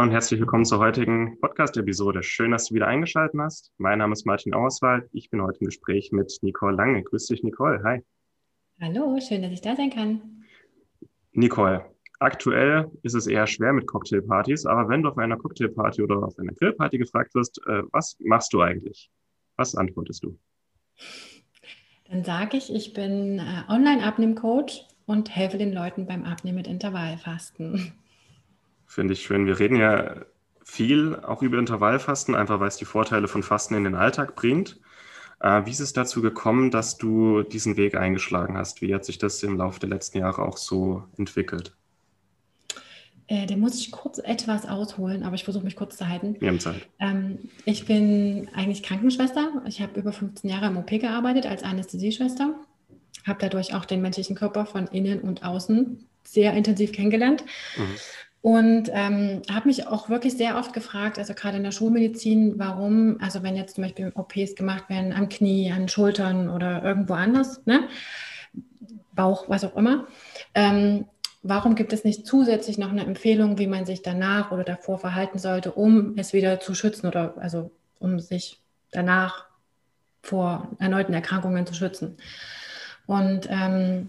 Hallo 0.00 0.08
und 0.08 0.14
herzlich 0.14 0.40
willkommen 0.40 0.64
zur 0.64 0.78
heutigen 0.78 1.38
Podcast-Episode. 1.42 2.22
Schön, 2.22 2.52
dass 2.52 2.68
du 2.68 2.74
wieder 2.74 2.86
eingeschaltet 2.86 3.38
hast. 3.38 3.70
Mein 3.76 3.98
Name 3.98 4.14
ist 4.14 4.24
Martin 4.24 4.54
Auswald. 4.54 5.06
Ich 5.12 5.28
bin 5.28 5.42
heute 5.42 5.58
im 5.60 5.66
Gespräch 5.66 6.10
mit 6.10 6.38
Nicole 6.40 6.74
Lange. 6.74 7.02
Grüß 7.02 7.26
dich, 7.26 7.42
Nicole. 7.42 7.82
Hi. 7.84 8.02
Hallo, 8.80 9.18
schön, 9.20 9.42
dass 9.42 9.52
ich 9.52 9.60
da 9.60 9.76
sein 9.76 9.90
kann. 9.90 10.46
Nicole, 11.32 11.84
aktuell 12.18 12.90
ist 13.02 13.12
es 13.12 13.26
eher 13.26 13.46
schwer 13.46 13.74
mit 13.74 13.86
Cocktailpartys, 13.86 14.64
aber 14.64 14.88
wenn 14.88 15.02
du 15.02 15.10
auf 15.10 15.18
einer 15.18 15.36
Cocktailparty 15.36 16.00
oder 16.00 16.22
auf 16.22 16.38
einer 16.38 16.54
Grillparty 16.54 16.96
gefragt 16.96 17.34
wirst, 17.34 17.60
äh, 17.66 17.82
was 17.92 18.16
machst 18.20 18.54
du 18.54 18.62
eigentlich? 18.62 19.10
Was 19.56 19.74
antwortest 19.74 20.24
du? 20.24 20.38
Dann 22.08 22.24
sage 22.24 22.56
ich, 22.56 22.74
ich 22.74 22.94
bin 22.94 23.38
äh, 23.38 23.70
Online-Abnehm-Coach 23.70 24.80
und 25.04 25.36
helfe 25.36 25.58
den 25.58 25.74
Leuten 25.74 26.06
beim 26.06 26.24
Abnehmen 26.24 26.56
mit 26.56 26.68
Intervallfasten. 26.68 27.92
Finde 28.90 29.12
ich 29.12 29.22
schön. 29.22 29.46
Wir 29.46 29.60
reden 29.60 29.76
ja 29.76 30.16
viel 30.64 31.14
auch 31.14 31.42
über 31.42 31.60
Intervallfasten, 31.60 32.34
einfach 32.34 32.58
weil 32.58 32.66
es 32.66 32.76
die 32.76 32.84
Vorteile 32.84 33.28
von 33.28 33.44
Fasten 33.44 33.76
in 33.76 33.84
den 33.84 33.94
Alltag 33.94 34.34
bringt. 34.34 34.80
Äh, 35.38 35.64
wie 35.64 35.70
ist 35.70 35.78
es 35.78 35.92
dazu 35.92 36.20
gekommen, 36.20 36.72
dass 36.72 36.98
du 36.98 37.44
diesen 37.44 37.76
Weg 37.76 37.94
eingeschlagen 37.94 38.58
hast? 38.58 38.82
Wie 38.82 38.92
hat 38.92 39.04
sich 39.04 39.18
das 39.18 39.40
im 39.44 39.56
Laufe 39.56 39.78
der 39.78 39.90
letzten 39.90 40.18
Jahre 40.18 40.42
auch 40.42 40.56
so 40.56 41.04
entwickelt? 41.16 41.72
Äh, 43.28 43.46
den 43.46 43.60
muss 43.60 43.78
ich 43.78 43.92
kurz 43.92 44.18
etwas 44.18 44.66
ausholen, 44.66 45.22
aber 45.22 45.36
ich 45.36 45.44
versuche 45.44 45.62
mich 45.62 45.76
kurz 45.76 45.96
zu 45.96 46.08
halten. 46.08 46.34
Wir 46.40 46.48
haben 46.48 46.58
Zeit. 46.58 46.88
Ähm, 46.98 47.38
ich 47.66 47.86
bin 47.86 48.48
eigentlich 48.54 48.82
Krankenschwester. 48.82 49.62
Ich 49.68 49.80
habe 49.80 50.00
über 50.00 50.12
15 50.12 50.50
Jahre 50.50 50.66
im 50.66 50.76
OP 50.76 50.90
gearbeitet 50.90 51.46
als 51.46 51.62
Anästhesieschwester. 51.62 52.56
Habe 53.24 53.38
dadurch 53.40 53.72
auch 53.72 53.84
den 53.84 54.02
menschlichen 54.02 54.34
Körper 54.34 54.66
von 54.66 54.88
innen 54.88 55.20
und 55.20 55.44
außen 55.44 56.08
sehr 56.24 56.54
intensiv 56.54 56.90
kennengelernt. 56.90 57.44
Mhm. 57.76 57.96
Und 58.42 58.90
ähm, 58.92 59.42
habe 59.50 59.68
mich 59.68 59.86
auch 59.86 60.08
wirklich 60.08 60.36
sehr 60.36 60.56
oft 60.56 60.72
gefragt, 60.72 61.18
also 61.18 61.34
gerade 61.34 61.58
in 61.58 61.62
der 61.62 61.72
Schulmedizin, 61.72 62.58
warum, 62.58 63.18
also 63.20 63.42
wenn 63.42 63.54
jetzt 63.54 63.74
zum 63.74 63.84
Beispiel 63.84 64.12
OPs 64.14 64.54
gemacht 64.54 64.88
werden 64.88 65.12
am 65.12 65.28
Knie, 65.28 65.70
an 65.72 65.88
Schultern 65.88 66.48
oder 66.48 66.82
irgendwo 66.82 67.14
anders, 67.14 67.60
ne? 67.66 67.88
Bauch, 69.12 69.50
was 69.50 69.64
auch 69.64 69.76
immer, 69.76 70.06
ähm, 70.54 71.04
warum 71.42 71.74
gibt 71.74 71.92
es 71.92 72.04
nicht 72.04 72.26
zusätzlich 72.26 72.78
noch 72.78 72.90
eine 72.90 73.04
Empfehlung, 73.04 73.58
wie 73.58 73.66
man 73.66 73.84
sich 73.84 74.00
danach 74.00 74.52
oder 74.52 74.64
davor 74.64 74.98
verhalten 74.98 75.38
sollte, 75.38 75.72
um 75.72 76.14
es 76.16 76.32
wieder 76.32 76.60
zu 76.60 76.74
schützen 76.74 77.06
oder 77.06 77.34
also 77.38 77.70
um 77.98 78.20
sich 78.20 78.60
danach 78.90 79.46
vor 80.22 80.68
erneuten 80.78 81.12
Erkrankungen 81.12 81.66
zu 81.66 81.74
schützen? 81.74 82.16
Und 83.06 83.48
ähm, 83.50 84.08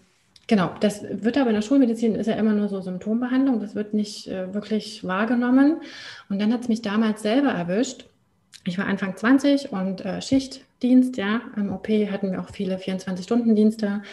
genau, 0.51 0.75
das 0.81 1.01
wird 1.09 1.37
aber 1.37 1.51
in 1.51 1.55
der 1.55 1.61
Schulmedizin 1.61 2.13
ist 2.13 2.27
ja 2.27 2.33
immer 2.33 2.51
nur 2.51 2.67
so 2.67 2.81
Symptombehandlung, 2.81 3.61
das 3.61 3.73
wird 3.73 3.93
nicht 3.93 4.27
äh, 4.27 4.53
wirklich 4.53 5.01
wahrgenommen. 5.07 5.77
Und 6.29 6.41
dann 6.41 6.51
hat 6.51 6.63
es 6.63 6.67
mich 6.67 6.81
damals 6.81 7.21
selber 7.21 7.51
erwischt. 7.51 8.03
Ich 8.65 8.77
war 8.77 8.85
Anfang 8.85 9.15
20 9.15 9.71
und 9.71 10.03
äh, 10.03 10.21
Schichtdienst, 10.21 11.15
ja. 11.15 11.39
Im 11.55 11.71
OP 11.71 11.87
hatten 11.87 12.33
wir 12.33 12.41
auch 12.41 12.49
viele 12.49 12.75
24-Stunden-Dienste 12.75 14.03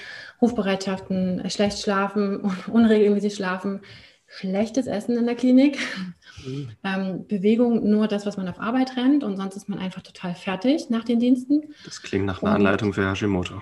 Rufbereitschaften, 0.40 1.40
äh, 1.40 1.50
schlecht 1.50 1.80
schlafen, 1.80 2.40
unregelmäßig 2.72 3.34
schlafen, 3.34 3.80
schlechtes 4.28 4.86
Essen 4.86 5.18
in 5.18 5.26
der 5.26 5.34
Klinik, 5.34 5.76
mhm. 6.46 6.70
ähm, 6.84 7.26
Bewegung 7.26 7.90
nur 7.90 8.06
das, 8.06 8.26
was 8.26 8.36
man 8.36 8.46
auf 8.46 8.60
Arbeit 8.60 8.96
rennt 8.96 9.24
und 9.24 9.36
sonst 9.36 9.56
ist 9.56 9.68
man 9.68 9.80
einfach 9.80 10.02
total 10.02 10.36
fertig 10.36 10.88
nach 10.88 11.02
den 11.02 11.18
Diensten. 11.18 11.74
Das 11.84 12.00
klingt 12.00 12.26
nach 12.26 12.42
einer 12.42 12.52
und, 12.52 12.58
Anleitung 12.58 12.92
für 12.92 13.10
Hashimoto. 13.10 13.60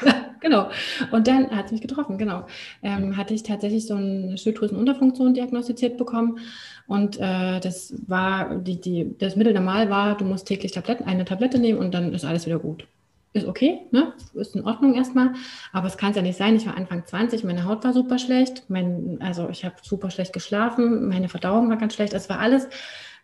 genau. 0.40 0.70
Und 1.10 1.26
dann 1.26 1.50
hat 1.50 1.66
es 1.66 1.72
mich 1.72 1.80
getroffen, 1.80 2.18
genau. 2.18 2.46
Ähm, 2.82 3.16
hatte 3.16 3.34
ich 3.34 3.42
tatsächlich 3.42 3.86
so 3.86 3.94
eine 3.94 4.36
Schilddrüsenunterfunktion 4.38 5.34
diagnostiziert 5.34 5.96
bekommen. 5.96 6.38
Und 6.86 7.18
äh, 7.18 7.60
das 7.60 7.94
war, 8.06 8.56
die, 8.56 8.80
die, 8.80 9.16
das 9.18 9.36
Mittel 9.36 9.54
normal 9.54 9.90
war, 9.90 10.16
du 10.16 10.24
musst 10.24 10.46
täglich 10.46 10.72
Tabletten, 10.72 11.04
eine 11.04 11.24
Tablette 11.24 11.58
nehmen 11.58 11.78
und 11.78 11.92
dann 11.94 12.12
ist 12.12 12.24
alles 12.24 12.46
wieder 12.46 12.58
gut 12.58 12.86
ist 13.36 13.46
okay, 13.46 13.80
ne? 13.90 14.12
ist 14.34 14.56
in 14.56 14.64
Ordnung 14.64 14.94
erstmal, 14.94 15.34
aber 15.72 15.86
es 15.86 15.96
kann 15.96 16.10
es 16.10 16.16
ja 16.16 16.22
nicht 16.22 16.38
sein. 16.38 16.56
Ich 16.56 16.66
war 16.66 16.76
Anfang 16.76 17.04
20, 17.04 17.44
meine 17.44 17.64
Haut 17.64 17.84
war 17.84 17.92
super 17.92 18.18
schlecht, 18.18 18.64
mein, 18.68 19.18
also 19.20 19.48
ich 19.50 19.64
habe 19.64 19.76
super 19.82 20.10
schlecht 20.10 20.32
geschlafen, 20.32 21.08
meine 21.08 21.28
Verdauung 21.28 21.68
war 21.68 21.76
ganz 21.76 21.94
schlecht. 21.94 22.14
Es 22.14 22.28
war 22.28 22.40
alles, 22.40 22.66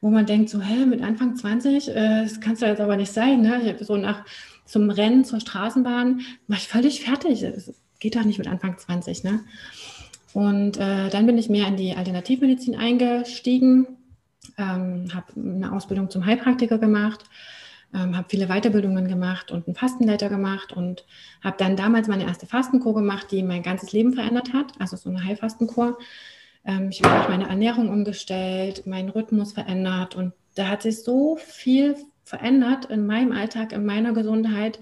wo 0.01 0.11
man 0.11 0.27
denkt, 0.27 0.51
so, 0.51 0.61
hä, 0.61 0.85
mit 0.85 1.03
Anfang 1.03 1.37
20, 1.37 1.89
äh, 1.89 2.23
das 2.23 2.41
kann 2.41 2.53
es 2.53 2.61
ja 2.61 2.69
jetzt 2.69 2.81
aber 2.81 2.97
nicht 2.97 3.13
sein. 3.13 3.41
Ne? 3.41 3.61
Ich 3.63 3.69
habe 3.69 3.85
so 3.85 3.97
nach 3.97 4.25
zum 4.65 4.91
Rennen 4.91 5.25
zur 5.25 5.41
Straßenbahn, 5.41 6.21
war 6.49 6.57
ich 6.57 6.69
völlig 6.69 7.03
fertig. 7.03 7.41
Das 7.41 7.73
geht 7.99 8.17
doch 8.17 8.25
nicht 8.25 8.39
mit 8.39 8.49
Anfang 8.49 8.79
20. 8.79 9.25
Ne? 9.25 9.41
Und 10.33 10.79
äh, 10.79 11.11
dann 11.11 11.27
bin 11.27 11.39
ich 11.39 11.49
mehr 11.49 11.67
in 11.69 11.77
die 11.77 11.95
Alternativmedizin 11.95 12.77
eingestiegen, 12.77 13.87
ähm, 14.59 15.09
habe 15.15 15.27
eine 15.37 15.73
Ausbildung 15.73 16.11
zum 16.11 16.25
Heilpraktiker 16.27 16.79
gemacht 16.79 17.25
ähm, 17.95 18.17
habe 18.17 18.27
viele 18.29 18.47
Weiterbildungen 18.47 19.07
gemacht 19.09 19.51
und 19.51 19.67
einen 19.67 19.77
Fastenleiter 19.77 20.29
gemacht 20.29 20.73
und 20.73 21.05
habe 21.43 21.57
dann 21.59 21.77
damals 21.77 22.09
meine 22.09 22.25
erste 22.25 22.47
Fastenkur 22.47 22.95
gemacht, 22.95 23.29
die 23.31 23.43
mein 23.43 23.63
ganzes 23.63 23.93
Leben 23.93 24.15
verändert 24.15 24.53
hat, 24.53 24.73
also 24.79 24.97
so 24.97 25.11
eine 25.11 25.25
Heilfastenkur. 25.25 25.99
Ähm, 26.65 26.89
ich 26.91 27.03
habe 27.03 27.31
meine 27.31 27.49
Ernährung 27.49 27.89
umgestellt, 27.89 28.87
meinen 28.87 29.11
Rhythmus 29.11 29.53
verändert 29.53 30.15
und 30.15 30.33
da 30.55 30.69
hat 30.69 30.83
sich 30.83 31.03
so 31.03 31.37
viel 31.37 31.97
verändert 32.25 32.87
in 32.87 33.07
meinem 33.07 33.33
Alltag, 33.33 33.73
in 33.73 33.85
meiner 33.85 34.13
Gesundheit, 34.13 34.79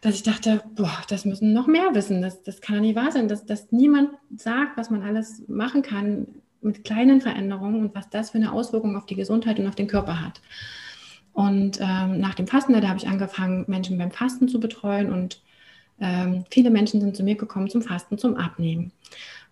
dass 0.00 0.14
ich 0.14 0.22
dachte, 0.22 0.62
boah, 0.74 0.98
das 1.08 1.24
müssen 1.24 1.52
noch 1.52 1.66
mehr 1.66 1.94
wissen. 1.94 2.22
Das, 2.22 2.42
das 2.42 2.60
kann 2.60 2.76
ja 2.76 2.80
nicht 2.80 2.96
wahr 2.96 3.12
sein, 3.12 3.28
dass, 3.28 3.46
dass 3.46 3.72
niemand 3.72 4.10
sagt, 4.36 4.76
was 4.76 4.90
man 4.90 5.02
alles 5.02 5.42
machen 5.48 5.82
kann 5.82 6.26
mit 6.60 6.84
kleinen 6.84 7.20
Veränderungen 7.20 7.80
und 7.80 7.94
was 7.94 8.10
das 8.10 8.30
für 8.30 8.38
eine 8.38 8.52
Auswirkung 8.52 8.96
auf 8.96 9.06
die 9.06 9.16
Gesundheit 9.16 9.58
und 9.58 9.66
auf 9.66 9.74
den 9.74 9.86
Körper 9.86 10.20
hat. 10.20 10.40
Und 11.32 11.78
ähm, 11.80 12.18
nach 12.18 12.34
dem 12.34 12.46
Fasten, 12.46 12.72
da 12.72 12.88
habe 12.88 12.98
ich 12.98 13.08
angefangen, 13.08 13.64
Menschen 13.68 13.98
beim 13.98 14.10
Fasten 14.10 14.48
zu 14.48 14.58
betreuen 14.58 15.12
und 15.12 15.42
ähm, 16.00 16.44
viele 16.50 16.70
Menschen 16.70 17.00
sind 17.00 17.16
zu 17.16 17.22
mir 17.22 17.36
gekommen 17.36 17.68
zum 17.68 17.82
Fasten, 17.82 18.18
zum 18.18 18.36
Abnehmen. 18.36 18.92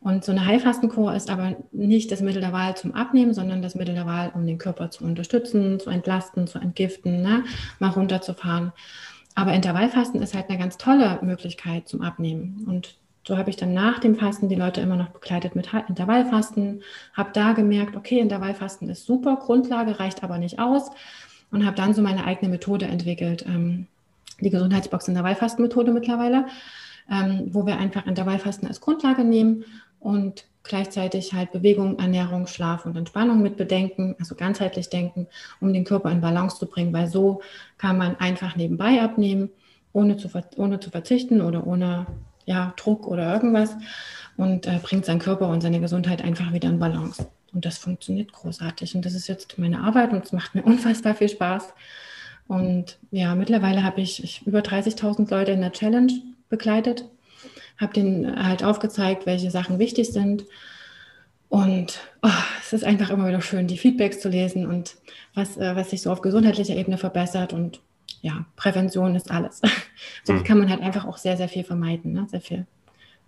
Und 0.01 0.23
so 0.23 0.33
eine 0.33 0.45
Heilfastenkur 0.45 1.15
ist 1.15 1.31
aber 1.31 1.57
nicht 1.73 2.13
das 2.13 2.21
Mittel 2.21 2.43
der 2.43 2.53
Wahl 2.53 2.77
zum 2.77 2.95
Abnehmen, 2.95 3.33
sondern 3.33 3.63
das 3.63 3.75
Mittel 3.75 3.95
der 3.95 4.05
Wahl, 4.05 4.33
um 4.35 4.47
den 4.47 4.59
Körper 4.59 4.91
zu 4.91 5.03
unterstützen, 5.03 5.81
zu 5.81 5.89
entlasten, 5.89 6.47
zu 6.47 6.59
entgiften, 6.59 7.23
ne? 7.23 7.45
mal 7.79 7.89
runterzufahren. 7.89 8.73
Aber 9.35 9.55
Intervallfasten 9.55 10.21
ist 10.21 10.35
halt 10.35 10.51
eine 10.51 10.59
ganz 10.59 10.77
tolle 10.77 11.19
Möglichkeit 11.23 11.89
zum 11.89 12.03
Abnehmen. 12.03 12.65
Und 12.69 12.97
so 13.27 13.39
habe 13.39 13.49
ich 13.49 13.57
dann 13.57 13.73
nach 13.73 13.99
dem 13.99 14.15
Fasten 14.15 14.51
die 14.51 14.55
Leute 14.55 14.83
immer 14.83 14.97
noch 14.97 15.09
begleitet 15.09 15.57
mit 15.57 15.71
Intervallfasten, 15.89 16.83
habe 17.15 17.31
da 17.33 17.53
gemerkt, 17.53 17.97
okay, 17.97 18.19
Intervallfasten 18.21 18.91
ist 18.91 19.07
super, 19.07 19.37
Grundlage 19.37 19.99
reicht 19.99 20.23
aber 20.23 20.37
nicht 20.37 20.59
aus 20.59 20.91
und 21.51 21.65
habe 21.65 21.77
dann 21.77 21.95
so 21.95 22.03
meine 22.03 22.25
eigene 22.25 22.51
Methode 22.51 22.87
entwickelt, 22.87 23.45
ähm, 23.47 23.87
die 24.41 24.51
Gesundheitsbox 24.51 25.09
Intervallfastenmethode 25.09 25.93
mittlerweile, 25.93 26.47
ähm, 27.11 27.49
wo 27.51 27.67
wir 27.67 27.79
einfach 27.79 28.07
Intervallfasten 28.07 28.69
als 28.69 28.81
Grundlage 28.81 29.25
nehmen 29.25 29.65
und 30.01 30.47
gleichzeitig 30.63 31.35
halt 31.35 31.53
Bewegung, 31.53 31.99
Ernährung, 31.99 32.47
Schlaf 32.47 32.87
und 32.87 32.97
Entspannung 32.97 33.43
mit 33.43 33.57
bedenken, 33.57 34.17
also 34.19 34.35
ganzheitlich 34.35 34.89
denken, 34.89 35.27
um 35.61 35.73
den 35.73 35.85
Körper 35.85 36.11
in 36.11 36.21
Balance 36.21 36.59
zu 36.59 36.67
bringen, 36.67 36.93
weil 36.93 37.07
so 37.07 37.43
kann 37.77 37.99
man 37.99 38.17
einfach 38.17 38.57
nebenbei 38.57 39.03
abnehmen, 39.03 39.51
ohne 39.93 40.17
zu, 40.17 40.29
ohne 40.57 40.81
zu 40.81 40.91
verzichten 40.91 41.41
oder 41.41 41.67
ohne 41.67 42.07
ja, 42.47 42.75
Druck 42.77 43.07
oder 43.07 43.33
irgendwas 43.33 43.77
und 44.37 44.67
äh, 44.67 44.79
bringt 44.83 45.05
seinen 45.05 45.19
Körper 45.21 45.49
und 45.49 45.63
seine 45.63 45.81
Gesundheit 45.81 46.23
einfach 46.23 46.53
wieder 46.53 46.69
in 46.69 46.79
Balance. 46.79 47.27
Und 47.53 47.65
das 47.65 47.79
funktioniert 47.79 48.33
großartig. 48.33 48.95
Und 48.95 49.05
das 49.05 49.15
ist 49.15 49.29
jetzt 49.29 49.59
meine 49.59 49.81
Arbeit 49.81 50.13
und 50.13 50.25
es 50.25 50.33
macht 50.33 50.55
mir 50.55 50.63
unfassbar 50.65 51.15
viel 51.15 51.29
Spaß. 51.29 51.73
Und 52.47 52.99
ja, 53.11 53.35
mittlerweile 53.35 53.83
habe 53.83 54.01
ich, 54.01 54.23
ich 54.23 54.47
über 54.47 54.61
30.000 54.61 55.31
Leute 55.31 55.53
in 55.53 55.61
der 55.61 55.73
Challenge 55.73 56.13
begleitet, 56.49 57.07
habe 57.79 57.93
denen 57.93 58.47
halt 58.47 58.63
aufgezeigt, 58.63 59.27
welche 59.27 59.51
Sachen 59.51 59.79
wichtig 59.79 60.13
sind. 60.13 60.45
Und 61.49 62.01
oh, 62.23 62.29
es 62.61 62.73
ist 62.73 62.85
einfach 62.85 63.11
immer 63.11 63.29
wieder 63.29 63.41
schön, 63.41 63.67
die 63.67 63.79
Feedbacks 63.79 64.21
zu 64.21 64.29
lesen 64.29 64.67
und 64.67 64.97
was, 65.35 65.57
äh, 65.57 65.77
was 65.77 65.91
sich 65.91 66.03
so 66.03 66.11
auf 66.11 66.21
gesundheitlicher 66.21 66.77
Ebene 66.77 66.99
verbessert. 66.99 67.53
Und 67.53 67.81
ja, 68.23 68.45
Prävention 68.57 69.15
ist 69.15 69.31
alles. 69.31 69.63
so 70.25 70.33
mhm. 70.33 70.45
kann 70.45 70.59
man 70.59 70.71
halt 70.71 70.81
einfach 70.81 71.05
auch 71.05 71.17
sehr, 71.17 71.37
sehr 71.37 71.49
viel 71.49 71.65
vermeiden, 71.65 72.13
ne? 72.13 72.27
sehr 72.31 72.41
viel 72.41 72.67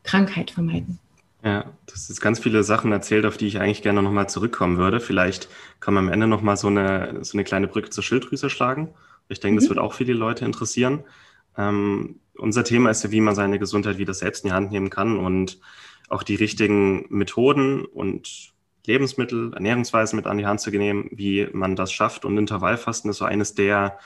Krankheit 0.03 0.51
vermeiden. 0.51 0.99
Ja, 1.45 1.63
du 1.87 1.93
hast 1.93 2.09
jetzt 2.09 2.21
ganz 2.21 2.41
viele 2.41 2.65
Sachen 2.65 2.91
erzählt, 2.91 3.25
auf 3.25 3.37
die 3.37 3.47
ich 3.47 3.61
eigentlich 3.61 3.83
gerne 3.83 4.03
nochmal 4.03 4.29
zurückkommen 4.29 4.79
würde. 4.79 4.99
Vielleicht 4.99 5.49
kann 5.81 5.95
man 5.95 6.07
am 6.07 6.13
Ende 6.13 6.27
nochmal 6.27 6.57
so 6.57 6.67
eine, 6.67 7.19
so 7.23 7.37
eine 7.37 7.45
kleine 7.45 7.69
Brücke 7.69 7.91
zur 7.91 8.03
Schilddrüse 8.03 8.51
schlagen. 8.51 8.89
Ich 9.29 9.41
denke, 9.41 9.55
mhm. 9.55 9.61
das 9.61 9.69
wird 9.69 9.79
auch 9.79 9.95
viele 9.95 10.15
Leute 10.15 10.45
interessieren. 10.45 11.05
Ähm, 11.57 12.21
unser 12.39 12.65
Thema 12.65 12.91
ist 12.91 13.03
ja, 13.03 13.11
wie 13.11 13.21
man 13.21 13.35
seine 13.35 13.59
Gesundheit 13.59 13.99
wieder 13.99 14.15
selbst 14.15 14.45
in 14.45 14.51
die 14.51 14.55
Hand 14.55 14.71
nehmen 14.71 14.91
kann 14.91 15.19
und 15.19 15.59
auch 16.09 16.23
die 16.23 16.35
richtigen 16.35 17.07
Methoden 17.09 17.85
und 17.85 18.53
Lebensmittel, 18.87 19.53
Ernährungsweisen 19.53 20.17
mit 20.17 20.27
an 20.27 20.39
die 20.39 20.47
Hand 20.47 20.61
zu 20.61 20.71
nehmen, 20.71 21.09
wie 21.11 21.49
man 21.53 21.77
das 21.77 21.93
schafft. 21.93 22.25
Und 22.25 22.39
Intervallfasten 22.39 23.11
ist 23.11 23.19
so 23.19 23.25
eines 23.25 23.55
der, 23.55 23.99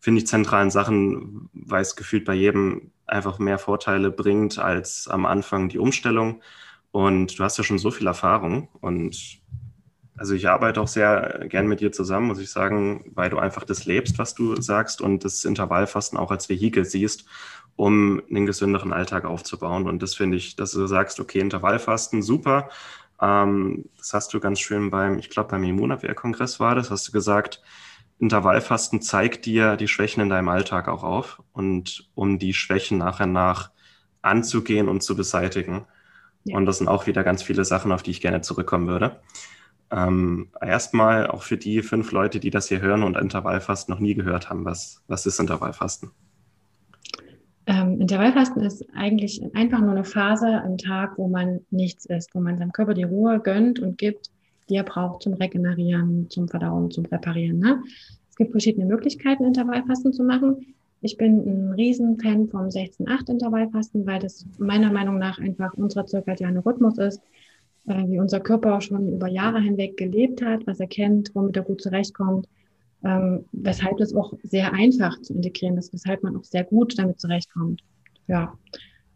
finde 0.00 0.20
ich, 0.20 0.26
zentralen 0.26 0.70
Sachen, 0.70 1.48
weil 1.52 1.82
es 1.82 1.96
gefühlt 1.96 2.24
bei 2.24 2.34
jedem 2.34 2.90
einfach 3.06 3.38
mehr 3.38 3.58
Vorteile 3.58 4.10
bringt 4.10 4.58
als 4.58 5.06
am 5.06 5.26
Anfang 5.26 5.68
die 5.68 5.78
Umstellung. 5.78 6.42
Und 6.90 7.38
du 7.38 7.44
hast 7.44 7.58
ja 7.58 7.64
schon 7.64 7.78
so 7.78 7.90
viel 7.90 8.06
Erfahrung 8.06 8.68
und 8.80 9.40
also 10.16 10.34
ich 10.34 10.48
arbeite 10.48 10.80
auch 10.80 10.88
sehr 10.88 11.46
gern 11.48 11.66
mit 11.66 11.80
dir 11.80 11.92
zusammen, 11.92 12.28
muss 12.28 12.38
ich 12.38 12.50
sagen, 12.50 13.04
weil 13.14 13.30
du 13.30 13.38
einfach 13.38 13.64
das 13.64 13.84
lebst, 13.84 14.18
was 14.18 14.34
du 14.34 14.60
sagst 14.60 15.00
und 15.00 15.24
das 15.24 15.44
Intervallfasten 15.44 16.18
auch 16.18 16.30
als 16.30 16.48
Vehikel 16.48 16.84
siehst, 16.84 17.26
um 17.76 18.22
einen 18.30 18.46
gesünderen 18.46 18.92
Alltag 18.92 19.24
aufzubauen. 19.26 19.86
Und 19.86 20.02
das 20.02 20.14
finde 20.14 20.38
ich, 20.38 20.56
dass 20.56 20.72
du 20.72 20.86
sagst, 20.86 21.20
okay, 21.20 21.40
Intervallfasten, 21.40 22.22
super. 22.22 22.70
Ähm, 23.20 23.86
das 23.98 24.14
hast 24.14 24.32
du 24.32 24.40
ganz 24.40 24.60
schön 24.60 24.90
beim, 24.90 25.18
ich 25.18 25.30
glaube, 25.30 25.50
beim 25.50 25.64
Immunabwehrkongress 25.64 26.60
war 26.60 26.74
das, 26.74 26.90
hast 26.90 27.08
du 27.08 27.12
gesagt, 27.12 27.62
Intervallfasten 28.18 29.02
zeigt 29.02 29.44
dir 29.44 29.76
die 29.76 29.88
Schwächen 29.88 30.22
in 30.22 30.30
deinem 30.30 30.48
Alltag 30.48 30.88
auch 30.88 31.02
auf 31.02 31.42
und 31.52 32.08
um 32.14 32.38
die 32.38 32.54
Schwächen 32.54 32.96
nachher 32.98 33.26
nach 33.26 33.70
anzugehen 34.22 34.88
und 34.88 35.02
zu 35.02 35.14
beseitigen. 35.16 35.84
Ja. 36.44 36.56
Und 36.56 36.64
das 36.64 36.78
sind 36.78 36.88
auch 36.88 37.06
wieder 37.06 37.24
ganz 37.24 37.42
viele 37.42 37.64
Sachen, 37.64 37.92
auf 37.92 38.02
die 38.02 38.12
ich 38.12 38.22
gerne 38.22 38.40
zurückkommen 38.40 38.86
würde. 38.86 39.20
Ähm, 39.90 40.48
erstmal 40.60 41.28
auch 41.28 41.42
für 41.42 41.56
die 41.56 41.82
fünf 41.82 42.10
Leute, 42.10 42.40
die 42.40 42.50
das 42.50 42.68
hier 42.68 42.80
hören 42.80 43.02
und 43.02 43.16
Intervallfasten 43.16 43.92
noch 43.92 44.00
nie 44.00 44.14
gehört 44.14 44.50
haben, 44.50 44.64
was, 44.64 45.02
was 45.06 45.26
ist 45.26 45.38
Intervallfasten? 45.38 46.10
Ähm, 47.66 48.00
Intervallfasten 48.00 48.62
ist 48.62 48.84
eigentlich 48.94 49.42
einfach 49.54 49.80
nur 49.80 49.92
eine 49.92 50.04
Phase 50.04 50.62
am 50.62 50.78
Tag, 50.78 51.18
wo 51.18 51.28
man 51.28 51.60
nichts 51.70 52.06
isst, 52.06 52.34
wo 52.34 52.40
man 52.40 52.58
seinem 52.58 52.72
Körper 52.72 52.94
die 52.94 53.04
Ruhe 53.04 53.40
gönnt 53.40 53.78
und 53.78 53.98
gibt, 53.98 54.30
die 54.68 54.76
er 54.76 54.84
braucht 54.84 55.22
zum 55.22 55.34
Regenerieren, 55.34 56.28
zum 56.30 56.48
Verdauen, 56.48 56.90
zum 56.90 57.04
Präparieren. 57.04 57.58
Ne? 57.58 57.82
Es 58.30 58.36
gibt 58.36 58.50
verschiedene 58.52 58.86
Möglichkeiten, 58.86 59.44
Intervallfasten 59.44 60.12
zu 60.12 60.24
machen. 60.24 60.74
Ich 61.00 61.16
bin 61.16 61.38
ein 61.38 61.72
Riesenfan 61.74 62.48
vom 62.48 62.66
16-8 62.66 63.30
Intervallfasten, 63.30 64.06
weil 64.06 64.18
das 64.18 64.46
meiner 64.58 64.92
Meinung 64.92 65.18
nach 65.18 65.38
einfach 65.38 65.74
unser 65.74 66.06
zirkadianer 66.06 66.64
Rhythmus 66.64 66.98
ist 66.98 67.20
wie 67.86 68.18
unser 68.18 68.40
Körper 68.40 68.80
schon 68.80 69.12
über 69.12 69.28
Jahre 69.28 69.60
hinweg 69.60 69.96
gelebt 69.96 70.42
hat, 70.42 70.66
was 70.66 70.80
er 70.80 70.88
kennt, 70.88 71.30
womit 71.34 71.56
er 71.56 71.62
gut 71.62 71.80
zurechtkommt, 71.80 72.48
ähm, 73.04 73.44
weshalb 73.52 74.00
es 74.00 74.14
auch 74.14 74.32
sehr 74.42 74.72
einfach 74.72 75.20
zu 75.22 75.34
integrieren 75.34 75.78
ist, 75.78 75.92
weshalb 75.92 76.22
man 76.22 76.36
auch 76.36 76.44
sehr 76.44 76.64
gut 76.64 76.98
damit 76.98 77.20
zurechtkommt. 77.20 77.82
Ja. 78.26 78.54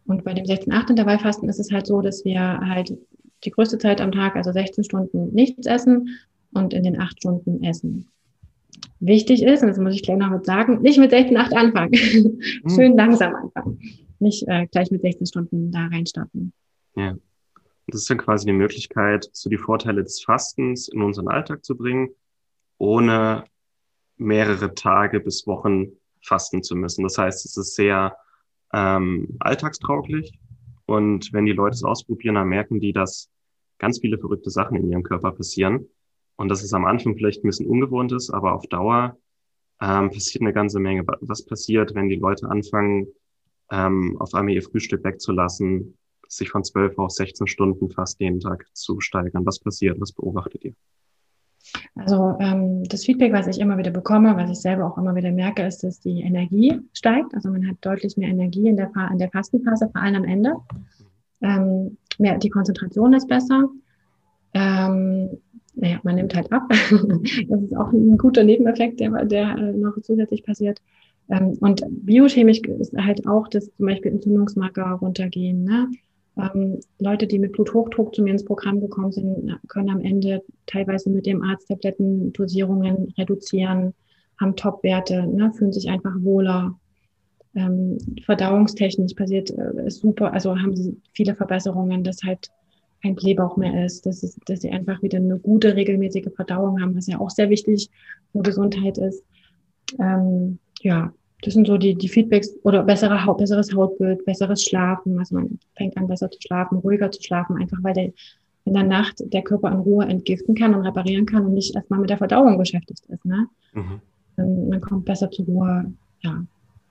Und 0.06 0.25
bei 0.25 0.34
dem 0.34 0.44
16-8 0.44 0.90
Intervallfasten 0.90 1.49
ist 1.49 1.61
es 1.61 1.72
halt 1.72 1.87
so, 1.87 2.00
dass 2.00 2.25
wir 2.25 2.40
halt 2.40 2.96
die 3.44 3.50
größte 3.50 3.78
Zeit 3.78 4.00
am 4.00 4.12
Tag, 4.12 4.37
also 4.37 4.52
16 4.52 4.84
Stunden 4.84 5.32
nichts 5.32 5.66
essen 5.66 6.08
und 6.52 6.75
in 6.75 6.84
den 6.84 7.00
8 7.00 7.19
Stunden 7.19 7.62
essen. 7.64 8.08
Wichtig 9.00 9.43
ist, 9.43 9.62
und 9.62 9.69
das 9.69 9.78
muss 9.78 9.94
ich 9.94 10.02
gleich 10.02 10.19
noch 10.19 10.31
mit 10.31 10.44
sagen, 10.44 10.82
nicht 10.82 10.99
mit 10.99 11.11
16, 11.11 11.37
8 11.37 11.55
anfangen. 11.55 11.93
Schön 12.75 12.96
langsam 12.96 13.34
anfangen. 13.34 13.81
Nicht 14.19 14.46
äh, 14.46 14.66
gleich 14.66 14.90
mit 14.90 15.02
16 15.02 15.26
Stunden 15.26 15.73
da 15.73 15.87
reinstarten. 15.87 16.52
Ja. 16.96 17.16
Das 17.86 18.02
ist 18.02 18.10
dann 18.10 18.18
quasi 18.18 18.46
die 18.46 18.52
Möglichkeit, 18.52 19.28
so 19.32 19.50
die 19.50 19.58
Vorteile 19.58 20.02
des 20.02 20.22
Fastens 20.22 20.88
in 20.88 21.02
unseren 21.02 21.28
Alltag 21.28 21.64
zu 21.64 21.76
bringen, 21.76 22.10
ohne 22.78 23.44
mehrere 24.16 24.74
Tage 24.74 25.20
bis 25.20 25.46
Wochen 25.46 25.92
fasten 26.22 26.62
zu 26.62 26.76
müssen. 26.76 27.02
Das 27.02 27.18
heißt, 27.18 27.44
es 27.44 27.56
ist 27.56 27.74
sehr 27.74 28.16
ähm, 28.72 29.36
alltagstauglich. 29.40 30.38
Und 30.86 31.32
wenn 31.32 31.46
die 31.46 31.52
Leute 31.52 31.74
es 31.74 31.84
ausprobieren, 31.84 32.34
dann 32.34 32.48
merken 32.48 32.80
die, 32.80 32.92
dass 32.92 33.30
ganz 33.78 34.00
viele 34.00 34.18
verrückte 34.18 34.50
Sachen 34.50 34.76
in 34.76 34.90
ihrem 34.90 35.02
Körper 35.02 35.32
passieren. 35.32 35.86
Und 36.36 36.48
dass 36.48 36.62
es 36.62 36.72
am 36.72 36.84
Anfang 36.84 37.16
vielleicht 37.16 37.44
ein 37.44 37.48
bisschen 37.48 37.66
ungewohnt 37.66 38.12
ist, 38.12 38.30
aber 38.30 38.54
auf 38.54 38.66
Dauer 38.66 39.16
ähm, 39.80 40.10
passiert 40.10 40.42
eine 40.42 40.52
ganze 40.52 40.78
Menge. 40.80 41.04
Was 41.20 41.44
passiert, 41.44 41.94
wenn 41.94 42.08
die 42.08 42.16
Leute 42.16 42.48
anfangen, 42.48 43.08
ähm, 43.70 44.16
auf 44.18 44.34
einmal 44.34 44.54
ihr 44.54 44.62
Frühstück 44.62 45.04
wegzulassen, 45.04 45.96
sich 46.32 46.50
von 46.50 46.64
12 46.64 46.98
auf 46.98 47.10
16 47.10 47.46
Stunden 47.46 47.90
fast 47.90 48.20
jeden 48.20 48.40
Tag 48.40 48.66
zu 48.72 49.00
steigern. 49.00 49.44
Was 49.44 49.58
passiert? 49.58 50.00
Was 50.00 50.12
beobachtet 50.12 50.64
ihr? 50.64 50.74
Also 51.94 52.36
ähm, 52.40 52.84
das 52.84 53.04
Feedback, 53.04 53.32
was 53.32 53.46
ich 53.46 53.60
immer 53.60 53.76
wieder 53.76 53.90
bekomme, 53.90 54.36
was 54.36 54.50
ich 54.50 54.60
selber 54.60 54.86
auch 54.86 54.96
immer 54.96 55.14
wieder 55.14 55.30
merke, 55.30 55.62
ist, 55.62 55.82
dass 55.82 56.00
die 56.00 56.20
Energie 56.22 56.80
steigt. 56.92 57.34
Also 57.34 57.50
man 57.50 57.66
hat 57.68 57.76
deutlich 57.80 58.16
mehr 58.16 58.28
Energie 58.28 58.68
in 58.68 58.76
der, 58.76 58.90
in 59.12 59.18
der 59.18 59.30
Fastenphase, 59.30 59.88
vor 59.92 60.00
allem 60.00 60.16
am 60.16 60.24
Ende. 60.24 60.54
Ähm, 61.42 61.96
mehr, 62.18 62.38
die 62.38 62.50
Konzentration 62.50 63.12
ist 63.12 63.28
besser. 63.28 63.68
Ähm, 64.54 65.38
naja, 65.74 66.00
man 66.02 66.16
nimmt 66.16 66.34
halt 66.34 66.50
ab. 66.52 66.62
das 66.68 67.62
ist 67.62 67.76
auch 67.76 67.92
ein 67.92 68.18
guter 68.18 68.44
Nebeneffekt, 68.44 69.00
der, 69.00 69.24
der 69.24 69.56
äh, 69.56 69.72
noch 69.72 70.00
zusätzlich 70.02 70.44
passiert. 70.44 70.80
Ähm, 71.28 71.56
und 71.60 71.82
biochemisch 71.88 72.60
ist 72.60 72.96
halt 72.96 73.26
auch, 73.26 73.48
dass 73.48 73.70
zum 73.76 73.86
Beispiel 73.86 74.12
Entzündungsmarker 74.12 74.92
runtergehen. 74.92 75.64
Ne? 75.64 75.88
Ähm, 76.36 76.80
Leute, 76.98 77.26
die 77.26 77.38
mit 77.38 77.52
Bluthochdruck 77.52 78.14
zu 78.14 78.22
mir 78.22 78.32
ins 78.32 78.44
Programm 78.44 78.80
gekommen 78.80 79.12
sind, 79.12 79.58
können 79.68 79.90
am 79.90 80.00
Ende 80.00 80.42
teilweise 80.66 81.10
mit 81.10 81.26
dem 81.26 81.42
Arzt 81.42 81.68
Tablettendosierungen 81.68 83.12
reduzieren, 83.18 83.94
haben 84.38 84.56
Topwerte, 84.56 85.26
ne, 85.26 85.52
fühlen 85.52 85.72
sich 85.72 85.88
einfach 85.88 86.14
wohler. 86.20 86.78
Ähm, 87.54 87.98
verdauungstechnisch 88.24 89.14
passiert 89.14 89.50
äh, 89.50 89.90
super, 89.90 90.32
also 90.32 90.56
haben 90.56 90.76
sie 90.76 90.96
viele 91.12 91.34
Verbesserungen, 91.34 92.04
dass 92.04 92.22
halt 92.22 92.48
kein 93.02 93.16
Blähbauch 93.16 93.56
mehr 93.56 93.84
ist, 93.84 94.06
dass, 94.06 94.22
es, 94.22 94.38
dass 94.46 94.60
sie 94.60 94.70
einfach 94.70 95.02
wieder 95.02 95.18
eine 95.18 95.38
gute, 95.38 95.74
regelmäßige 95.74 96.28
Verdauung 96.34 96.80
haben, 96.80 96.96
was 96.96 97.06
ja 97.06 97.18
auch 97.18 97.30
sehr 97.30 97.50
wichtig 97.50 97.90
für 98.32 98.42
Gesundheit 98.42 98.98
ist. 98.98 99.24
Ähm, 99.98 100.58
ja, 100.80 101.12
das 101.42 101.54
sind 101.54 101.66
so 101.66 101.78
die, 101.78 101.94
die 101.94 102.08
Feedbacks 102.08 102.50
oder 102.62 102.82
bessere 102.82 103.25
Haut, 103.25 103.38
besseres 103.38 103.75
Hautbild, 103.75 104.25
besseres 104.25 104.62
Schlafen. 104.64 105.19
Also 105.19 105.37
man 105.37 105.58
fängt 105.76 105.96
an, 105.96 106.06
besser 106.06 106.31
zu 106.31 106.38
schlafen, 106.40 106.78
ruhiger 106.78 107.10
zu 107.10 107.22
schlafen, 107.22 107.56
einfach 107.56 107.78
weil 107.82 107.94
der 107.94 108.12
in 108.64 108.75
der 108.75 108.82
Nacht 108.84 109.16
der 109.20 109.42
Körper 109.42 109.72
in 109.72 109.78
Ruhe 109.78 110.04
entgiften 110.04 110.54
kann 110.54 110.75
und 110.75 110.82
reparieren 110.82 111.26
kann 111.26 111.47
und 111.47 111.54
nicht 111.54 111.75
erstmal 111.75 111.99
mit 111.99 112.11
der 112.11 112.18
Verdauung 112.18 112.59
beschäftigt 112.59 113.04
ist. 113.09 113.25
Ne? 113.25 113.49
Mhm. 113.73 114.00
Man 114.37 114.80
kommt 114.80 115.06
besser 115.06 115.30
zur 115.30 115.47
Ruhe. 115.47 115.92
Ja, 116.20 116.44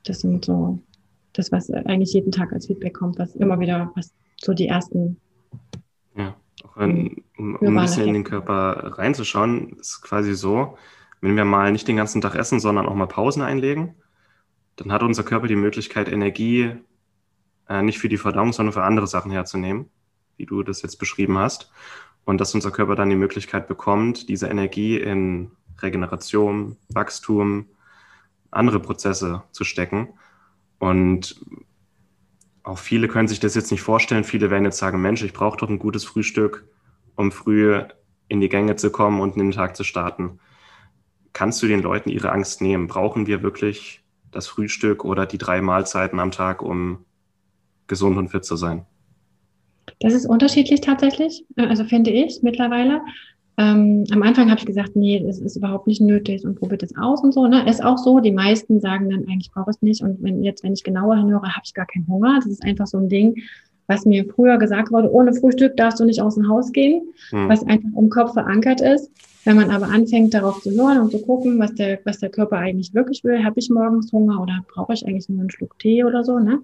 das 0.06 0.22
sind 0.22 0.46
so 0.46 0.79
das, 1.34 1.51
was 1.51 1.70
eigentlich 1.70 2.13
jeden 2.13 2.32
Tag 2.32 2.51
als 2.51 2.68
Feedback 2.68 2.96
kommt, 2.96 3.20
was 3.20 3.36
immer 3.36 3.60
wieder, 3.60 3.91
was 3.96 4.13
so 4.38 4.53
die 4.53 4.68
ersten. 4.68 5.18
Ja, 6.15 6.36
auch 6.63 6.77
ein, 6.77 7.24
um, 7.38 7.56
um 7.56 7.77
ein 7.77 7.86
bisschen 7.86 8.08
in 8.08 8.13
den 8.13 8.24
Körper 8.24 8.98
reinzuschauen, 8.98 9.77
ist 9.79 10.01
quasi 10.01 10.34
so, 10.34 10.75
wenn 11.22 11.36
wir 11.36 11.46
mal 11.46 11.72
nicht 11.72 11.88
den 11.88 11.98
ganzen 11.98 12.22
Tag 12.22 12.36
essen, 12.36 12.60
sondern 12.60 12.88
auch 12.88 12.96
mal 12.96 13.08
Pausen 13.08 13.41
einlegen, 13.41 13.94
dann 14.79 14.93
hat 14.93 15.03
unser 15.03 15.24
Körper 15.24 15.48
die 15.48 15.57
Möglichkeit, 15.57 16.09
Energie 16.09 16.71
äh, 17.67 17.81
nicht 17.81 18.00
für 18.00 18.07
die 18.07 18.17
Verdauung, 18.17 18.53
sondern 18.53 18.71
für 18.71 18.83
andere 18.83 19.07
Sachen 19.07 19.29
herzunehmen, 19.29 19.89
wie 20.38 20.45
du 20.45 20.63
das 20.63 20.81
jetzt 20.81 20.98
beschrieben 20.98 21.38
hast. 21.38 21.71
Und 22.24 22.39
dass 22.39 22.55
unser 22.55 22.71
Körper 22.71 22.95
dann 22.95 23.09
die 23.09 23.15
Möglichkeit 23.17 23.67
bekommt, 23.67 24.29
diese 24.29 24.48
Energie 24.48 24.98
in 24.98 25.51
Regeneration, 25.79 26.77
Wachstum, 26.89 27.67
andere 28.51 28.79
Prozesse 28.79 29.43
zu 29.51 29.65
stecken. 29.65 30.09
Und 30.77 31.43
auch 32.63 32.77
viele 32.77 33.07
können 33.07 33.27
sich 33.27 33.39
das 33.41 33.55
jetzt 33.55 33.71
nicht 33.71 33.81
vorstellen. 33.81 34.24
Viele 34.24 34.50
werden 34.50 34.63
jetzt 34.63 34.77
sagen, 34.77 35.01
Mensch, 35.01 35.24
ich 35.24 35.33
brauche 35.33 35.57
doch 35.57 35.69
ein 35.69 35.79
gutes 35.79 36.05
Frühstück, 36.05 36.65
um 37.15 37.31
früh 37.31 37.81
in 38.29 38.39
die 38.39 38.50
Gänge 38.50 38.77
zu 38.77 38.91
kommen 38.91 39.19
und 39.19 39.36
in 39.36 39.43
den 39.43 39.51
Tag 39.51 39.75
zu 39.75 39.83
starten. 39.83 40.39
Kannst 41.33 41.62
du 41.62 41.67
den 41.67 41.81
Leuten 41.81 42.09
ihre 42.09 42.31
Angst 42.31 42.62
nehmen? 42.62 42.88
Brauchen 42.88 43.27
wir 43.27 43.43
wirklich 43.43 44.03
das 44.31 44.48
Frühstück 44.48 45.05
oder 45.05 45.25
die 45.25 45.38
drei 45.38 45.62
Mahlzeiten 45.62 46.19
am 46.19 46.31
Tag, 46.31 46.62
um 46.62 47.05
gesund 47.88 48.17
und 48.17 48.29
fit 48.29 48.45
zu 48.45 48.55
sein? 48.55 48.86
Das 50.00 50.13
ist 50.13 50.25
unterschiedlich 50.25 50.81
tatsächlich, 50.81 51.45
also 51.57 51.83
finde 51.83 52.12
ich 52.12 52.41
mittlerweile. 52.41 53.01
Ähm, 53.57 54.05
am 54.12 54.24
Anfang 54.24 54.50
habe 54.50 54.59
ich 54.59 54.65
gesagt, 54.65 54.95
nee, 54.95 55.21
das 55.21 55.39
ist 55.39 55.57
überhaupt 55.57 55.86
nicht 55.86 56.00
nötig 56.00 56.45
und 56.45 56.55
probiert 56.55 56.81
es 56.81 56.95
aus 56.95 57.21
und 57.21 57.33
so. 57.33 57.45
Ne? 57.45 57.67
Ist 57.69 57.83
auch 57.83 57.98
so. 57.98 58.21
Die 58.21 58.31
meisten 58.31 58.79
sagen 58.79 59.09
dann, 59.09 59.27
eigentlich 59.27 59.51
brauche 59.51 59.69
es 59.69 59.81
nicht. 59.81 60.01
Und 60.01 60.24
wenn 60.24 60.43
jetzt, 60.43 60.63
wenn 60.63 60.71
ich 60.71 60.83
genauer 60.83 61.17
hinhöre, 61.17 61.50
habe 61.50 61.63
ich 61.65 61.74
gar 61.74 61.86
keinen 61.86 62.07
Hunger. 62.07 62.36
Das 62.38 62.45
ist 62.45 62.63
einfach 62.63 62.88
so 62.88 62.98
ein 62.98 63.09
Ding, 63.09 63.36
was 63.89 64.05
mir 64.05 64.24
früher 64.25 64.58
gesagt 64.58 64.91
wurde, 64.91 65.12
ohne 65.12 65.34
Frühstück 65.34 65.75
darfst 65.75 66.00
du 66.00 66.05
nicht 66.05 66.22
aus 66.22 66.36
dem 66.36 66.48
Haus 66.48 66.72
gehen, 66.72 67.01
hm. 67.31 67.50
was 67.50 67.65
einfach 67.67 67.89
im 67.98 68.10
Kopf 68.10 68.34
verankert 68.34 68.79
ist. 68.79 69.12
Wenn 69.46 69.55
man 69.55 69.72
aber 69.72 69.88
anfängt, 69.88 70.34
darauf 70.34 70.62
zu 70.62 70.72
hören 70.72 71.00
und 71.00 71.12
zu 71.12 71.22
gucken, 71.22 71.60
was 71.60 71.74
der, 71.74 72.00
was 72.05 72.19
der 72.19 72.29
Körper 72.29 72.58
eigentlich 72.58 72.93
wirklich 72.93 73.24
will, 73.24 73.43
habe 73.43 73.60
ich 73.60 73.69
morgens 73.69 74.12
Hunger 74.12 74.41
oder 74.41 74.60
brauche 74.74 74.93
ich 74.93 75.05
eigentlich 75.05 75.27
nur 75.27 75.39
einen 75.39 75.50
Schluck 75.50 75.77
Tee 75.79 76.03
oder 76.03 76.24
so, 76.24 76.39
ne? 76.39 76.60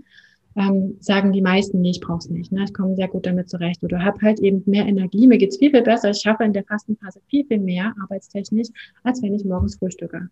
ähm, 0.56 0.98
sagen 1.02 1.34
die 1.34 1.42
meisten, 1.42 1.82
nee, 1.82 1.92
ich 1.92 2.00
brauche 2.00 2.20
es 2.20 2.30
nicht. 2.30 2.52
Ne? 2.52 2.64
Ich 2.64 2.74
komme 2.74 2.96
sehr 2.96 3.08
gut 3.08 3.26
damit 3.26 3.50
zurecht. 3.50 3.84
Oder 3.84 4.04
habe 4.04 4.22
halt 4.22 4.40
eben 4.40 4.64
mehr 4.66 4.86
Energie, 4.86 5.28
mir 5.28 5.38
geht's 5.38 5.58
viel, 5.58 5.72
viel 5.72 5.82
besser. 5.82 6.12
Ich 6.12 6.22
schaffe 6.22 6.44
in 6.44 6.54
der 6.54 6.64
Fastenphase 6.64 7.20
viel, 7.28 7.46
viel 7.46 7.60
mehr 7.60 7.94
arbeitstechnisch, 8.02 8.70
als 9.04 9.22
wenn 9.22 9.34
ich 9.34 9.44
morgens 9.44 9.76
frühstücke. 9.76 10.30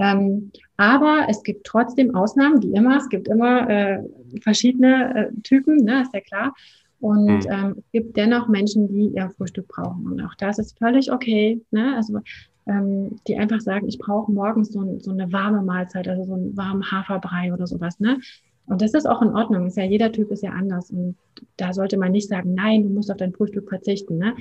Ähm, 0.00 0.50
aber 0.78 1.26
es 1.28 1.42
gibt 1.42 1.66
trotzdem 1.66 2.14
Ausnahmen, 2.14 2.62
wie 2.62 2.72
immer. 2.72 2.96
Es 2.96 3.08
gibt 3.10 3.28
immer 3.28 3.68
äh, 3.68 4.02
verschiedene 4.40 5.28
äh, 5.28 5.40
Typen, 5.42 5.84
ne, 5.84 6.02
ist 6.02 6.14
ja 6.14 6.20
klar. 6.20 6.54
Und 7.00 7.44
mhm. 7.44 7.50
ähm, 7.50 7.74
es 7.78 7.92
gibt 7.92 8.16
dennoch 8.16 8.48
Menschen, 8.48 8.88
die 8.88 9.08
ihr 9.14 9.30
Frühstück 9.36 9.68
brauchen. 9.68 10.06
Und 10.06 10.20
auch 10.22 10.34
das 10.36 10.58
ist 10.58 10.78
völlig 10.78 11.12
okay. 11.12 11.60
Ne? 11.70 11.96
Also 11.96 12.20
ähm, 12.66 13.16
die 13.26 13.36
einfach 13.36 13.60
sagen, 13.60 13.88
ich 13.88 13.98
brauche 13.98 14.32
morgens 14.32 14.72
so, 14.72 14.98
so, 15.00 15.10
eine 15.10 15.30
warme 15.32 15.62
Mahlzeit, 15.62 16.08
also 16.08 16.24
so 16.24 16.34
einen 16.34 16.56
warmen 16.56 16.90
Haferbrei 16.90 17.52
oder 17.52 17.66
sowas. 17.66 18.00
Ne? 18.00 18.18
Und 18.66 18.80
das 18.80 18.94
ist 18.94 19.06
auch 19.06 19.20
in 19.20 19.30
Ordnung. 19.30 19.66
Ist 19.66 19.76
ja, 19.76 19.84
jeder 19.84 20.12
Typ 20.12 20.30
ist 20.30 20.42
ja 20.42 20.50
anders. 20.50 20.90
Und 20.90 21.16
da 21.56 21.74
sollte 21.74 21.98
man 21.98 22.12
nicht 22.12 22.28
sagen, 22.28 22.54
nein, 22.54 22.84
du 22.84 22.88
musst 22.88 23.10
auf 23.10 23.18
dein 23.18 23.32
Frühstück 23.32 23.68
verzichten. 23.68 24.16
Ne? 24.16 24.34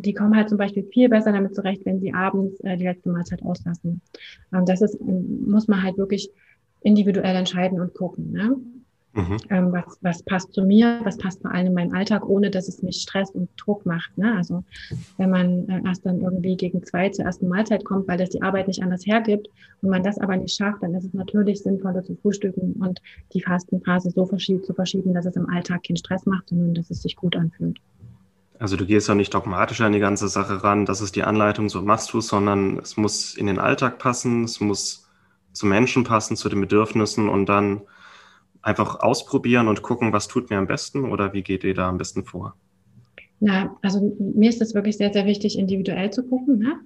Die 0.00 0.14
kommen 0.14 0.36
halt 0.36 0.48
zum 0.48 0.58
Beispiel 0.58 0.84
viel 0.84 1.08
besser 1.08 1.32
damit 1.32 1.54
zurecht, 1.54 1.84
wenn 1.84 2.00
sie 2.00 2.14
abends 2.14 2.60
äh, 2.60 2.76
die 2.76 2.84
letzte 2.84 3.10
Mahlzeit 3.10 3.42
auslassen. 3.42 4.00
Und 4.50 4.68
das 4.68 4.80
ist, 4.80 4.98
muss 5.00 5.68
man 5.68 5.82
halt 5.82 5.98
wirklich 5.98 6.30
individuell 6.82 7.36
entscheiden 7.36 7.80
und 7.80 7.94
gucken. 7.94 8.32
Ne? 8.32 8.56
Mhm. 9.14 9.36
Ähm, 9.50 9.72
was, 9.72 9.98
was 10.00 10.22
passt 10.22 10.52
zu 10.52 10.62
mir, 10.62 11.00
was 11.02 11.16
passt 11.16 11.42
vor 11.42 11.50
allem 11.50 11.68
in 11.68 11.74
meinen 11.74 11.94
Alltag, 11.94 12.28
ohne 12.28 12.50
dass 12.50 12.68
es 12.68 12.82
mich 12.82 13.00
Stress 13.00 13.30
und 13.30 13.48
Druck 13.56 13.84
macht. 13.86 14.16
Ne? 14.16 14.34
Also 14.36 14.62
wenn 15.16 15.30
man 15.30 15.68
äh, 15.68 15.80
erst 15.84 16.06
dann 16.06 16.20
irgendwie 16.20 16.56
gegen 16.56 16.84
zwei 16.84 17.08
zur 17.08 17.24
ersten 17.24 17.48
Mahlzeit 17.48 17.84
kommt, 17.84 18.06
weil 18.06 18.18
das 18.18 18.30
die 18.30 18.42
Arbeit 18.42 18.68
nicht 18.68 18.82
anders 18.82 19.06
hergibt 19.06 19.48
und 19.82 19.90
man 19.90 20.02
das 20.02 20.18
aber 20.18 20.36
nicht 20.36 20.54
schafft, 20.54 20.82
dann 20.82 20.94
ist 20.94 21.04
es 21.04 21.14
natürlich 21.14 21.62
sinnvoller 21.62 22.04
zu 22.04 22.14
frühstücken 22.16 22.74
und 22.74 23.00
die 23.32 23.40
Fastenphase 23.40 24.10
so 24.10 24.26
verschied 24.26 24.64
zu 24.64 24.74
verschieben, 24.74 25.14
dass 25.14 25.26
es 25.26 25.36
im 25.36 25.48
Alltag 25.48 25.84
keinen 25.84 25.96
Stress 25.96 26.26
macht, 26.26 26.50
sondern 26.50 26.74
dass 26.74 26.90
es 26.90 27.02
sich 27.02 27.16
gut 27.16 27.34
anfühlt. 27.34 27.80
Also 28.58 28.76
du 28.76 28.86
gehst 28.86 29.08
ja 29.08 29.14
nicht 29.14 29.32
dogmatisch 29.32 29.80
an 29.80 29.92
die 29.92 30.00
ganze 30.00 30.28
Sache 30.28 30.64
ran, 30.64 30.84
das 30.84 31.00
ist 31.00 31.14
die 31.14 31.22
Anleitung, 31.22 31.68
so 31.68 31.80
machst 31.80 32.12
du 32.12 32.18
es, 32.18 32.26
sondern 32.26 32.78
es 32.78 32.96
muss 32.96 33.34
in 33.34 33.46
den 33.46 33.58
Alltag 33.58 33.98
passen, 33.98 34.44
es 34.44 34.60
muss 34.60 35.08
zu 35.52 35.66
Menschen 35.66 36.04
passen, 36.04 36.36
zu 36.36 36.48
den 36.48 36.60
Bedürfnissen 36.60 37.28
und 37.28 37.46
dann 37.46 37.82
einfach 38.60 39.00
ausprobieren 39.00 39.68
und 39.68 39.82
gucken, 39.82 40.12
was 40.12 40.26
tut 40.26 40.50
mir 40.50 40.58
am 40.58 40.66
besten 40.66 41.04
oder 41.10 41.32
wie 41.32 41.42
geht 41.42 41.62
ihr 41.62 41.74
da 41.74 41.88
am 41.88 41.98
besten 41.98 42.24
vor? 42.24 42.56
Na, 43.40 43.76
also 43.82 44.16
mir 44.18 44.50
ist 44.50 44.60
es 44.60 44.74
wirklich 44.74 44.96
sehr, 44.96 45.12
sehr 45.12 45.24
wichtig, 45.24 45.56
individuell 45.56 46.10
zu 46.10 46.24
gucken, 46.24 46.58
ne? 46.58 46.80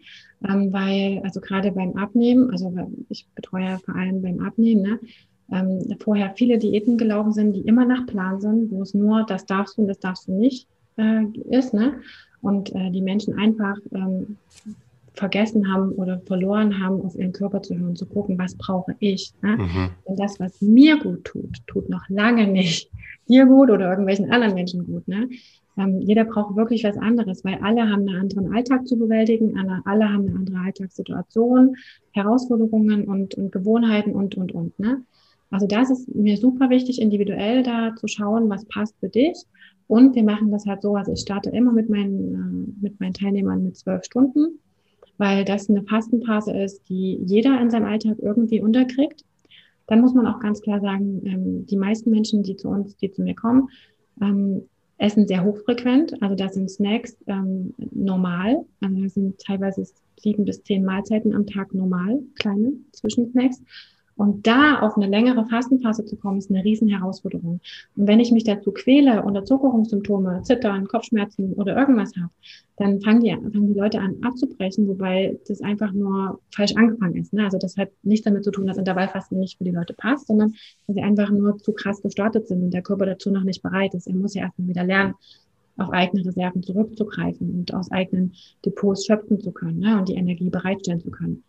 Ähm, 0.47 0.71
weil, 0.71 1.23
also 1.25 1.41
gerade 1.41 1.73
beim 1.73 1.97
Abnehmen, 1.97 2.51
also 2.51 2.75
ich 3.09 3.27
betreue 3.35 3.65
ja 3.65 3.79
vor 3.79 3.97
allem 3.97 4.21
beim 4.21 4.41
Abnehmen, 4.41 4.83
ne? 4.83 5.01
Ähm, 5.51 5.97
vorher 6.01 6.35
viele 6.37 6.59
Diäten 6.59 6.99
gelaufen 6.99 7.33
sind, 7.33 7.55
die 7.55 7.63
immer 7.63 7.87
nach 7.87 8.05
Plan 8.05 8.39
sind, 8.43 8.71
wo 8.71 8.83
es 8.83 8.93
nur 8.93 9.25
das 9.25 9.47
darfst 9.47 9.79
du 9.79 9.83
und 9.83 9.89
das 9.89 9.99
darfst 9.99 10.29
du 10.29 10.33
nicht 10.33 10.69
äh, 10.97 11.25
ist, 11.51 11.75
ne? 11.75 12.01
Und 12.41 12.75
äh, 12.75 12.91
die 12.91 13.03
Menschen 13.03 13.39
einfach 13.39 13.79
ähm, 13.93 14.37
vergessen 15.15 15.73
haben 15.73 15.93
oder 15.93 16.21
verloren 16.21 16.83
haben, 16.83 17.03
auf 17.03 17.15
ihren 17.17 17.33
Körper 17.33 17.63
zu 17.63 17.79
hören, 17.79 17.97
zu 17.97 18.07
gucken, 18.07 18.39
was 18.39 18.57
brauche 18.57 18.95
ich. 18.99 19.33
Ne? 19.43 19.57
Mhm. 19.59 19.91
Und 20.05 20.19
das, 20.19 20.41
was 20.41 20.61
mir 20.61 20.99
gut 20.99 21.25
tut, 21.25 21.59
tut 21.67 21.89
noch 21.89 22.09
lange 22.09 22.47
nicht 22.47 22.91
dir 23.29 23.47
gut 23.47 23.71
oder 23.71 23.91
irgendwelchen 23.91 24.31
anderen 24.31 24.55
Menschen 24.55 24.87
gut. 24.87 25.07
Ne? 25.07 25.29
Ähm, 25.77 26.01
jeder 26.01 26.25
braucht 26.25 26.57
wirklich 26.57 26.85
was 26.85 26.97
anderes, 26.97 27.45
weil 27.45 27.59
alle 27.63 27.83
haben 27.83 28.09
einen 28.09 28.21
anderen 28.21 28.55
Alltag 28.55 28.87
zu 28.87 28.99
bewältigen, 28.99 29.59
alle, 29.59 29.83
alle 29.85 30.09
haben 30.09 30.29
eine 30.29 30.37
andere 30.39 30.59
Alltagssituation, 30.59 31.77
Herausforderungen 32.13 33.05
und, 33.05 33.35
und 33.35 33.53
Gewohnheiten 33.53 34.13
und, 34.13 34.37
und, 34.37 34.53
und. 34.53 34.79
Ne? 34.79 35.03
Also 35.51 35.67
das 35.67 35.91
ist 35.91 36.15
mir 36.15 36.39
super 36.39 36.71
wichtig, 36.71 37.01
individuell 37.01 37.63
da 37.63 37.95
zu 37.97 38.09
schauen, 38.09 38.49
was 38.49 38.65
passt 38.65 38.97
für 39.01 39.09
dich. 39.09 39.37
Und 39.87 40.15
wir 40.15 40.25
machen 40.25 40.51
das 40.51 40.67
halt 40.67 40.83
so, 40.83 40.97
also 40.97 41.13
ich 41.13 41.21
starte 41.21 41.51
immer 41.51 41.73
mit 41.73 41.91
meinen, 41.91 42.35
äh, 42.35 42.83
mit 42.83 43.01
meinen 43.01 43.15
Teilnehmern 43.15 43.63
mit 43.63 43.77
zwölf 43.77 44.05
Stunden 44.05 44.59
weil 45.23 45.45
das 45.45 45.71
eine 45.71 45.85
Fastenphase 45.85 46.53
ist, 46.53 46.89
die 46.89 47.21
jeder 47.25 47.61
in 47.61 47.71
seinem 47.71 47.87
Alltag 47.87 48.17
irgendwie 48.21 48.61
unterkriegt. 48.61 49.25
Dann 49.87 50.01
muss 50.01 50.15
man 50.15 50.27
auch 50.27 50.41
ganz 50.41 50.61
klar 50.63 50.81
sagen, 50.81 51.23
ähm, 51.25 51.67
die 51.67 51.77
meisten 51.77 52.11
Menschen, 52.11 52.43
die 52.43 52.57
zu 52.57 52.69
uns, 52.69 52.97
die 52.97 53.11
zu 53.11 53.23
mir 53.23 53.37
kommen, 53.37 53.69
ähm, 54.21 54.63
essen 54.99 55.29
sehr 55.29 55.45
hochfrequent. 55.45 56.21
Also 56.23 56.35
da 56.35 56.49
sind 56.49 56.71
Snacks 56.71 57.17
ähm, 57.29 57.73
normal. 57.93 58.65
Also 58.81 59.01
da 59.01 59.09
sind 59.09 59.39
teilweise 59.39 59.85
sieben 60.19 60.45
bis 60.45 60.63
zehn 60.65 60.85
Mahlzeiten 60.85 61.33
am 61.35 61.47
Tag 61.47 61.73
normal, 61.73 62.21
kleine 62.35 62.73
Zwischensnacks. 62.93 63.63
Und 64.17 64.47
da 64.47 64.81
auf 64.81 64.97
eine 64.97 65.07
längere 65.07 65.47
Fastenphase 65.47 66.05
zu 66.05 66.17
kommen, 66.17 66.39
ist 66.39 66.51
eine 66.51 66.65
riesen 66.65 66.89
Herausforderung. 66.89 67.61
Und 67.97 68.07
wenn 68.07 68.21
ich 68.21 68.31
mich 68.31 68.45
dazu 68.45 68.73
quäle 68.73 69.23
unter 69.23 69.45
Zuckerungssymptome, 69.45 70.43
Zittern, 70.43 70.87
Kopfschmerzen 70.87 71.55
oder 71.55 71.77
irgendwas 71.77 72.13
habe, 72.17 72.31
dann 72.77 73.01
fangen 73.01 73.21
die, 73.21 73.31
fangen 73.31 73.73
die 73.73 73.79
Leute 73.79 74.01
an 74.01 74.17
abzubrechen, 74.23 74.87
wobei 74.89 75.39
das 75.49 75.61
einfach 75.61 75.93
nur 75.93 76.41
falsch 76.55 76.75
angefangen 76.77 77.17
ist. 77.17 77.33
Ne? 77.33 77.45
Also 77.45 77.59
das 77.59 77.77
hat 77.77 77.91
nichts 78.03 78.25
damit 78.25 78.45
zu 78.45 78.51
tun, 78.51 78.67
dass 78.67 78.77
Intervallfasten 78.77 79.39
nicht 79.39 79.59
für 79.59 79.65
die 79.65 79.71
Leute 79.71 79.95
passt, 79.95 80.27
sondern 80.27 80.55
dass 80.87 80.97
sie 80.97 81.03
einfach 81.03 81.31
nur 81.31 81.59
zu 81.59 81.73
krass 81.73 82.03
gestartet 82.03 82.49
sind 82.49 82.63
und 82.63 82.71
der 82.73 82.83
Körper 82.83 83.07
dazu 83.07 83.31
noch 83.31 83.45
nicht 83.45 83.63
bereit 83.63 83.95
ist. 83.95 84.07
Er 84.07 84.15
muss 84.15 84.35
ja 84.35 84.43
erstmal 84.43 84.69
wieder 84.69 84.85
lernen, 84.85 85.15
auf 85.79 85.91
eigene 85.91 86.25
Reserven 86.25 86.63
zurückzugreifen 86.63 87.51
und 87.55 87.75
aus 87.75 87.91
eigenen 87.91 88.35
Depots 88.65 89.07
schöpfen 89.07 89.41
zu 89.41 89.53
können 89.53 89.79
ne? 89.79 89.99
und 89.99 90.09
die 90.09 90.15
Energie 90.15 90.51
bereitstellen 90.51 91.01
zu 91.01 91.11
können. 91.11 91.45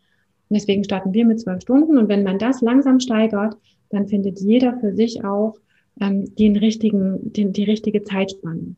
Und 0.53 0.57
deswegen 0.57 0.83
starten 0.83 1.15
wir 1.15 1.25
mit 1.25 1.39
zwölf 1.39 1.63
Stunden. 1.63 1.98
Und 1.98 2.10
wenn 2.10 2.22
man 2.22 2.38
das 2.38 2.62
langsam 2.62 3.00
steigert, 3.00 3.57
dann 3.89 4.07
findet 4.07 4.39
jeder 4.39 4.77
für 4.77 4.93
sich 4.93 5.25
auch 5.25 5.55
ähm, 6.00 6.36
den 6.36 6.55
richtigen, 6.57 7.33
den, 7.33 7.53
die 7.53 7.63
richtige 7.63 8.03
Zeitspanne. 8.03 8.75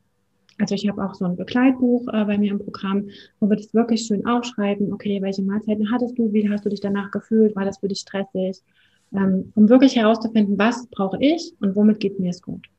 Also 0.58 0.74
ich 0.74 0.88
habe 0.88 1.04
auch 1.04 1.16
so 1.16 1.26
ein 1.26 1.36
Begleitbuch 1.36 2.08
äh, 2.14 2.24
bei 2.24 2.38
mir 2.38 2.52
im 2.52 2.60
Programm, 2.60 3.10
wo 3.42 3.50
wir 3.50 3.58
das 3.58 3.74
wirklich 3.74 4.04
schön 4.04 4.26
aufschreiben. 4.26 4.94
Okay, 4.94 5.22
welche 5.22 5.42
Mahlzeiten 5.42 5.92
hattest 5.92 6.18
du? 6.18 6.32
Wie 6.32 6.50
hast 6.50 6.64
du 6.64 6.70
dich 6.70 6.80
danach 6.80 7.12
gefühlt? 7.12 7.58
War 7.58 7.66
das 7.66 7.80
für 7.80 7.90
dich 7.90 8.00
stressig? 8.00 8.62
Ähm, 9.14 9.52
um 9.56 9.68
wirklich 9.68 9.98
herauszufinden, 9.98 10.58
was 10.58 10.88
brauche 10.88 11.18
ich 11.20 11.52
und 11.60 11.76
womit 11.76 12.00
geht 12.00 12.22
mir 12.22 12.30
es 12.30 12.42
gut. 12.42 12.70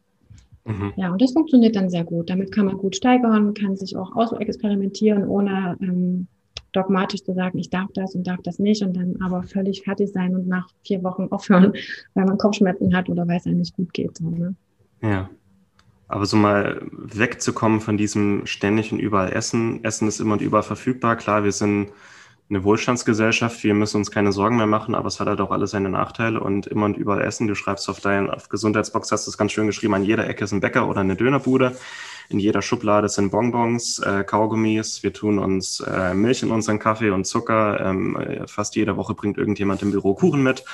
Mhm. 0.64 0.94
Ja, 0.96 1.12
und 1.12 1.20
das 1.20 1.32
funktioniert 1.32 1.76
dann 1.76 1.90
sehr 1.90 2.04
gut. 2.04 2.30
Damit 2.30 2.50
kann 2.50 2.64
man 2.64 2.78
gut 2.78 2.96
steigern, 2.96 3.52
kann 3.52 3.76
sich 3.76 3.94
auch 3.94 4.16
ausexperimentieren, 4.16 5.28
ohne 5.28 5.76
ähm, 5.82 6.28
dogmatisch 6.76 7.24
zu 7.24 7.34
sagen, 7.34 7.58
ich 7.58 7.70
darf 7.70 7.88
das 7.94 8.14
und 8.14 8.26
darf 8.26 8.40
das 8.42 8.58
nicht 8.58 8.82
und 8.82 8.96
dann 8.96 9.16
aber 9.22 9.42
völlig 9.42 9.82
fertig 9.82 10.12
sein 10.12 10.34
und 10.34 10.46
nach 10.46 10.68
vier 10.84 11.02
Wochen 11.02 11.28
aufhören, 11.30 11.72
weil 12.14 12.26
man 12.26 12.38
Kopfschmerzen 12.38 12.94
hat 12.94 13.08
oder 13.08 13.26
weil 13.26 13.38
es 13.38 13.46
einem 13.46 13.58
nicht 13.58 13.74
gut 13.76 13.92
geht. 13.92 14.16
So, 14.18 14.28
ne? 14.28 14.54
Ja. 15.02 15.30
Aber 16.08 16.26
so 16.26 16.36
mal 16.36 16.82
wegzukommen 16.92 17.80
von 17.80 17.96
diesem 17.96 18.46
ständig 18.46 18.92
und 18.92 19.00
überall 19.00 19.32
Essen. 19.32 19.82
Essen 19.82 20.06
ist 20.06 20.20
immer 20.20 20.34
und 20.34 20.42
überall 20.42 20.62
verfügbar. 20.62 21.16
Klar, 21.16 21.42
wir 21.42 21.50
sind 21.50 21.90
eine 22.48 22.62
Wohlstandsgesellschaft, 22.62 23.64
wir 23.64 23.74
müssen 23.74 23.96
uns 23.96 24.12
keine 24.12 24.30
Sorgen 24.30 24.56
mehr 24.56 24.68
machen, 24.68 24.94
aber 24.94 25.08
es 25.08 25.18
hat 25.18 25.26
halt 25.26 25.40
auch 25.40 25.50
alle 25.50 25.66
seine 25.66 25.88
Nachteile 25.88 26.38
und 26.38 26.68
immer 26.68 26.86
und 26.86 26.96
überall 26.96 27.22
Essen. 27.22 27.48
Du 27.48 27.56
schreibst 27.56 27.88
auf 27.88 27.98
deinen 27.98 28.30
auf 28.30 28.48
Gesundheitsbox, 28.48 29.10
hast 29.10 29.26
du 29.26 29.30
es 29.30 29.38
ganz 29.38 29.50
schön 29.50 29.66
geschrieben, 29.66 29.94
an 29.94 30.04
jeder 30.04 30.28
Ecke 30.28 30.44
ist 30.44 30.52
ein 30.52 30.60
Bäcker 30.60 30.88
oder 30.88 31.00
eine 31.00 31.16
Dönerbude. 31.16 31.76
In 32.28 32.38
jeder 32.38 32.62
Schublade 32.62 33.08
sind 33.08 33.30
Bonbons, 33.30 33.98
äh, 34.00 34.24
Kaugummis. 34.24 35.02
Wir 35.02 35.12
tun 35.12 35.38
uns 35.38 35.80
äh, 35.80 36.14
Milch 36.14 36.42
in 36.42 36.50
unseren 36.50 36.78
Kaffee 36.78 37.10
und 37.10 37.26
Zucker. 37.26 37.80
Ähm, 37.80 38.18
fast 38.46 38.76
jede 38.76 38.96
Woche 38.96 39.14
bringt 39.14 39.38
irgendjemand 39.38 39.82
im 39.82 39.92
Büro 39.92 40.14
Kuchen 40.14 40.42
mit. 40.42 40.64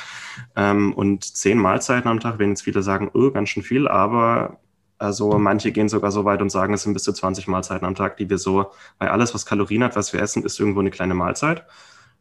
Ähm, 0.56 0.92
und 0.94 1.25
zehn 1.25 1.59
Mahlzeiten 1.59 2.09
am 2.09 2.21
Tag, 2.21 2.38
wenn 2.38 2.50
jetzt 2.50 2.62
viele 2.62 2.82
sagen, 2.82 3.11
oh, 3.12 3.30
ganz 3.30 3.50
schön 3.50 3.62
viel, 3.62 3.88
aber 3.88 4.59
also 5.02 5.37
manche 5.37 5.73
gehen 5.73 5.88
sogar 5.88 6.12
so 6.12 6.25
weit 6.25 6.40
und 6.42 6.50
sagen, 6.50 6.75
es 6.75 6.85
sind 6.85 6.94
bis 6.94 7.02
zu 7.02 7.12
20 7.12 7.49
Mahlzeiten 7.49 7.85
am 7.85 7.97
Tag, 7.97 8.16
die 8.18 8.30
wir 8.30 8.38
so, 8.38 8.71
weil 8.99 9.09
alles, 9.09 9.35
was 9.35 9.44
Kalorien 9.44 9.82
hat, 9.82 9.97
was 9.97 10.12
wir 10.12 10.21
essen, 10.21 10.44
ist 10.44 10.61
irgendwo 10.61 10.78
eine 10.78 10.90
kleine 10.90 11.14
Mahlzeit. 11.14 11.66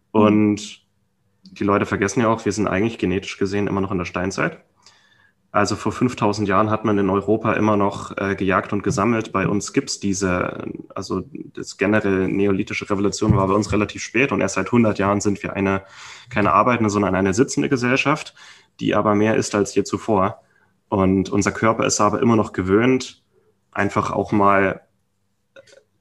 Und 0.09 0.81
die 1.43 1.63
Leute 1.63 1.85
vergessen 1.85 2.21
ja 2.21 2.27
auch, 2.29 2.43
wir 2.43 2.51
sind 2.51 2.67
eigentlich 2.67 2.97
genetisch 2.97 3.37
gesehen 3.37 3.67
immer 3.67 3.81
noch 3.81 3.91
in 3.91 3.99
der 3.99 4.05
Steinzeit. 4.05 4.63
Also 5.53 5.75
vor 5.75 5.91
5000 5.91 6.47
Jahren 6.47 6.69
hat 6.69 6.85
man 6.85 6.97
in 6.97 7.09
Europa 7.09 7.53
immer 7.53 7.75
noch 7.75 8.15
äh, 8.15 8.35
gejagt 8.35 8.71
und 8.71 8.83
gesammelt. 8.83 9.33
Bei 9.33 9.49
uns 9.49 9.73
gibt's 9.73 9.99
diese, 9.99 10.63
also 10.95 11.23
das 11.53 11.75
generell 11.77 12.29
neolithische 12.29 12.89
Revolution 12.89 13.35
war 13.35 13.47
bei 13.47 13.53
uns 13.53 13.73
relativ 13.73 14.01
spät 14.01 14.31
und 14.31 14.39
erst 14.39 14.55
seit 14.55 14.67
100 14.67 14.97
Jahren 14.97 15.19
sind 15.19 15.43
wir 15.43 15.53
eine, 15.53 15.83
keine 16.29 16.53
arbeitende, 16.53 16.89
sondern 16.89 17.15
eine 17.15 17.33
sitzende 17.33 17.67
Gesellschaft, 17.67 18.33
die 18.79 18.95
aber 18.95 19.13
mehr 19.13 19.35
ist 19.35 19.53
als 19.53 19.75
je 19.75 19.83
zuvor. 19.83 20.41
Und 20.87 21.29
unser 21.29 21.51
Körper 21.51 21.85
ist 21.85 21.99
aber 21.99 22.21
immer 22.21 22.37
noch 22.37 22.53
gewöhnt, 22.53 23.21
einfach 23.73 24.11
auch 24.11 24.31
mal, 24.31 24.81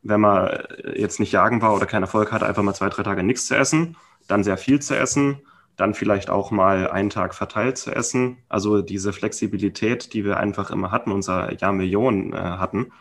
wenn 0.02 0.20
man 0.20 0.62
jetzt 0.94 1.18
nicht 1.18 1.32
jagen 1.32 1.60
war 1.60 1.74
oder 1.74 1.86
keinen 1.86 2.02
Erfolg 2.02 2.30
hatte, 2.30 2.46
einfach 2.46 2.62
mal 2.62 2.74
zwei, 2.74 2.88
drei 2.88 3.02
Tage 3.02 3.24
nichts 3.24 3.48
zu 3.48 3.56
essen, 3.56 3.96
dann 4.28 4.44
sehr 4.44 4.56
viel 4.58 4.80
zu 4.80 4.96
essen 4.96 5.42
dann 5.80 5.94
vielleicht 5.94 6.30
auch 6.30 6.50
mal 6.50 6.90
einen 6.90 7.10
Tag 7.10 7.34
verteilt 7.34 7.78
zu 7.78 7.90
essen. 7.94 8.38
Also 8.48 8.82
diese 8.82 9.12
Flexibilität, 9.12 10.12
die 10.12 10.24
wir 10.24 10.36
einfach 10.36 10.70
immer 10.70 10.90
hatten, 10.90 11.10
unser 11.10 11.52
Jahr 11.58 11.72
Millionen 11.72 12.32
äh, 12.32 12.36
hatten, 12.36 12.92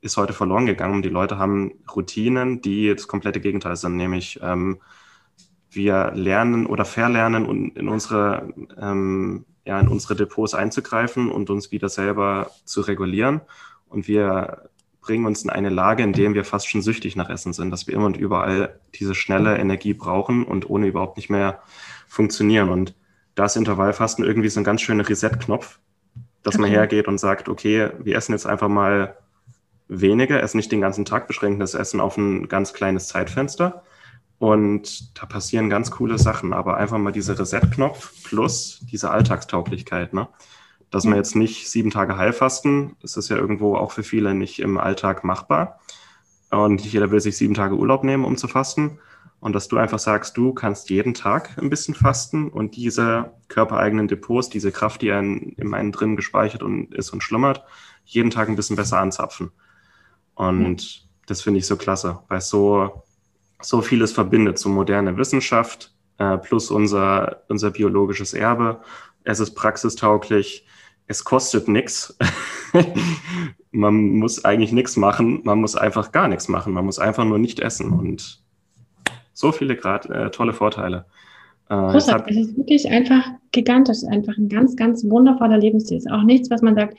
ist 0.00 0.16
heute 0.16 0.32
verloren 0.32 0.66
gegangen. 0.66 1.02
Die 1.02 1.08
Leute 1.08 1.38
haben 1.38 1.72
Routinen, 1.94 2.60
die 2.60 2.92
das 2.92 3.08
komplette 3.08 3.40
Gegenteil 3.40 3.76
sind, 3.76 3.96
nämlich 3.96 4.40
ähm, 4.42 4.80
wir 5.70 6.12
lernen 6.14 6.66
oder 6.66 6.84
verlernen 6.84 7.72
in 7.74 7.88
unsere 7.88 8.52
ähm, 8.78 9.44
ja, 9.64 9.80
in 9.80 9.88
unsere 9.88 10.14
Depots 10.14 10.54
einzugreifen 10.54 11.30
und 11.30 11.48
uns 11.48 11.72
wieder 11.72 11.88
selber 11.88 12.50
zu 12.64 12.82
regulieren. 12.82 13.40
Und 13.88 14.08
wir 14.08 14.68
bringen 15.00 15.26
uns 15.26 15.42
in 15.42 15.50
eine 15.50 15.68
Lage, 15.68 16.02
in 16.02 16.12
der 16.12 16.34
wir 16.34 16.44
fast 16.44 16.68
schon 16.68 16.82
süchtig 16.82 17.16
nach 17.16 17.30
Essen 17.30 17.52
sind, 17.52 17.70
dass 17.70 17.86
wir 17.86 17.94
immer 17.94 18.06
und 18.06 18.16
überall 18.16 18.80
diese 18.94 19.14
schnelle 19.14 19.56
Energie 19.58 19.94
brauchen 19.94 20.44
und 20.44 20.68
ohne 20.68 20.86
überhaupt 20.86 21.16
nicht 21.16 21.30
mehr 21.30 21.62
funktionieren. 22.14 22.68
Und 22.68 22.94
da 23.34 23.46
ist 23.46 23.56
Intervallfasten 23.56 24.24
irgendwie 24.24 24.48
so 24.48 24.60
ein 24.60 24.64
ganz 24.64 24.80
schöner 24.80 25.08
Reset-Knopf, 25.08 25.80
dass 26.42 26.54
okay. 26.54 26.62
man 26.62 26.70
hergeht 26.70 27.08
und 27.08 27.18
sagt, 27.18 27.48
okay, 27.48 27.90
wir 27.98 28.16
essen 28.16 28.32
jetzt 28.32 28.46
einfach 28.46 28.68
mal 28.68 29.16
weniger, 29.88 30.42
essen 30.42 30.56
nicht 30.56 30.72
den 30.72 30.80
ganzen 30.80 31.04
Tag, 31.04 31.26
beschränken 31.26 31.60
das 31.60 31.74
Essen 31.74 32.00
auf 32.00 32.16
ein 32.16 32.48
ganz 32.48 32.72
kleines 32.72 33.08
Zeitfenster. 33.08 33.82
Und 34.38 35.18
da 35.20 35.26
passieren 35.26 35.70
ganz 35.70 35.90
coole 35.90 36.18
Sachen, 36.18 36.52
aber 36.52 36.76
einfach 36.76 36.98
mal 36.98 37.12
dieser 37.12 37.38
Reset-Knopf 37.38 38.24
plus 38.24 38.80
diese 38.90 39.10
Alltagstauglichkeit, 39.10 40.12
ne? 40.12 40.28
Dass 40.90 41.04
man 41.04 41.16
jetzt 41.16 41.34
nicht 41.34 41.68
sieben 41.68 41.90
Tage 41.90 42.16
Heilfasten, 42.16 42.94
das 43.02 43.16
ist 43.16 43.28
ja 43.28 43.36
irgendwo 43.36 43.76
auch 43.76 43.90
für 43.90 44.04
viele 44.04 44.32
nicht 44.32 44.60
im 44.60 44.78
Alltag 44.78 45.24
machbar. 45.24 45.80
Und 46.50 46.74
nicht 46.74 46.92
jeder 46.92 47.10
will 47.10 47.20
sich 47.20 47.36
sieben 47.36 47.54
Tage 47.54 47.74
Urlaub 47.74 48.04
nehmen, 48.04 48.24
um 48.24 48.36
zu 48.36 48.46
fasten. 48.46 49.00
Und 49.44 49.52
dass 49.52 49.68
du 49.68 49.76
einfach 49.76 49.98
sagst, 49.98 50.38
du 50.38 50.54
kannst 50.54 50.88
jeden 50.88 51.12
Tag 51.12 51.58
ein 51.58 51.68
bisschen 51.68 51.94
fasten 51.94 52.48
und 52.48 52.76
diese 52.76 53.34
körpereigenen 53.48 54.08
Depots, 54.08 54.48
diese 54.48 54.72
Kraft, 54.72 55.02
die 55.02 55.10
in, 55.10 55.52
in 55.58 55.74
einen 55.74 55.92
drin 55.92 56.16
gespeichert 56.16 56.62
und 56.62 56.94
ist 56.94 57.10
und 57.10 57.22
schlummert, 57.22 57.62
jeden 58.06 58.30
Tag 58.30 58.48
ein 58.48 58.56
bisschen 58.56 58.76
besser 58.76 59.00
anzapfen. 59.00 59.50
Und 60.34 60.82
mhm. 60.82 61.08
das 61.26 61.42
finde 61.42 61.58
ich 61.58 61.66
so 61.66 61.76
klasse, 61.76 62.20
weil 62.28 62.40
so, 62.40 63.02
so 63.60 63.82
vieles 63.82 64.12
verbindet, 64.12 64.58
so 64.58 64.70
moderne 64.70 65.18
Wissenschaft 65.18 65.94
äh, 66.16 66.38
plus 66.38 66.70
unser, 66.70 67.42
unser 67.48 67.70
biologisches 67.70 68.32
Erbe. 68.32 68.80
Es 69.24 69.40
ist 69.40 69.54
praxistauglich, 69.54 70.66
es 71.06 71.22
kostet 71.22 71.68
nichts. 71.68 72.16
man 73.72 74.08
muss 74.16 74.42
eigentlich 74.42 74.72
nichts 74.72 74.96
machen, 74.96 75.42
man 75.44 75.60
muss 75.60 75.76
einfach 75.76 76.12
gar 76.12 76.28
nichts 76.28 76.48
machen, 76.48 76.72
man 76.72 76.86
muss 76.86 76.98
einfach 76.98 77.26
nur 77.26 77.38
nicht 77.38 77.60
essen 77.60 77.92
und 77.92 78.42
so 79.34 79.52
viele 79.52 79.76
grad, 79.76 80.08
äh, 80.08 80.30
tolle 80.30 80.52
Vorteile. 80.52 81.04
Äh, 81.68 81.74
Großartig, 81.74 82.36
es 82.36 82.48
ist 82.48 82.56
wirklich 82.56 82.88
einfach 82.88 83.24
gigantisch, 83.52 83.98
einfach 84.08 84.36
ein 84.36 84.48
ganz, 84.48 84.76
ganz 84.76 85.04
wundervoller 85.04 85.58
Lebensstil. 85.58 85.98
Es 85.98 86.06
ist 86.06 86.12
auch 86.12 86.22
nichts, 86.22 86.50
was 86.50 86.62
man 86.62 86.74
sagt, 86.74 86.96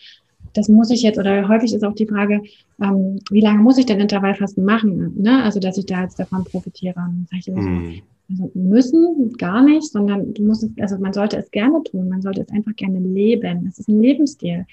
das 0.54 0.70
muss 0.70 0.90
ich 0.90 1.02
jetzt, 1.02 1.20
oder 1.20 1.48
häufig 1.48 1.74
ist 1.74 1.84
auch 1.84 1.94
die 1.94 2.08
Frage, 2.08 2.42
ähm, 2.82 3.20
wie 3.30 3.42
lange 3.42 3.60
muss 3.60 3.78
ich 3.78 3.86
denn 3.86 4.00
Intervallfasten 4.00 4.64
machen? 4.64 5.14
Ne? 5.22 5.44
Also, 5.44 5.60
dass 5.60 5.78
ich 5.78 5.86
da 5.86 6.04
jetzt 6.04 6.20
davon 6.20 6.44
profitiere. 6.46 6.96
Und 6.98 7.28
sag 7.30 7.40
ich 7.40 7.48
immer 7.48 7.62
mm. 7.62 7.94
so, 8.28 8.44
also 8.44 8.52
müssen 8.56 9.34
gar 9.38 9.64
nicht, 9.64 9.92
sondern 9.92 10.34
du 10.34 10.44
musst 10.44 10.64
es, 10.64 10.72
also 10.80 10.98
man 10.98 11.14
sollte 11.14 11.38
es 11.38 11.52
gerne 11.52 11.84
tun, 11.84 12.10
man 12.10 12.22
sollte 12.22 12.42
es 12.42 12.50
einfach 12.50 12.76
gerne 12.76 13.00
leben. 13.00 13.68
Es 13.70 13.80
ist 13.80 13.90
ein 13.90 14.02
Lebensstil. 14.02 14.66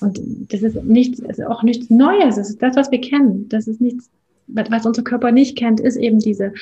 Und 0.00 0.20
das 0.52 0.62
ist 0.62 0.82
nichts, 0.84 1.18
ist 1.18 1.44
auch 1.44 1.62
nichts 1.62 1.90
Neues. 1.90 2.36
Das 2.36 2.48
ist 2.48 2.62
das, 2.62 2.76
was 2.76 2.90
wir 2.90 3.00
kennen. 3.00 3.48
Das 3.48 3.66
ist 3.66 3.80
nichts, 3.80 4.10
was 4.46 4.86
unser 4.86 5.02
Körper 5.02 5.32
nicht 5.32 5.56
kennt, 5.56 5.80
ist 5.80 5.96
eben 5.96 6.18
diese 6.18 6.52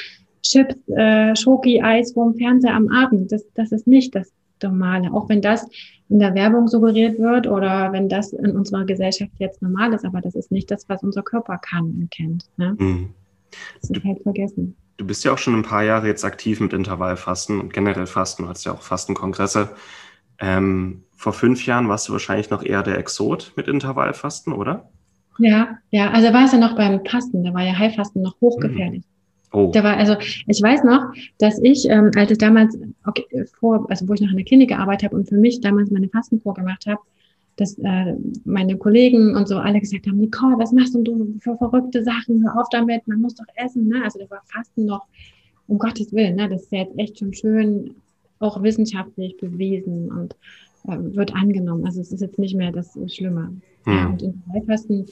Chips, 0.43 0.77
äh, 0.89 1.35
Schoki, 1.37 1.83
Eis 1.83 2.13
vorm 2.13 2.35
Fernseher 2.35 2.75
am 2.75 2.89
Abend. 2.89 3.31
Das, 3.33 3.45
das 3.55 3.73
ist 3.73 3.87
nicht 3.87 4.15
das 4.15 4.33
Normale. 4.63 5.13
Auch 5.13 5.29
wenn 5.29 5.43
das 5.43 5.67
in 6.09 6.19
der 6.19 6.35
Werbung 6.35 6.69
suggeriert 6.69 7.19
wird 7.19 7.47
oder 7.47 7.93
wenn 7.93 8.09
das 8.09 8.33
in 8.33 8.53
unserer 8.53 8.85
Gesellschaft 8.85 9.33
jetzt 9.39 9.63
normal 9.63 9.93
ist, 9.93 10.05
aber 10.05 10.21
das 10.21 10.35
ist 10.35 10.53
nicht 10.53 10.71
das, 10.71 10.89
was 10.89 11.03
unser 11.03 11.23
Körper 11.23 11.59
kann 11.59 11.85
und 11.85 12.11
kennt. 12.11 12.45
Ne? 12.57 12.77
Mhm. 12.79 13.11
Das 13.81 13.91
ist 13.91 14.05
halt 14.05 14.23
vergessen. 14.23 14.77
Du 14.99 15.07
bist 15.07 15.25
ja 15.25 15.33
auch 15.33 15.39
schon 15.39 15.55
ein 15.55 15.63
paar 15.63 15.83
Jahre 15.83 16.07
jetzt 16.07 16.25
aktiv 16.25 16.61
mit 16.61 16.73
Intervallfasten 16.73 17.61
und 17.61 17.73
generell 17.73 18.07
Fasten. 18.07 18.45
Du 18.45 18.49
hast 18.49 18.65
ja 18.65 18.73
auch 18.73 18.83
Fastenkongresse. 18.83 19.71
Ähm, 20.39 21.05
vor 21.17 21.33
fünf 21.33 21.67
Jahren 21.67 21.89
warst 21.89 22.09
du 22.09 22.13
wahrscheinlich 22.13 22.51
noch 22.51 22.63
eher 22.63 22.83
der 22.83 22.99
Exot 22.99 23.53
mit 23.57 23.69
Intervallfasten, 23.69 24.53
oder? 24.53 24.91
Ja, 25.39 25.79
ja, 25.91 26.11
also 26.11 26.33
war 26.33 26.45
es 26.45 26.53
ja 26.53 26.59
noch 26.59 26.77
beim 26.77 27.05
Fasten, 27.07 27.43
da 27.43 27.55
war 27.55 27.63
ja 27.63 27.77
Heilfasten 27.77 28.23
noch 28.23 28.39
hochgefährlich. 28.41 29.03
Mhm. 29.03 29.12
Oh. 29.53 29.71
Da 29.73 29.85
war, 29.85 29.97
also 29.97 30.17
ich 30.47 30.63
weiß 30.63 30.83
noch, 30.85 31.13
dass 31.39 31.59
ich, 31.63 31.89
ähm, 31.89 32.11
als 32.17 32.31
ich 32.31 32.39
damals 32.39 32.79
okay, 33.07 33.25
vor, 33.61 33.87
also 33.91 34.09
wo 34.09 34.15
ich 34.15 34.21
noch 34.21 34.31
in 34.31 34.37
der 34.37 34.47
Klinik 34.47 34.71
gearbeitet 34.71 35.05
habe 35.05 35.17
und 35.17 35.29
für 35.29 35.37
mich 35.37 35.61
damals 35.61 35.91
meine 35.91 36.09
Fastenkur 36.09 36.55
gemacht 36.55 36.87
habe, 36.87 37.01
dass 37.57 37.79
äh, 37.79 38.15
meine 38.45 38.77
Kollegen 38.79 39.37
und 39.37 39.47
so 39.47 39.59
alle 39.59 39.79
gesagt 39.79 40.07
haben, 40.07 40.19
Nicole, 40.19 40.59
was 40.59 40.73
machst 40.73 40.95
du 40.95 41.35
für 41.41 41.57
verrückte 41.59 42.03
Sachen? 42.03 42.43
Hör 42.43 42.61
auf 42.61 42.69
damit, 42.71 43.07
man 43.07 43.21
muss 43.21 43.35
doch 43.35 43.45
essen. 43.57 43.89
Ne? 43.89 44.03
Also 44.03 44.19
da 44.19 44.31
war 44.31 44.43
Fasten 44.47 44.87
noch, 44.87 45.07
um 45.69 45.79
Gottes 45.79 46.13
Willen, 46.13 46.37
ne? 46.37 46.49
das 46.49 46.63
ist 46.63 46.73
ja 46.73 46.81
jetzt 46.81 46.99
echt 46.99 47.19
schon 47.19 47.35
schön, 47.35 47.95
auch 48.39 48.63
wissenschaftlich 48.63 49.37
bewiesen 49.37 50.11
und 50.11 50.35
äh, 50.89 51.15
wird 51.15 51.35
angenommen. 51.35 51.85
Also 51.85 52.01
es 52.01 52.11
ist 52.11 52.23
jetzt 52.23 52.39
nicht 52.39 52.57
mehr 52.57 52.73
das 52.73 52.99
Schlimme. 53.07 53.55
Hm. 53.85 53.93
Ja, 53.95 54.07
und 54.07 54.23
Intervallfasten 54.23 55.07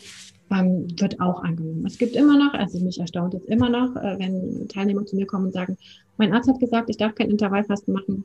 ähm, 0.50 0.86
wird 0.98 1.20
auch 1.20 1.42
angenommen. 1.42 1.86
Es 1.86 1.98
gibt 1.98 2.16
immer 2.16 2.36
noch, 2.36 2.54
also 2.54 2.78
mich 2.80 2.98
erstaunt 2.98 3.34
es 3.34 3.44
immer 3.44 3.68
noch, 3.68 3.94
äh, 3.96 4.18
wenn 4.18 4.68
Teilnehmer 4.68 5.06
zu 5.06 5.16
mir 5.16 5.26
kommen 5.26 5.46
und 5.46 5.52
sagen, 5.52 5.76
mein 6.16 6.32
Arzt 6.32 6.48
hat 6.48 6.60
gesagt, 6.60 6.90
ich 6.90 6.96
darf 6.96 7.14
kein 7.14 7.30
Intervallfasten 7.30 7.94
machen. 7.94 8.24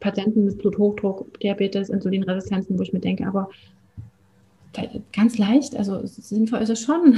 Patienten 0.00 0.46
mit 0.46 0.58
Bluthochdruck, 0.58 1.38
Diabetes, 1.40 1.90
Insulinresistenzen, 1.90 2.78
wo 2.78 2.82
ich 2.82 2.92
mir 2.92 3.00
denke, 3.00 3.26
aber 3.26 3.50
ganz 5.12 5.36
leicht, 5.36 5.76
also 5.76 6.00
sinnvoll 6.04 6.60
ist 6.60 6.70
es 6.70 6.82
schon, 6.82 7.16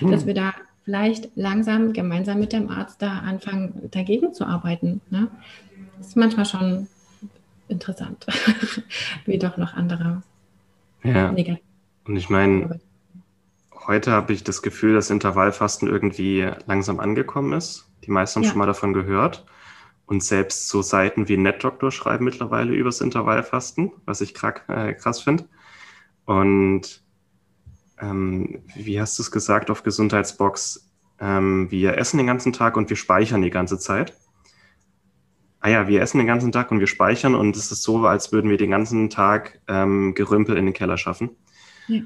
mhm. 0.00 0.10
dass 0.10 0.26
wir 0.26 0.34
da 0.34 0.52
vielleicht 0.84 1.30
langsam 1.36 1.92
gemeinsam 1.92 2.40
mit 2.40 2.52
dem 2.52 2.68
Arzt 2.68 3.00
da 3.00 3.20
anfangen, 3.20 3.88
dagegen 3.90 4.34
zu 4.34 4.44
arbeiten. 4.46 5.00
Ne? 5.10 5.28
Das 5.98 6.08
ist 6.08 6.16
manchmal 6.16 6.44
schon 6.44 6.88
interessant, 7.68 8.26
wie 9.26 9.38
doch 9.38 9.56
noch 9.56 9.74
andere 9.74 10.22
ja. 11.02 11.30
negativ. 11.32 11.64
Und 12.06 12.16
ich 12.16 12.28
meine, 12.28 12.80
heute 13.86 14.12
habe 14.12 14.32
ich 14.32 14.44
das 14.44 14.62
Gefühl, 14.62 14.94
dass 14.94 15.10
Intervallfasten 15.10 15.88
irgendwie 15.88 16.50
langsam 16.66 17.00
angekommen 17.00 17.52
ist. 17.52 17.90
Die 18.04 18.10
meisten 18.10 18.36
haben 18.36 18.44
ja. 18.44 18.50
schon 18.50 18.58
mal 18.58 18.66
davon 18.66 18.92
gehört. 18.92 19.46
Und 20.06 20.22
selbst 20.22 20.68
so 20.68 20.82
Seiten 20.82 21.28
wie 21.28 21.38
NetDoctor 21.38 21.90
schreiben 21.90 22.24
mittlerweile 22.24 22.74
über 22.74 22.88
das 22.88 23.00
Intervallfasten, 23.00 23.92
was 24.04 24.20
ich 24.20 24.34
äh, 24.68 24.92
krass 24.92 25.22
finde. 25.22 25.48
Und 26.26 27.02
ähm, 27.98 28.62
wie 28.74 29.00
hast 29.00 29.18
du 29.18 29.22
es 29.22 29.30
gesagt 29.30 29.70
auf 29.70 29.82
Gesundheitsbox? 29.82 30.90
Ähm, 31.20 31.70
wir 31.70 31.96
essen 31.96 32.18
den 32.18 32.26
ganzen 32.26 32.52
Tag 32.52 32.76
und 32.76 32.90
wir 32.90 32.96
speichern 32.96 33.40
die 33.40 33.50
ganze 33.50 33.78
Zeit. 33.78 34.14
Ah 35.60 35.70
ja, 35.70 35.88
wir 35.88 36.02
essen 36.02 36.18
den 36.18 36.26
ganzen 36.26 36.52
Tag 36.52 36.70
und 36.70 36.80
wir 36.80 36.86
speichern 36.86 37.34
und 37.34 37.56
es 37.56 37.72
ist 37.72 37.82
so, 37.82 38.04
als 38.04 38.30
würden 38.30 38.50
wir 38.50 38.58
den 38.58 38.70
ganzen 38.70 39.08
Tag 39.08 39.62
ähm, 39.68 40.14
Gerümpel 40.14 40.58
in 40.58 40.66
den 40.66 40.74
Keller 40.74 40.98
schaffen. 40.98 41.30
Ja 41.88 42.02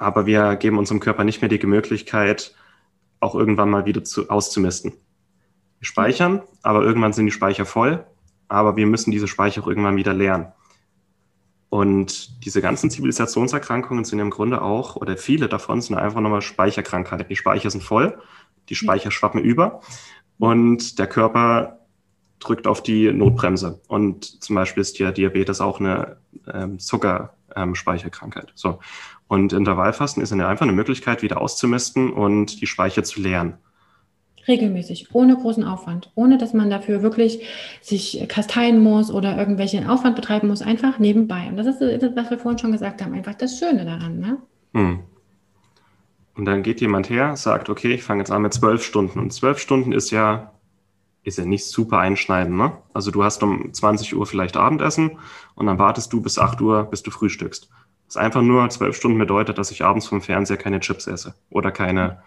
aber 0.00 0.24
wir 0.24 0.56
geben 0.56 0.78
unserem 0.78 0.98
Körper 0.98 1.24
nicht 1.24 1.42
mehr 1.42 1.50
die 1.50 1.64
Möglichkeit, 1.66 2.54
auch 3.20 3.34
irgendwann 3.34 3.68
mal 3.68 3.84
wieder 3.84 4.02
zu, 4.02 4.30
auszumisten. 4.30 4.92
Wir 5.78 5.86
speichern, 5.86 6.40
aber 6.62 6.82
irgendwann 6.82 7.12
sind 7.12 7.26
die 7.26 7.32
Speicher 7.32 7.66
voll, 7.66 8.06
aber 8.48 8.76
wir 8.76 8.86
müssen 8.86 9.10
diese 9.10 9.28
Speicher 9.28 9.62
auch 9.62 9.66
irgendwann 9.66 9.96
wieder 9.96 10.14
leeren. 10.14 10.52
Und 11.68 12.44
diese 12.44 12.62
ganzen 12.62 12.90
Zivilisationserkrankungen 12.90 14.06
sind 14.06 14.18
im 14.20 14.30
Grunde 14.30 14.62
auch, 14.62 14.96
oder 14.96 15.18
viele 15.18 15.48
davon 15.48 15.82
sind 15.82 15.96
einfach 15.96 16.20
nochmal 16.20 16.40
Speicherkrankheiten. 16.40 17.28
Die 17.28 17.36
Speicher 17.36 17.70
sind 17.70 17.84
voll, 17.84 18.18
die 18.70 18.76
Speicher 18.76 19.10
schwappen 19.10 19.40
über 19.42 19.82
und 20.38 20.98
der 20.98 21.08
Körper 21.08 21.78
drückt 22.38 22.66
auf 22.66 22.82
die 22.82 23.12
Notbremse. 23.12 23.82
Und 23.86 24.42
zum 24.42 24.56
Beispiel 24.56 24.80
ist 24.80 24.98
ja 24.98 25.12
Diabetes 25.12 25.60
auch 25.60 25.78
eine 25.78 26.16
ähm, 26.50 26.78
Zuckerspeicherkrankheit. 26.78 27.39
Ähm, 27.56 27.74
so. 28.54 28.78
Und 29.28 29.52
Intervallfasten 29.52 30.22
ist 30.22 30.32
dann 30.32 30.40
einfach 30.40 30.66
eine 30.66 30.72
Möglichkeit, 30.72 31.22
wieder 31.22 31.40
auszumisten 31.40 32.12
und 32.12 32.60
die 32.60 32.66
Speicher 32.66 33.04
zu 33.04 33.20
leeren. 33.20 33.58
Regelmäßig, 34.48 35.08
ohne 35.12 35.36
großen 35.36 35.64
Aufwand, 35.64 36.10
ohne 36.14 36.38
dass 36.38 36.54
man 36.54 36.70
dafür 36.70 37.02
wirklich 37.02 37.46
sich 37.82 38.26
kasteien 38.28 38.82
muss 38.82 39.10
oder 39.10 39.36
irgendwelchen 39.36 39.86
Aufwand 39.86 40.16
betreiben 40.16 40.48
muss, 40.48 40.62
einfach 40.62 40.98
nebenbei. 40.98 41.46
Und 41.48 41.56
das 41.56 41.66
ist 41.66 41.80
das, 41.80 42.16
was 42.16 42.30
wir 42.30 42.38
vorhin 42.38 42.58
schon 42.58 42.72
gesagt 42.72 43.02
haben, 43.02 43.12
einfach 43.12 43.34
das 43.34 43.58
Schöne 43.58 43.84
daran. 43.84 44.18
Ne? 44.18 44.38
Hm. 44.74 45.00
Und 46.34 46.46
dann 46.46 46.62
geht 46.62 46.80
jemand 46.80 47.10
her, 47.10 47.36
sagt, 47.36 47.68
okay, 47.68 47.92
ich 47.92 48.02
fange 48.02 48.22
jetzt 48.22 48.30
an 48.30 48.42
mit 48.42 48.54
zwölf 48.54 48.82
Stunden. 48.82 49.18
Und 49.18 49.32
zwölf 49.32 49.58
Stunden 49.58 49.92
ist 49.92 50.10
ja, 50.10 50.52
ist 51.22 51.38
ja 51.38 51.44
nicht 51.44 51.66
super 51.66 51.98
einschneidend. 51.98 52.56
Ne? 52.56 52.72
Also 52.92 53.10
du 53.10 53.22
hast 53.22 53.42
um 53.42 53.72
20 53.72 54.16
Uhr 54.16 54.26
vielleicht 54.26 54.56
Abendessen 54.56 55.18
und 55.54 55.66
dann 55.66 55.78
wartest 55.78 56.12
du 56.12 56.20
bis 56.20 56.38
8 56.38 56.60
Uhr, 56.60 56.84
bis 56.84 57.02
du 57.02 57.10
frühstückst. 57.10 57.68
Das 58.06 58.16
einfach 58.16 58.42
nur 58.42 58.68
zwölf 58.70 58.96
Stunden 58.96 59.18
bedeutet, 59.18 59.58
dass 59.58 59.70
ich 59.70 59.84
abends 59.84 60.08
vom 60.08 60.20
Fernseher 60.20 60.56
keine 60.56 60.80
Chips 60.80 61.06
esse 61.06 61.34
oder 61.50 61.70
keine, 61.70 62.22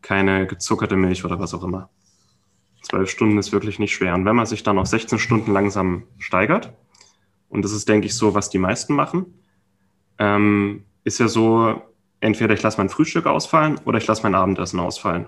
keine 0.00 0.46
gezuckerte 0.46 0.96
Milch 0.96 1.24
oder 1.24 1.38
was 1.38 1.52
auch 1.52 1.64
immer. 1.64 1.90
Zwölf 2.82 3.10
Stunden 3.10 3.36
ist 3.36 3.52
wirklich 3.52 3.78
nicht 3.78 3.92
schwer. 3.92 4.14
Und 4.14 4.24
wenn 4.24 4.36
man 4.36 4.46
sich 4.46 4.62
dann 4.62 4.78
auf 4.78 4.86
16 4.86 5.18
Stunden 5.18 5.52
langsam 5.52 6.04
steigert, 6.18 6.72
und 7.50 7.62
das 7.62 7.72
ist, 7.72 7.88
denke 7.88 8.06
ich, 8.06 8.14
so, 8.14 8.34
was 8.34 8.48
die 8.48 8.58
meisten 8.58 8.94
machen, 8.94 9.26
ähm, 10.18 10.84
ist 11.04 11.18
ja 11.18 11.28
so, 11.28 11.82
entweder 12.20 12.54
ich 12.54 12.62
lasse 12.62 12.78
mein 12.78 12.88
Frühstück 12.88 13.26
ausfallen 13.26 13.78
oder 13.84 13.98
ich 13.98 14.06
lasse 14.06 14.22
mein 14.22 14.34
Abendessen 14.34 14.80
ausfallen. 14.80 15.26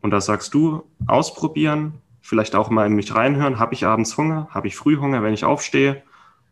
Und 0.00 0.10
da 0.10 0.20
sagst 0.20 0.54
du, 0.54 0.84
ausprobieren, 1.06 1.94
vielleicht 2.22 2.54
auch 2.54 2.70
mal 2.70 2.86
in 2.86 2.94
mich 2.94 3.14
reinhören, 3.14 3.58
habe 3.58 3.74
ich 3.74 3.84
abends 3.84 4.16
Hunger, 4.16 4.48
habe 4.50 4.68
ich 4.68 4.76
Frühhunger, 4.76 5.22
wenn 5.22 5.34
ich 5.34 5.44
aufstehe 5.44 6.02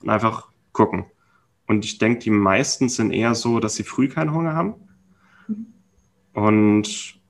und 0.02 0.10
einfach 0.10 0.48
gucken. 0.72 1.06
Und 1.66 1.84
ich 1.84 1.98
denke, 1.98 2.18
die 2.18 2.30
meisten 2.30 2.88
sind 2.88 3.12
eher 3.12 3.34
so, 3.34 3.60
dass 3.60 3.76
sie 3.76 3.84
früh 3.84 4.08
keinen 4.08 4.34
Hunger 4.34 4.54
haben. 4.54 4.74
Mhm. 5.46 5.66
Und 6.34 7.20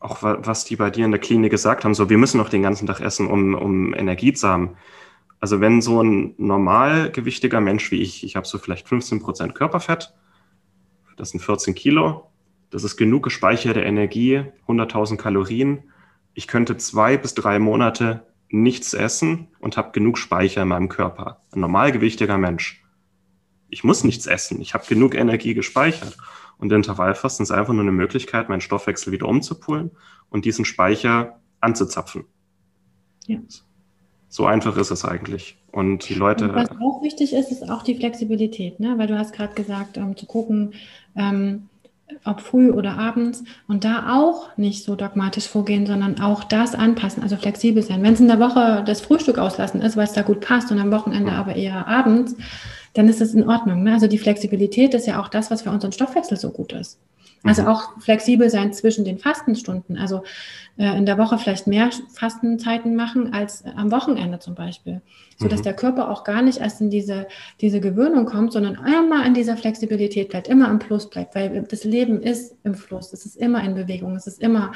auch 0.00 0.22
was 0.22 0.64
die 0.64 0.76
bei 0.76 0.90
dir 0.90 1.04
in 1.04 1.10
der 1.10 1.20
Klinik 1.20 1.50
gesagt 1.50 1.84
haben, 1.84 1.94
so 1.94 2.08
wir 2.08 2.18
müssen 2.18 2.38
noch 2.38 2.50
den 2.50 2.62
ganzen 2.62 2.86
Tag 2.86 3.00
essen, 3.00 3.26
um, 3.26 3.54
um 3.54 3.94
Energie 3.94 4.32
zu 4.32 4.48
haben. 4.48 4.76
Also 5.40 5.60
wenn 5.60 5.80
so 5.80 6.02
ein 6.02 6.34
normalgewichtiger 6.36 7.60
Mensch 7.60 7.90
wie 7.90 8.02
ich, 8.02 8.24
ich 8.24 8.36
habe 8.36 8.46
so 8.46 8.58
vielleicht 8.58 8.88
15 8.88 9.20
Prozent 9.20 9.54
Körperfett, 9.54 10.14
das 11.16 11.30
sind 11.30 11.40
14 11.40 11.74
Kilo, 11.74 12.30
das 12.70 12.84
ist 12.84 12.96
genug 12.96 13.24
gespeicherte 13.24 13.80
Energie, 13.80 14.44
100.000 14.68 15.16
Kalorien. 15.16 15.84
Ich 16.38 16.46
könnte 16.46 16.76
zwei 16.76 17.16
bis 17.16 17.34
drei 17.34 17.58
Monate 17.58 18.22
nichts 18.48 18.94
essen 18.94 19.48
und 19.58 19.76
habe 19.76 19.90
genug 19.90 20.18
Speicher 20.18 20.62
in 20.62 20.68
meinem 20.68 20.88
Körper. 20.88 21.42
Ein 21.50 21.58
normalgewichtiger 21.58 22.38
Mensch. 22.38 22.84
Ich 23.70 23.82
muss 23.82 24.04
nichts 24.04 24.28
essen. 24.28 24.60
Ich 24.60 24.72
habe 24.72 24.86
genug 24.86 25.16
Energie 25.16 25.54
gespeichert. 25.54 26.16
Und 26.56 26.70
Intervallfasten 26.70 27.42
ist 27.42 27.50
einfach 27.50 27.72
nur 27.72 27.82
eine 27.82 27.90
Möglichkeit, 27.90 28.48
meinen 28.48 28.60
Stoffwechsel 28.60 29.12
wieder 29.12 29.26
umzupulen 29.26 29.90
und 30.30 30.44
diesen 30.44 30.64
Speicher 30.64 31.40
anzuzapfen. 31.60 32.24
Ja. 33.26 33.40
So 34.28 34.46
einfach 34.46 34.76
ist 34.76 34.92
es 34.92 35.04
eigentlich. 35.04 35.60
Und 35.72 36.08
die 36.08 36.14
Leute. 36.14 36.44
Und 36.44 36.54
was 36.54 36.70
auch 36.70 37.02
wichtig 37.02 37.32
ist, 37.32 37.50
ist 37.50 37.68
auch 37.68 37.82
die 37.82 37.96
Flexibilität, 37.96 38.78
ne? 38.78 38.96
weil 38.96 39.08
du 39.08 39.18
hast 39.18 39.32
gerade 39.32 39.54
gesagt, 39.54 39.96
ähm, 39.96 40.16
zu 40.16 40.26
gucken, 40.26 40.74
ähm, 41.16 41.68
ob 42.24 42.40
früh 42.40 42.70
oder 42.70 42.98
abends 42.98 43.44
und 43.66 43.84
da 43.84 44.16
auch 44.16 44.56
nicht 44.56 44.84
so 44.84 44.96
dogmatisch 44.96 45.48
vorgehen, 45.48 45.86
sondern 45.86 46.20
auch 46.20 46.44
das 46.44 46.74
anpassen, 46.74 47.22
also 47.22 47.36
flexibel 47.36 47.82
sein. 47.82 48.02
Wenn 48.02 48.14
es 48.14 48.20
in 48.20 48.28
der 48.28 48.40
Woche 48.40 48.82
das 48.84 49.00
Frühstück 49.00 49.38
auslassen 49.38 49.80
ist, 49.82 49.96
weil 49.96 50.04
es 50.04 50.12
da 50.12 50.22
gut 50.22 50.40
passt 50.40 50.70
und 50.70 50.78
am 50.78 50.90
Wochenende 50.90 51.32
aber 51.32 51.56
eher 51.56 51.86
abends, 51.86 52.34
dann 52.94 53.08
ist 53.08 53.20
es 53.20 53.34
in 53.34 53.48
Ordnung. 53.48 53.82
Ne? 53.82 53.92
Also 53.92 54.06
die 54.06 54.18
Flexibilität 54.18 54.94
ist 54.94 55.06
ja 55.06 55.20
auch 55.20 55.28
das, 55.28 55.50
was 55.50 55.62
für 55.62 55.70
unseren 55.70 55.92
Stoffwechsel 55.92 56.36
so 56.36 56.50
gut 56.50 56.72
ist. 56.72 56.98
Also 57.44 57.62
mhm. 57.62 57.68
auch 57.68 58.00
flexibel 58.00 58.50
sein 58.50 58.72
zwischen 58.72 59.04
den 59.04 59.18
Fastenstunden. 59.18 59.96
Also 59.96 60.22
äh, 60.76 60.96
in 60.96 61.06
der 61.06 61.18
Woche 61.18 61.38
vielleicht 61.38 61.66
mehr 61.66 61.90
Fastenzeiten 62.12 62.96
machen 62.96 63.32
als 63.32 63.62
äh, 63.62 63.70
am 63.76 63.92
Wochenende 63.92 64.38
zum 64.38 64.54
Beispiel. 64.54 65.02
So 65.36 65.46
dass 65.46 65.60
mhm. 65.60 65.64
der 65.64 65.74
Körper 65.74 66.10
auch 66.10 66.24
gar 66.24 66.42
nicht 66.42 66.58
erst 66.58 66.80
in 66.80 66.90
diese, 66.90 67.28
diese 67.60 67.80
Gewöhnung 67.80 68.26
kommt, 68.26 68.52
sondern 68.52 68.74
immer 68.86 69.24
in 69.24 69.34
dieser 69.34 69.56
Flexibilität 69.56 70.30
bleibt, 70.30 70.48
immer 70.48 70.68
im 70.68 70.80
Plus 70.80 71.08
bleibt, 71.08 71.34
weil 71.36 71.62
das 71.62 71.84
Leben 71.84 72.20
ist 72.20 72.56
im 72.64 72.74
Fluss, 72.74 73.12
es 73.12 73.24
ist 73.24 73.36
immer 73.36 73.62
in 73.62 73.74
Bewegung, 73.74 74.16
es 74.16 74.26
ist 74.26 74.42
immer 74.42 74.72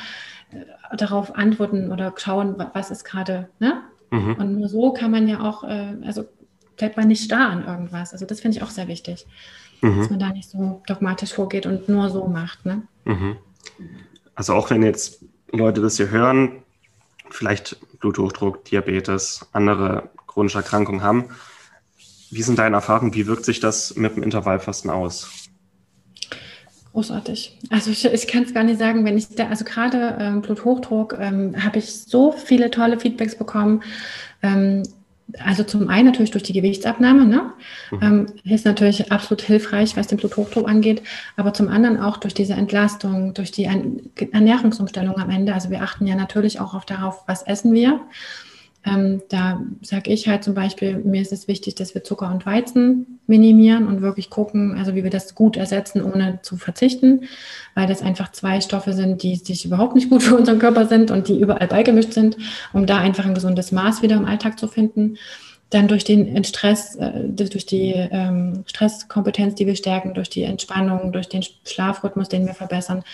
äh, 0.53 0.97
darauf 0.97 1.35
antworten 1.35 1.91
oder 1.91 2.15
schauen, 2.17 2.55
was 2.75 2.91
ist 2.91 3.05
gerade, 3.05 3.49
ne? 3.59 3.83
Mhm. 4.11 4.35
Und 4.35 4.59
nur 4.59 4.69
so 4.69 4.93
kann 4.93 5.11
man 5.11 5.27
ja 5.27 5.41
auch, 5.41 5.65
äh, 5.65 5.97
also 6.05 6.25
bleibt 6.77 6.97
man 6.97 7.09
nicht 7.09 7.25
starr 7.25 7.51
an 7.51 7.67
irgendwas. 7.67 8.13
Also 8.13 8.25
das 8.25 8.41
finde 8.41 8.59
ich 8.59 8.63
auch 8.63 8.71
sehr 8.71 8.87
wichtig 8.89 9.27
mhm. 9.83 9.99
dass 9.99 10.11
man 10.11 10.19
da 10.19 10.29
nicht 10.31 10.49
so 10.49 10.83
dogmatisch 10.87 11.35
vorgeht 11.35 11.67
und 11.67 11.89
nur 11.89 12.11
so 12.11 12.27
macht. 12.27 12.65
Ne? 12.65 12.83
Mhm. 13.05 13.37
Also 14.35 14.55
auch 14.55 14.71
wenn 14.71 14.83
jetzt 14.83 15.25
Leute 15.51 15.83
das 15.83 15.99
hier 15.99 16.11
hören, 16.11 16.63
vielleicht 17.31 17.77
Bluthochdruck, 18.01 18.65
Diabetes, 18.65 19.47
andere 19.53 20.11
chronische 20.27 20.59
Erkrankungen 20.59 21.03
haben, 21.03 21.27
wie 22.31 22.43
sind 22.43 22.59
deine 22.59 22.77
Erfahrungen? 22.77 23.13
Wie 23.15 23.27
wirkt 23.27 23.45
sich 23.45 23.61
das 23.61 23.95
mit 23.95 24.17
dem 24.17 24.23
Intervallfasten 24.23 24.91
aus? 24.91 25.29
Großartig. 26.93 27.59
Also 27.71 27.91
ich, 27.91 28.05
ich 28.05 28.27
kann 28.27 28.45
es 28.45 28.55
gar 28.55 28.65
nicht 28.65 28.79
sagen, 28.79 29.05
wenn 29.05 29.19
ich 29.19 29.29
da, 29.35 29.49
also 29.49 29.65
gerade 29.65 30.17
ähm, 30.19 30.41
Bluthochdruck, 30.41 31.17
ähm, 31.19 31.63
habe 31.63 31.79
ich 31.79 31.93
so 31.93 32.33
viele 32.33 32.71
tolle 32.71 32.99
Feedbacks 32.99 33.37
bekommen. 33.37 33.83
Ähm, 34.43 34.83
also 35.39 35.65
zum 35.65 35.89
einen 35.89 36.07
natürlich 36.07 36.31
durch 36.31 36.43
die 36.43 36.53
Gewichtsabnahme, 36.53 37.25
ne? 37.25 37.53
Mhm. 37.91 37.99
Ähm, 38.03 38.27
ist 38.45 38.65
natürlich 38.65 39.13
absolut 39.13 39.43
hilfreich, 39.43 39.97
was 39.97 40.07
den 40.07 40.19
Bluthochdruck 40.19 40.69
angeht, 40.69 41.03
aber 41.37 41.55
zum 41.55 41.69
anderen 41.69 42.01
auch 42.01 42.17
durch 42.17 42.35
diese 42.35 42.55
Entlastung, 42.55 43.35
durch 43.35 43.51
die 43.51 43.65
Ernährungsumstellung 43.65 45.17
am 45.19 45.31
Ende. 45.31 45.55
Also 45.55 45.71
wir 45.71 45.83
achten 45.83 46.07
ja 46.07 46.15
natürlich 46.15 46.61
auch 46.61 46.75
auf 46.75 46.85
darauf, 46.85 47.23
was 47.27 47.43
essen 47.43 47.73
wir. 47.73 48.01
Ähm, 48.85 49.23
da 49.29 49.63
sage 49.81 50.11
ich 50.11 50.27
halt 50.27 50.43
zum 50.43 50.55
Beispiel, 50.55 50.99
mir 50.99 51.23
ist 51.23 51.33
es 51.33 51.47
wichtig, 51.47 51.77
dass 51.77 51.95
wir 51.95 52.03
Zucker 52.03 52.31
und 52.33 52.47
Weizen 52.47 53.21
minimieren 53.29 53.87
und 53.87 54.03
wirklich 54.03 54.29
gucken, 54.29 54.77
also 54.77 54.97
wie 54.97 55.05
wir 55.05 55.11
das 55.11 55.37
gut 55.37 55.57
ersetzen, 55.57 56.03
ohne 56.03 56.41
zu 56.43 56.57
verzichten, 56.57 57.29
weil 57.75 57.87
das 57.87 58.03
einfach 58.03 58.33
zwei 58.33 58.61
Stoffe 58.61 58.93
sind, 58.93 59.23
die 59.23 59.37
sich 59.37 59.65
überhaupt 59.65 59.95
nicht 59.95 60.11
gut 60.11 60.23
für 60.25 60.35
unseren 60.35 60.59
Körper 60.59 60.87
sind 60.87 61.13
und 61.13 61.29
die 61.29 61.39
überall 61.39 61.69
beigemischt 61.69 62.13
sind, 62.13 62.37
um 62.73 62.87
da 62.87 62.99
einfach 62.99 63.25
ein 63.25 63.35
gesundes 63.35 63.71
Maß 63.71 64.03
wieder 64.03 64.17
im 64.17 64.25
Alltag 64.25 64.59
zu 64.59 64.67
finden. 64.67 65.17
Dann 65.71 65.89
durch 65.89 66.05
den 66.05 66.45
Stress, 66.45 66.97
äh, 66.97 67.29
durch 67.29 67.65
die 67.65 67.95
ähm, 67.95 68.65
Stresskompetenz, 68.67 69.55
die 69.55 69.67
wir 69.67 69.77
stärken, 69.77 70.13
durch 70.13 70.29
die 70.29 70.43
Entspannung, 70.43 71.13
durch 71.13 71.29
den 71.29 71.43
Schlafrhythmus, 71.65 72.29
den 72.29 72.47
wir 72.47 72.53
verbessern, 72.53 73.05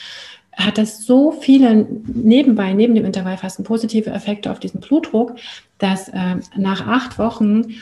hat 0.59 0.77
das 0.77 1.05
so 1.05 1.31
viele 1.31 1.87
nebenbei, 2.07 2.73
neben 2.73 2.95
dem 2.95 3.05
Intervallfasten, 3.05 3.65
positive 3.65 4.11
Effekte 4.11 4.51
auf 4.51 4.59
diesen 4.59 4.81
Blutdruck, 4.81 5.37
dass 5.79 6.09
äh, 6.09 6.37
nach 6.57 6.87
acht 6.87 7.19
Wochen 7.19 7.75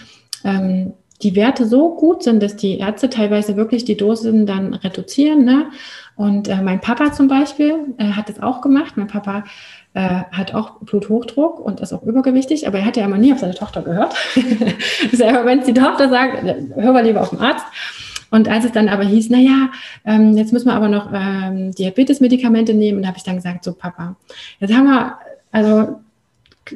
ähm, 0.45 0.93
die 1.23 1.35
Werte 1.35 1.67
so 1.67 1.95
gut 1.95 2.23
sind, 2.23 2.43
dass 2.43 2.57
die 2.57 2.79
Ärzte 2.79 3.09
teilweise 3.09 3.57
wirklich 3.57 3.87
die 3.87 3.97
Dosen 3.97 4.45
dann 4.45 4.75
reduzieren. 4.75 5.45
Ne? 5.45 5.71
Und 6.15 6.49
äh, 6.49 6.61
mein 6.61 6.81
Papa 6.83 7.13
zum 7.13 7.29
Beispiel 7.29 7.95
äh, 7.97 8.13
hat 8.13 8.29
das 8.29 8.43
auch 8.43 8.61
gemacht. 8.61 8.97
Mein 8.97 9.07
Papa 9.07 9.45
äh, 9.95 10.25
hat 10.31 10.55
auch 10.55 10.81
Bluthochdruck 10.81 11.59
und 11.59 11.81
ist 11.81 11.95
auch 11.95 12.03
übergewichtig, 12.03 12.69
aber 12.69 12.81
er 12.81 12.85
hat 12.85 12.99
ja 12.99 13.07
immer 13.07 13.17
nie 13.17 13.33
auf 13.33 13.39
seine 13.39 13.55
Tochter 13.55 13.81
gehört. 13.81 14.15
Wenn 14.35 15.61
es 15.61 15.67
die 15.67 15.73
Tochter 15.73 16.11
sagt, 16.11 16.45
äh, 16.45 16.67
hör 16.75 16.93
mal 16.93 17.05
lieber 17.05 17.23
auf 17.23 17.31
den 17.31 17.41
Arzt. 17.41 17.65
Und 18.31 18.49
als 18.49 18.65
es 18.65 18.73
dann 18.73 18.89
aber 18.89 19.05
hieß, 19.05 19.31
naja, 19.31 19.71
ähm, 20.05 20.37
jetzt 20.37 20.53
müssen 20.53 20.69
wir 20.69 20.75
aber 20.75 20.89
noch 20.89 21.11
ähm, 21.13 21.73
Diabetes-Medikamente 21.75 22.75
nehmen, 22.75 23.03
da 23.03 23.09
habe 23.09 23.19
ich 23.19 23.25
dann 23.25 23.37
gesagt, 23.37 23.65
so 23.65 23.73
Papa, 23.73 24.17
jetzt 24.61 24.75
haben 24.75 24.87
wir, 24.87 25.19
also 25.53 26.01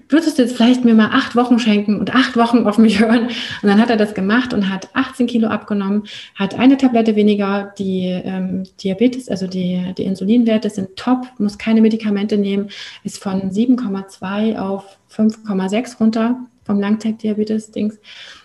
würdest 0.08 0.38
du 0.38 0.42
jetzt 0.42 0.54
vielleicht 0.54 0.84
mir 0.84 0.94
mal 0.94 1.10
acht 1.12 1.34
Wochen 1.34 1.58
schenken 1.58 1.98
und 1.98 2.14
acht 2.14 2.36
Wochen 2.36 2.66
auf 2.66 2.78
mich 2.78 3.00
hören? 3.00 3.26
Und 3.26 3.68
dann 3.68 3.80
hat 3.80 3.90
er 3.90 3.96
das 3.96 4.14
gemacht 4.14 4.54
und 4.54 4.68
hat 4.68 4.88
18 4.94 5.26
Kilo 5.26 5.48
abgenommen, 5.48 6.04
hat 6.36 6.58
eine 6.58 6.76
Tablette 6.76 7.16
weniger, 7.16 7.72
die 7.78 8.06
ähm, 8.06 8.64
Diabetes, 8.82 9.28
also 9.28 9.46
die, 9.46 9.92
die 9.96 10.04
Insulinwerte 10.04 10.70
sind 10.70 10.96
top, 10.96 11.26
muss 11.38 11.58
keine 11.58 11.80
Medikamente 11.80 12.38
nehmen, 12.38 12.68
ist 13.02 13.22
von 13.22 13.50
7,2 13.50 14.58
auf 14.58 14.84
5,6 15.12 15.98
runter 15.98 16.36
vom 16.64 16.80
Langzeitdiabetes-Dings. 16.80 17.98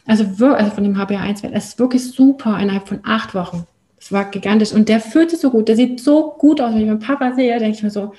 Also, 0.06 0.26
also 0.46 0.72
von 0.72 0.84
dem 0.84 0.98
HbA1-Wert. 0.98 1.54
Es 1.54 1.66
ist 1.70 1.80
wirklich 1.80 2.04
super 2.12 2.60
innerhalb 2.60 2.88
von 2.88 3.00
acht 3.04 3.36
Wochen. 3.36 3.66
Es 4.00 4.12
war 4.12 4.26
gigantisch. 4.30 4.72
Und 4.72 4.90
der 4.90 5.00
fühlt 5.00 5.32
sich 5.32 5.40
so 5.40 5.50
gut. 5.50 5.68
Der 5.68 5.76
sieht 5.76 6.00
so 6.00 6.36
gut 6.38 6.62
aus. 6.62 6.74
Wenn 6.74 6.82
ich 6.82 6.88
meinen 6.88 7.00
Papa 7.00 7.34
sehe, 7.34 7.58
denke 7.60 7.78
ich 7.78 7.84
mir 7.84 7.92
so, 7.92 8.14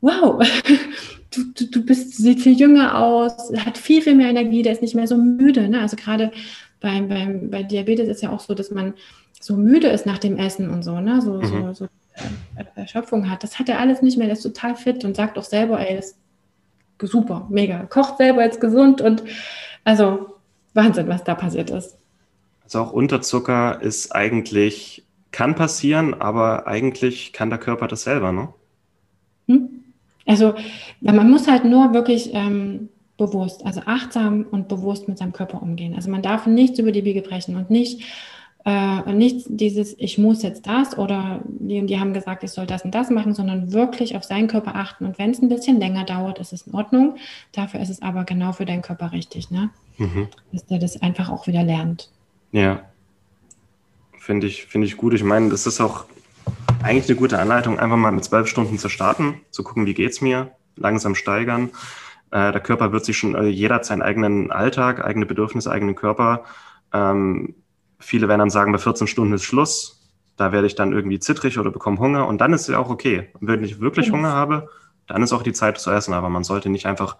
wow, 0.00 0.44
du, 1.34 1.44
du, 1.54 1.66
du 1.66 1.84
bist, 1.84 2.16
sieht 2.16 2.42
viel 2.42 2.58
jünger 2.58 2.98
aus, 2.98 3.52
hat 3.56 3.78
viel, 3.78 4.02
viel 4.02 4.14
mehr 4.14 4.28
Energie, 4.28 4.62
der 4.62 4.72
ist 4.72 4.82
nicht 4.82 4.94
mehr 4.94 5.06
so 5.06 5.16
müde. 5.16 5.68
Ne? 5.68 5.80
Also 5.80 5.96
gerade 5.96 6.30
beim, 6.80 7.08
beim, 7.08 7.50
bei 7.50 7.62
Diabetes 7.62 8.08
ist 8.08 8.22
ja 8.22 8.30
auch 8.30 8.40
so, 8.40 8.54
dass 8.54 8.70
man 8.70 8.94
so 9.40 9.56
müde 9.56 9.88
ist 9.88 10.06
nach 10.06 10.18
dem 10.18 10.36
Essen 10.36 10.70
und 10.70 10.82
so, 10.82 11.00
ne? 11.00 11.20
so, 11.20 11.34
mhm. 11.34 11.46
so, 11.46 11.72
so 11.72 11.84
äh, 12.56 12.64
Erschöpfung 12.76 13.30
hat. 13.30 13.42
Das 13.42 13.58
hat 13.58 13.68
er 13.68 13.80
alles 13.80 14.02
nicht 14.02 14.16
mehr, 14.16 14.26
der 14.26 14.36
ist 14.36 14.42
total 14.42 14.76
fit 14.76 15.04
und 15.04 15.16
sagt 15.16 15.38
auch 15.38 15.44
selber, 15.44 15.80
ey, 15.80 15.96
das 15.96 16.16
super, 17.00 17.46
mega. 17.50 17.84
Kocht 17.84 18.18
selber 18.18 18.42
jetzt 18.42 18.60
gesund 18.60 19.00
und 19.00 19.22
also 19.84 20.34
Wahnsinn, 20.74 21.08
was 21.08 21.24
da 21.24 21.34
passiert 21.34 21.70
ist. 21.70 21.96
Also 22.64 22.80
auch 22.80 22.92
Unterzucker 22.92 23.80
ist 23.82 24.14
eigentlich, 24.14 25.04
kann 25.30 25.54
passieren, 25.54 26.14
aber 26.14 26.66
eigentlich 26.66 27.32
kann 27.32 27.50
der 27.50 27.58
Körper 27.58 27.88
das 27.88 28.04
selber, 28.04 28.32
ne? 28.32 28.48
Hm? 29.48 29.68
Also 30.26 30.54
man 31.00 31.30
muss 31.30 31.48
halt 31.48 31.64
nur 31.64 31.92
wirklich 31.92 32.30
ähm, 32.32 32.88
bewusst, 33.16 33.64
also 33.64 33.82
achtsam 33.84 34.46
und 34.50 34.68
bewusst 34.68 35.06
mit 35.08 35.18
seinem 35.18 35.32
Körper 35.32 35.62
umgehen. 35.62 35.94
Also 35.94 36.10
man 36.10 36.22
darf 36.22 36.46
nichts 36.46 36.78
über 36.78 36.92
die 36.92 37.02
Biege 37.02 37.22
brechen 37.22 37.56
und 37.56 37.70
nicht 37.70 38.02
äh, 38.64 39.12
nicht 39.12 39.46
dieses, 39.48 39.94
ich 39.98 40.16
muss 40.16 40.42
jetzt 40.42 40.66
das 40.66 40.96
oder 40.96 41.42
die 41.44 41.80
und 41.80 41.86
die 41.88 42.00
haben 42.00 42.14
gesagt, 42.14 42.44
ich 42.44 42.50
soll 42.50 42.66
das 42.66 42.82
und 42.84 42.94
das 42.94 43.10
machen, 43.10 43.34
sondern 43.34 43.72
wirklich 43.72 44.16
auf 44.16 44.24
seinen 44.24 44.48
Körper 44.48 44.74
achten. 44.74 45.04
Und 45.04 45.18
wenn 45.18 45.30
es 45.30 45.42
ein 45.42 45.50
bisschen 45.50 45.78
länger 45.78 46.04
dauert, 46.04 46.38
ist 46.38 46.52
es 46.52 46.66
in 46.66 46.74
Ordnung. 46.74 47.16
Dafür 47.52 47.80
ist 47.80 47.90
es 47.90 48.00
aber 48.00 48.24
genau 48.24 48.52
für 48.52 48.64
deinen 48.64 48.80
Körper 48.80 49.12
richtig, 49.12 49.50
ne? 49.50 49.68
Mhm. 49.98 50.28
Dass 50.50 50.64
der 50.66 50.78
das 50.78 51.02
einfach 51.02 51.28
auch 51.28 51.46
wieder 51.46 51.62
lernt. 51.62 52.10
Ja. 52.52 52.80
Finde 54.18 54.46
ich, 54.46 54.64
finde 54.64 54.86
ich 54.86 54.96
gut. 54.96 55.12
Ich 55.12 55.22
meine, 55.22 55.50
das 55.50 55.66
ist 55.66 55.82
auch 55.82 56.06
eigentlich 56.82 57.08
eine 57.08 57.18
gute 57.18 57.38
Anleitung, 57.38 57.78
einfach 57.78 57.96
mal 57.96 58.12
mit 58.12 58.24
zwölf 58.24 58.46
Stunden 58.48 58.78
zu 58.78 58.88
starten, 58.88 59.42
zu 59.50 59.62
gucken, 59.62 59.84
wie 59.84 59.94
geht 59.94 60.12
es 60.12 60.22
mir, 60.22 60.52
langsam 60.76 61.14
steigern. 61.14 61.70
Äh, 62.30 62.52
der 62.52 62.60
Körper 62.60 62.92
wird 62.92 63.04
sich 63.04 63.18
schon, 63.18 63.34
äh, 63.34 63.46
jeder 63.46 63.76
hat 63.76 63.84
seinen 63.84 64.00
eigenen 64.00 64.50
Alltag, 64.50 65.04
eigene 65.04 65.26
Bedürfnisse, 65.26 65.70
eigenen 65.70 65.94
Körper. 65.94 66.44
Ähm, 66.94 67.54
Viele 68.04 68.28
werden 68.28 68.40
dann 68.40 68.50
sagen, 68.50 68.70
bei 68.70 68.78
14 68.78 69.06
Stunden 69.06 69.32
ist 69.32 69.44
Schluss. 69.44 70.00
Da 70.36 70.52
werde 70.52 70.66
ich 70.66 70.74
dann 70.74 70.92
irgendwie 70.92 71.18
zittrig 71.18 71.58
oder 71.58 71.70
bekomme 71.70 71.98
Hunger 71.98 72.26
und 72.26 72.40
dann 72.40 72.52
ist 72.52 72.62
es 72.62 72.66
ja 72.68 72.78
auch 72.78 72.90
okay. 72.90 73.30
Und 73.40 73.48
wenn 73.48 73.64
ich 73.64 73.80
wirklich 73.80 74.10
Hunger 74.12 74.32
habe, 74.32 74.68
dann 75.06 75.22
ist 75.22 75.32
auch 75.32 75.42
die 75.42 75.52
Zeit 75.52 75.78
zu 75.78 75.90
essen. 75.90 76.12
Aber 76.12 76.28
man 76.28 76.44
sollte 76.44 76.68
nicht 76.68 76.86
einfach 76.86 77.16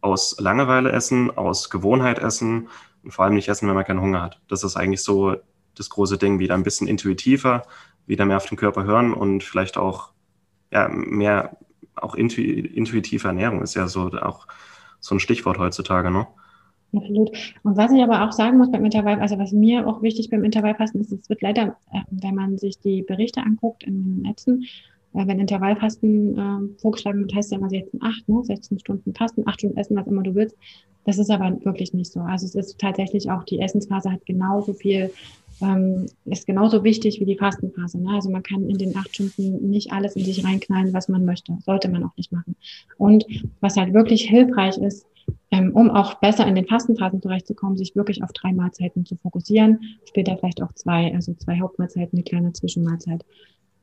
aus 0.00 0.36
Langeweile 0.40 0.90
essen, 0.90 1.36
aus 1.36 1.70
Gewohnheit 1.70 2.18
essen, 2.18 2.68
Und 3.04 3.12
vor 3.12 3.24
allem 3.24 3.34
nicht 3.34 3.48
essen, 3.48 3.68
wenn 3.68 3.74
man 3.76 3.84
keinen 3.84 4.00
Hunger 4.00 4.22
hat. 4.22 4.40
Das 4.48 4.64
ist 4.64 4.76
eigentlich 4.76 5.02
so 5.02 5.36
das 5.76 5.90
große 5.90 6.18
Ding, 6.18 6.38
wieder 6.38 6.54
ein 6.54 6.62
bisschen 6.64 6.88
intuitiver, 6.88 7.62
wieder 8.06 8.24
mehr 8.24 8.38
auf 8.38 8.46
den 8.46 8.56
Körper 8.56 8.84
hören 8.84 9.14
und 9.14 9.44
vielleicht 9.44 9.76
auch 9.76 10.10
ja, 10.72 10.88
mehr 10.88 11.56
auch 11.94 12.14
intu 12.14 12.40
intuitive 12.40 13.28
Ernährung 13.28 13.62
ist 13.62 13.74
ja 13.74 13.86
so 13.88 14.10
auch 14.20 14.46
so 15.00 15.14
ein 15.14 15.20
Stichwort 15.20 15.58
heutzutage, 15.58 16.10
ne? 16.10 16.26
Absolut. 16.94 17.30
Und 17.62 17.76
was 17.76 17.92
ich 17.92 18.02
aber 18.02 18.26
auch 18.26 18.32
sagen 18.32 18.58
muss 18.58 18.70
beim 18.70 18.84
Intervall, 18.84 19.20
also 19.20 19.38
was 19.38 19.52
mir 19.52 19.86
auch 19.86 20.02
wichtig 20.02 20.30
beim 20.30 20.44
Intervallfasten 20.44 21.00
ist, 21.00 21.12
es 21.12 21.28
wird 21.28 21.42
leider, 21.42 21.76
äh, 21.92 22.00
wenn 22.10 22.34
man 22.34 22.58
sich 22.58 22.78
die 22.78 23.02
Berichte 23.02 23.42
anguckt 23.42 23.84
in 23.84 24.02
den 24.02 24.22
Netzen, 24.22 24.64
äh, 25.14 25.26
wenn 25.26 25.40
Intervallfasten 25.40 26.38
äh, 26.38 26.80
vorgeschlagen 26.80 27.20
wird, 27.20 27.34
heißt 27.34 27.52
ja 27.52 27.58
immer 27.58 27.70
16, 27.70 28.02
8, 28.02 28.28
ne? 28.28 28.44
16 28.44 28.78
Stunden 28.78 29.14
Fasten, 29.14 29.42
8 29.46 29.60
Stunden 29.60 29.78
essen, 29.78 29.96
was 29.96 30.06
immer 30.06 30.22
du 30.22 30.34
willst. 30.34 30.56
Das 31.04 31.18
ist 31.18 31.30
aber 31.30 31.64
wirklich 31.64 31.94
nicht 31.94 32.12
so. 32.12 32.20
Also 32.20 32.46
es 32.46 32.54
ist 32.54 32.78
tatsächlich 32.78 33.30
auch, 33.30 33.44
die 33.44 33.60
Essensphase 33.60 34.10
hat 34.10 34.26
genauso 34.26 34.72
viel, 34.72 35.12
ähm, 35.62 36.06
ist 36.24 36.46
genauso 36.46 36.82
wichtig 36.82 37.20
wie 37.20 37.24
die 37.24 37.36
Fastenphase. 37.36 37.98
Ne? 38.00 38.10
Also 38.10 38.28
man 38.28 38.42
kann 38.42 38.68
in 38.68 38.76
den 38.76 38.96
acht 38.96 39.14
Stunden 39.14 39.70
nicht 39.70 39.92
alles 39.92 40.16
in 40.16 40.24
sich 40.24 40.44
reinknallen, 40.44 40.92
was 40.92 41.08
man 41.08 41.24
möchte. 41.24 41.56
Sollte 41.64 41.88
man 41.88 42.02
auch 42.02 42.16
nicht 42.16 42.32
machen. 42.32 42.56
Und 42.98 43.24
was 43.60 43.76
halt 43.76 43.94
wirklich 43.94 44.28
hilfreich 44.28 44.78
ist, 44.78 45.06
ähm, 45.56 45.72
um 45.72 45.90
auch 45.90 46.14
besser 46.14 46.46
in 46.46 46.54
den 46.54 46.66
Fastenphasen 46.66 47.22
zurechtzukommen, 47.22 47.76
sich 47.76 47.96
wirklich 47.96 48.22
auf 48.22 48.32
drei 48.32 48.52
Mahlzeiten 48.52 49.04
zu 49.04 49.16
fokussieren, 49.16 49.80
später 50.04 50.36
vielleicht 50.36 50.62
auch 50.62 50.72
zwei, 50.74 51.14
also 51.14 51.34
zwei 51.34 51.60
Hauptmahlzeiten, 51.60 52.18
eine 52.18 52.24
kleine 52.24 52.52
Zwischenmahlzeit. 52.52 53.24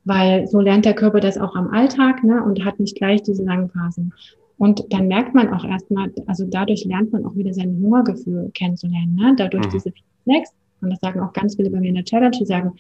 Weil 0.06 0.48
so 0.48 0.60
lernt 0.60 0.86
der 0.86 0.94
Körper 0.94 1.20
das 1.20 1.38
auch 1.38 1.56
am 1.56 1.70
Alltag 1.70 2.24
ne, 2.24 2.44
und 2.44 2.64
hat 2.66 2.80
nicht 2.80 2.98
gleich 2.98 3.24
diese 3.24 3.44
langen 3.44 3.70
Phasen. 3.70 4.14
Und 4.58 4.86
dann 4.94 5.08
merkt 5.08 5.34
man 5.34 5.52
auch 5.54 5.66
erstmal, 5.66 6.12
also 6.28 6.46
dadurch 6.46 6.86
lernt 6.86 7.12
man 7.12 7.26
auch 7.26 7.36
wieder 7.36 7.54
sein 7.54 7.80
Hungergefühl 7.82 8.52
kennenzulernen. 8.54 9.16
Ne? 9.16 9.34
Dadurch 9.38 9.66
mhm. 9.68 9.72
diese 9.72 9.94
Snacks, 10.24 10.52
und 10.82 10.90
das 10.90 11.00
sagen 11.00 11.22
auch 11.22 11.34
ganz 11.34 11.56
viele 11.56 11.70
bei 11.70 11.80
mir 11.80 11.90
in 11.90 11.96
der 11.96 12.04
Challenge, 12.04 12.38
die 12.38 12.46
sagen, 12.46 12.74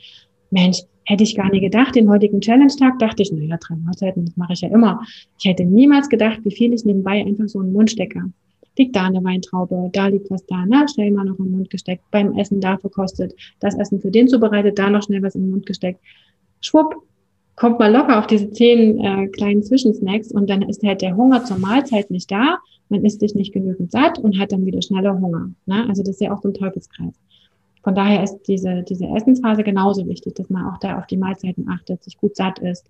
Mensch, 0.51 0.79
hätte 1.06 1.23
ich 1.23 1.36
gar 1.36 1.49
nie 1.49 1.62
gedacht, 1.62 1.95
den 1.95 2.10
heutigen 2.10 2.41
Challenge-Tag 2.41 2.99
dachte 2.99 3.23
ich, 3.23 3.32
naja, 3.32 3.58
drei 3.58 3.75
Mahlzeiten, 3.75 4.25
das 4.25 4.38
mache 4.38 4.53
ich 4.53 4.62
ja 4.62 4.69
immer. 4.69 5.01
Ich 5.39 5.45
hätte 5.45 5.65
niemals 5.65 6.10
gedacht, 6.10 6.39
wie 6.43 6.51
viel 6.53 6.73
ich 6.73 6.86
nebenbei 6.86 7.25
einfach 7.25 7.47
so 7.47 7.60
einen 7.60 7.73
Mund 7.73 7.89
stecke 7.89 8.32
liegt 8.77 8.95
da 8.95 9.03
eine 9.03 9.23
Weintraube, 9.23 9.89
da 9.93 10.07
liegt 10.07 10.29
was 10.31 10.45
da, 10.45 10.65
na, 10.67 10.88
schnell 10.88 11.12
mal 11.12 11.25
noch 11.25 11.39
im 11.39 11.51
Mund 11.51 11.69
gesteckt, 11.69 12.03
beim 12.12 12.38
Essen 12.38 12.59
da 12.59 12.77
verkostet, 12.77 13.33
das 13.59 13.75
Essen 13.75 13.99
für 13.99 14.12
den 14.12 14.27
zubereitet, 14.27 14.79
da 14.79 14.89
noch 14.89 15.03
schnell 15.03 15.21
was 15.21 15.36
im 15.36 15.49
Mund 15.49 15.65
gesteckt. 15.65 15.99
Schwupp, 16.62 16.95
kommt 17.55 17.79
man 17.79 17.93
locker 17.93 18.19
auf 18.19 18.27
diese 18.27 18.49
zehn 18.51 18.99
äh, 18.99 19.27
kleinen 19.27 19.63
Zwischensnacks 19.63 20.31
und 20.31 20.49
dann 20.49 20.63
ist 20.63 20.83
halt 20.83 21.01
der 21.01 21.15
Hunger 21.15 21.43
zur 21.45 21.57
Mahlzeit 21.57 22.09
nicht 22.09 22.31
da, 22.31 22.57
man 22.89 23.05
isst 23.05 23.19
sich 23.19 23.36
nicht 23.36 23.53
genügend 23.53 23.91
satt 23.91 24.19
und 24.19 24.39
hat 24.39 24.51
dann 24.51 24.65
wieder 24.65 24.81
schneller 24.81 25.19
Hunger. 25.19 25.49
Ne? 25.65 25.86
Also 25.88 26.03
das 26.03 26.15
ist 26.15 26.21
ja 26.21 26.33
auch 26.33 26.41
so 26.41 26.49
ein 26.49 26.53
Teufelskreis. 26.53 27.13
Von 27.83 27.95
daher 27.95 28.23
ist 28.23 28.43
diese, 28.47 28.83
diese 28.83 29.05
Essensphase 29.07 29.63
genauso 29.63 30.07
wichtig, 30.07 30.36
dass 30.36 30.49
man 30.49 30.65
auch 30.65 30.77
da 30.79 30.97
auf 30.97 31.07
die 31.07 31.17
Mahlzeiten 31.17 31.69
achtet, 31.69 32.03
sich 32.03 32.17
gut 32.17 32.36
satt 32.36 32.59
isst, 32.59 32.89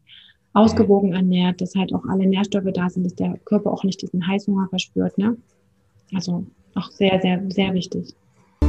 ausgewogen 0.54 1.13
ernährt, 1.13 1.62
dass 1.62 1.76
halt 1.76 1.93
auch 1.93 2.06
alle 2.06 2.28
Nährstoffe 2.28 2.72
da 2.74 2.89
sind, 2.89 3.06
dass 3.06 3.15
der 3.15 3.39
Körper 3.46 3.72
auch 3.72 3.84
nicht 3.84 4.02
diesen 4.02 4.28
Heißhunger 4.28 4.67
verspürt. 4.69 5.17
Ne? 5.17 5.36
Also 6.13 6.46
auch 6.76 6.89
sehr, 6.92 7.20
sehr, 7.22 7.42
sehr 7.50 7.74
wichtig. 7.74 8.16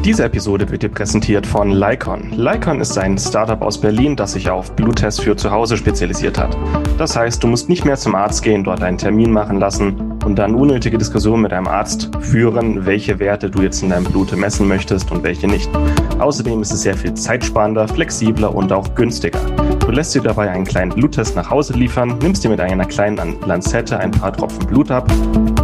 Diese 0.04 0.24
Episode 0.24 0.70
wird 0.70 0.82
dir 0.82 0.90
präsentiert 0.90 1.46
von 1.46 1.70
Lycon. 1.70 2.30
Lycon 2.36 2.82
ist 2.82 2.98
ein 2.98 3.16
Startup 3.16 3.62
aus 3.62 3.80
Berlin, 3.80 4.16
das 4.16 4.32
sich 4.32 4.50
auf 4.50 4.70
Bluttests 4.72 5.18
für 5.18 5.34
zu 5.34 5.50
Hause 5.50 5.78
spezialisiert 5.78 6.36
hat. 6.36 6.54
Das 6.98 7.16
heißt, 7.16 7.42
du 7.42 7.46
musst 7.46 7.70
nicht 7.70 7.86
mehr 7.86 7.96
zum 7.96 8.14
Arzt 8.14 8.42
gehen, 8.42 8.64
dort 8.64 8.82
einen 8.82 8.98
Termin 8.98 9.30
machen 9.30 9.58
lassen 9.58 10.12
und 10.26 10.36
dann 10.36 10.54
unnötige 10.54 10.98
Diskussionen 10.98 11.40
mit 11.40 11.52
deinem 11.52 11.68
Arzt 11.68 12.10
führen, 12.20 12.84
welche 12.84 13.18
Werte 13.18 13.48
du 13.48 13.62
jetzt 13.62 13.82
in 13.82 13.88
deinem 13.88 14.04
Blut 14.04 14.36
messen 14.36 14.68
möchtest 14.68 15.10
und 15.10 15.22
welche 15.22 15.46
nicht. 15.46 15.70
Außerdem 16.18 16.60
ist 16.60 16.74
es 16.74 16.82
sehr 16.82 16.98
viel 16.98 17.14
zeitsparender, 17.14 17.88
flexibler 17.88 18.54
und 18.54 18.72
auch 18.72 18.94
günstiger. 18.94 19.40
Du 19.80 19.90
lässt 19.90 20.14
dir 20.14 20.20
dabei 20.20 20.50
einen 20.50 20.66
kleinen 20.66 20.92
Bluttest 20.92 21.34
nach 21.34 21.48
Hause 21.48 21.72
liefern, 21.72 22.18
nimmst 22.18 22.44
dir 22.44 22.50
mit 22.50 22.60
einer 22.60 22.84
kleinen 22.84 23.40
Lanzette 23.46 23.98
ein 23.98 24.10
paar 24.10 24.34
Tropfen 24.34 24.66
Blut 24.66 24.90
ab, 24.90 25.10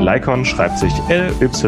Lycon 0.00 0.44
schreibt 0.44 0.78
sich 0.78 0.92
L-Y-K-O-N.de. 1.08 1.58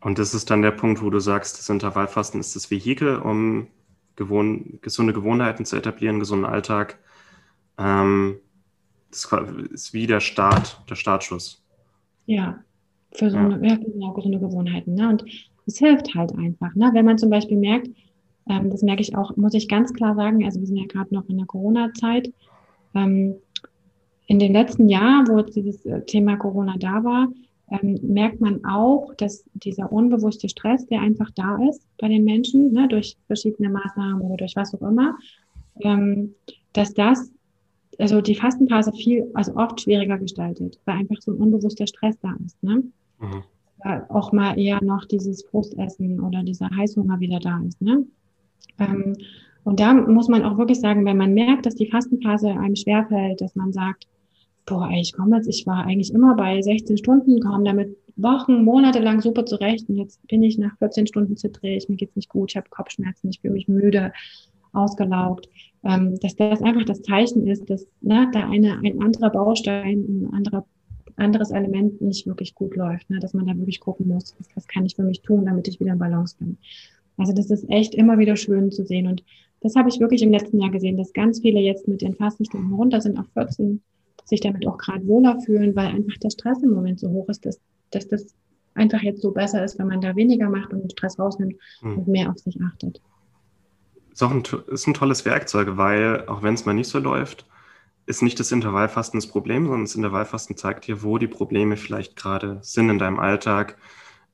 Und 0.00 0.18
das 0.18 0.34
ist 0.34 0.50
dann 0.50 0.62
der 0.62 0.72
Punkt, 0.72 1.00
wo 1.02 1.08
du 1.08 1.20
sagst, 1.20 1.58
das 1.58 1.70
Intervallfasten 1.70 2.40
ist 2.40 2.56
das 2.56 2.70
Vehikel, 2.70 3.16
um 3.18 3.68
gewohn 4.16 4.80
gesunde 4.82 5.12
Gewohnheiten 5.12 5.64
zu 5.64 5.76
etablieren, 5.76 6.18
gesunden 6.18 6.44
Alltag. 6.44 6.98
Ähm, 7.78 8.40
das 9.10 9.30
ist 9.70 9.94
wie 9.94 10.08
der 10.08 10.20
Start, 10.20 10.82
der 10.90 10.96
Startschuss. 10.96 11.62
Ja, 12.26 12.58
für 13.12 13.30
so 13.30 13.36
eine, 13.36 13.66
ja, 13.66 13.76
genau, 13.76 14.12
gesunde 14.12 14.40
Gewohnheiten. 14.40 14.94
Ne? 14.94 15.08
Und 15.08 15.24
es 15.66 15.78
hilft 15.78 16.14
halt 16.14 16.32
einfach. 16.36 16.74
Ne? 16.74 16.90
Wenn 16.92 17.04
man 17.04 17.18
zum 17.18 17.30
Beispiel 17.30 17.56
merkt, 17.56 17.88
ähm, 18.48 18.70
das 18.70 18.82
merke 18.82 19.02
ich 19.02 19.16
auch, 19.16 19.36
muss 19.36 19.54
ich 19.54 19.68
ganz 19.68 19.92
klar 19.92 20.14
sagen, 20.14 20.44
also 20.44 20.60
wir 20.60 20.66
sind 20.66 20.76
ja 20.76 20.86
gerade 20.86 21.14
noch 21.14 21.28
in 21.28 21.38
der 21.38 21.46
Corona-Zeit. 21.46 22.32
Ähm, 22.94 23.36
in 24.26 24.38
den 24.38 24.52
letzten 24.52 24.88
Jahren, 24.88 25.28
wo 25.28 25.42
dieses 25.42 25.84
äh, 25.84 26.02
Thema 26.02 26.36
Corona 26.36 26.76
da 26.78 27.04
war, 27.04 27.28
ähm, 27.70 27.98
merkt 28.02 28.40
man 28.40 28.64
auch, 28.64 29.14
dass 29.14 29.44
dieser 29.54 29.92
unbewusste 29.92 30.48
Stress, 30.48 30.86
der 30.86 31.00
einfach 31.00 31.30
da 31.34 31.58
ist 31.68 31.86
bei 31.98 32.08
den 32.08 32.24
Menschen, 32.24 32.72
ne, 32.72 32.88
durch 32.88 33.16
verschiedene 33.26 33.70
Maßnahmen 33.70 34.20
oder 34.22 34.36
durch 34.36 34.56
was 34.56 34.74
auch 34.74 34.82
immer, 34.82 35.16
ähm, 35.80 36.34
dass 36.72 36.94
das 36.94 37.32
also 37.98 38.20
die 38.20 38.34
Fastenphase 38.34 38.92
viel, 38.92 39.30
also 39.34 39.54
oft 39.56 39.80
schwieriger 39.80 40.18
gestaltet, 40.18 40.78
weil 40.84 40.96
einfach 40.96 41.20
so 41.20 41.32
ein 41.32 41.38
unbewusster 41.38 41.86
Stress 41.86 42.18
da 42.20 42.34
ist. 42.44 42.62
Ne? 42.62 42.82
Mhm. 43.20 43.42
Auch 44.08 44.32
mal 44.32 44.58
eher 44.58 44.82
noch 44.82 45.04
dieses 45.06 45.44
Frustessen 45.44 46.20
oder 46.20 46.42
dieser 46.42 46.70
Heißhunger 46.70 47.18
wieder 47.20 47.40
da 47.40 47.60
ist. 47.66 47.80
Ne? 47.82 48.04
Ähm, 48.78 49.16
und 49.64 49.80
da 49.80 49.94
muss 49.94 50.28
man 50.28 50.44
auch 50.44 50.58
wirklich 50.58 50.80
sagen, 50.80 51.04
wenn 51.04 51.16
man 51.16 51.34
merkt, 51.34 51.66
dass 51.66 51.74
die 51.74 51.90
Fastenphase 51.90 52.50
einem 52.50 52.76
schwerfällt, 52.76 53.40
dass 53.40 53.54
man 53.54 53.72
sagt, 53.72 54.08
boah, 54.66 54.90
ich 54.92 55.12
komme 55.12 55.36
jetzt, 55.36 55.48
ich 55.48 55.66
war 55.66 55.84
eigentlich 55.84 56.12
immer 56.12 56.34
bei 56.34 56.60
16 56.60 56.98
Stunden, 56.98 57.40
kam 57.40 57.64
damit 57.64 57.96
Wochen, 58.16 58.64
Monate 58.64 58.98
lang 58.98 59.20
super 59.20 59.46
zurecht 59.46 59.88
und 59.88 59.96
jetzt 59.96 60.26
bin 60.28 60.42
ich 60.42 60.58
nach 60.58 60.76
14 60.78 61.06
Stunden 61.06 61.36
zittrig, 61.36 61.88
mir 61.88 61.96
geht's 61.96 62.16
nicht 62.16 62.28
gut, 62.28 62.50
ich 62.50 62.56
habe 62.56 62.68
Kopfschmerzen, 62.68 63.30
ich 63.30 63.40
fühle 63.40 63.54
mich 63.54 63.68
müde, 63.68 64.12
ausgelaugt 64.72 65.48
ähm, 65.84 66.18
dass 66.20 66.36
das 66.36 66.62
einfach 66.62 66.84
das 66.84 67.02
Zeichen 67.02 67.46
ist, 67.46 67.68
dass 67.68 67.86
ne, 68.00 68.28
da 68.32 68.48
eine, 68.48 68.78
ein 68.78 69.02
anderer 69.02 69.30
Baustein, 69.30 70.04
ein 70.08 70.30
anderer, 70.32 70.64
anderes 71.16 71.50
Element 71.50 72.00
nicht 72.00 72.26
wirklich 72.26 72.54
gut 72.54 72.76
läuft, 72.76 73.10
ne, 73.10 73.18
dass 73.18 73.34
man 73.34 73.46
da 73.46 73.56
wirklich 73.56 73.80
gucken 73.80 74.08
muss, 74.08 74.34
was, 74.38 74.48
was 74.54 74.68
kann 74.68 74.86
ich 74.86 74.96
für 74.96 75.02
mich 75.02 75.22
tun, 75.22 75.46
damit 75.46 75.68
ich 75.68 75.80
wieder 75.80 75.92
in 75.92 75.98
Balance 75.98 76.36
bin. 76.38 76.58
Also 77.16 77.32
das 77.32 77.50
ist 77.50 77.68
echt 77.68 77.94
immer 77.94 78.18
wieder 78.18 78.36
schön 78.36 78.70
zu 78.70 78.84
sehen 78.84 79.06
und 79.06 79.22
das 79.60 79.76
habe 79.76 79.88
ich 79.88 80.00
wirklich 80.00 80.22
im 80.22 80.32
letzten 80.32 80.60
Jahr 80.60 80.70
gesehen, 80.70 80.96
dass 80.96 81.12
ganz 81.12 81.40
viele 81.40 81.60
jetzt 81.60 81.86
mit 81.86 82.02
den 82.02 82.14
Fastenstunden 82.14 82.72
runter 82.72 83.00
sind 83.00 83.18
auf 83.18 83.26
14, 83.34 83.80
sich 84.24 84.40
damit 84.40 84.66
auch 84.66 84.76
gerade 84.76 85.06
wohler 85.06 85.40
fühlen, 85.40 85.76
weil 85.76 85.86
einfach 85.86 86.16
der 86.18 86.30
Stress 86.30 86.62
im 86.62 86.70
Moment 86.70 86.98
so 86.98 87.08
hoch 87.10 87.28
ist, 87.28 87.46
dass, 87.46 87.60
dass 87.90 88.08
das 88.08 88.34
einfach 88.74 89.02
jetzt 89.02 89.22
so 89.22 89.30
besser 89.30 89.64
ist, 89.64 89.78
wenn 89.78 89.86
man 89.86 90.00
da 90.00 90.16
weniger 90.16 90.48
macht 90.48 90.72
und 90.72 90.82
den 90.82 90.90
Stress 90.90 91.18
rausnimmt 91.18 91.54
mhm. 91.80 91.98
und 91.98 92.08
mehr 92.08 92.30
auf 92.30 92.38
sich 92.38 92.58
achtet. 92.60 93.00
Ist 94.12 94.22
auch 94.22 94.30
ein, 94.30 94.42
ist 94.68 94.86
ein 94.86 94.94
tolles 94.94 95.24
Werkzeug, 95.24 95.76
weil 95.76 96.26
auch 96.26 96.42
wenn 96.42 96.54
es 96.54 96.66
mal 96.66 96.74
nicht 96.74 96.88
so 96.88 96.98
läuft, 96.98 97.46
ist 98.06 98.22
nicht 98.22 98.38
das 98.40 98.52
Intervallfasten 98.52 99.20
das 99.20 99.28
Problem, 99.28 99.64
sondern 99.64 99.84
das 99.84 99.94
Intervallfasten 99.94 100.56
zeigt 100.56 100.86
dir, 100.86 101.02
wo 101.02 101.18
die 101.18 101.28
Probleme 101.28 101.76
vielleicht 101.76 102.16
gerade 102.16 102.58
sind 102.62 102.90
in 102.90 102.98
deinem 102.98 103.20
Alltag. 103.20 103.78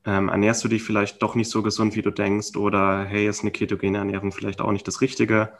Ähm, 0.05 0.29
ernährst 0.29 0.63
du 0.63 0.67
dich 0.67 0.83
vielleicht 0.83 1.21
doch 1.21 1.35
nicht 1.35 1.49
so 1.49 1.61
gesund, 1.61 1.95
wie 1.95 2.01
du 2.01 2.11
denkst, 2.11 2.55
oder 2.55 3.05
hey, 3.05 3.27
ist 3.27 3.41
eine 3.41 3.51
ketogene 3.51 3.97
Ernährung 3.97 4.31
vielleicht 4.31 4.61
auch 4.61 4.71
nicht 4.71 4.87
das 4.87 5.01
Richtige? 5.01 5.53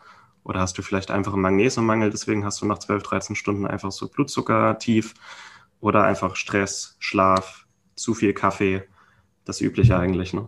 Oder 0.43 0.61
hast 0.61 0.77
du 0.77 0.81
vielleicht 0.81 1.11
einfach 1.11 1.33
einen 1.33 1.41
Magnesiummangel, 1.41 2.09
deswegen 2.09 2.45
hast 2.45 2.61
du 2.61 2.65
nach 2.65 2.79
12, 2.79 3.03
13 3.03 3.35
Stunden 3.35 3.67
einfach 3.67 3.91
so 3.91 4.07
Blutzucker 4.07 4.79
tief 4.79 5.13
oder 5.81 6.03
einfach 6.03 6.35
Stress, 6.35 6.95
Schlaf, 6.99 7.65
zu 7.95 8.13
viel 8.13 8.33
Kaffee, 8.33 8.83
das 9.45 9.61
Übliche 9.61 9.97
eigentlich. 9.97 10.33
Ne? 10.33 10.47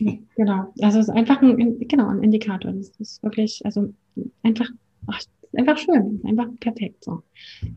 Genau, 0.36 0.72
also 0.82 0.98
es 0.98 1.08
ist 1.08 1.14
einfach 1.14 1.40
ein, 1.40 1.78
genau, 1.86 2.08
ein 2.08 2.22
Indikator. 2.22 2.72
Das 2.72 2.88
ist 2.98 3.22
wirklich, 3.22 3.62
also 3.64 3.94
einfach, 4.42 4.68
ach, 5.06 5.20
einfach 5.56 5.78
schön, 5.78 6.20
einfach 6.26 6.48
perfekt 6.60 7.04
so. 7.04 7.22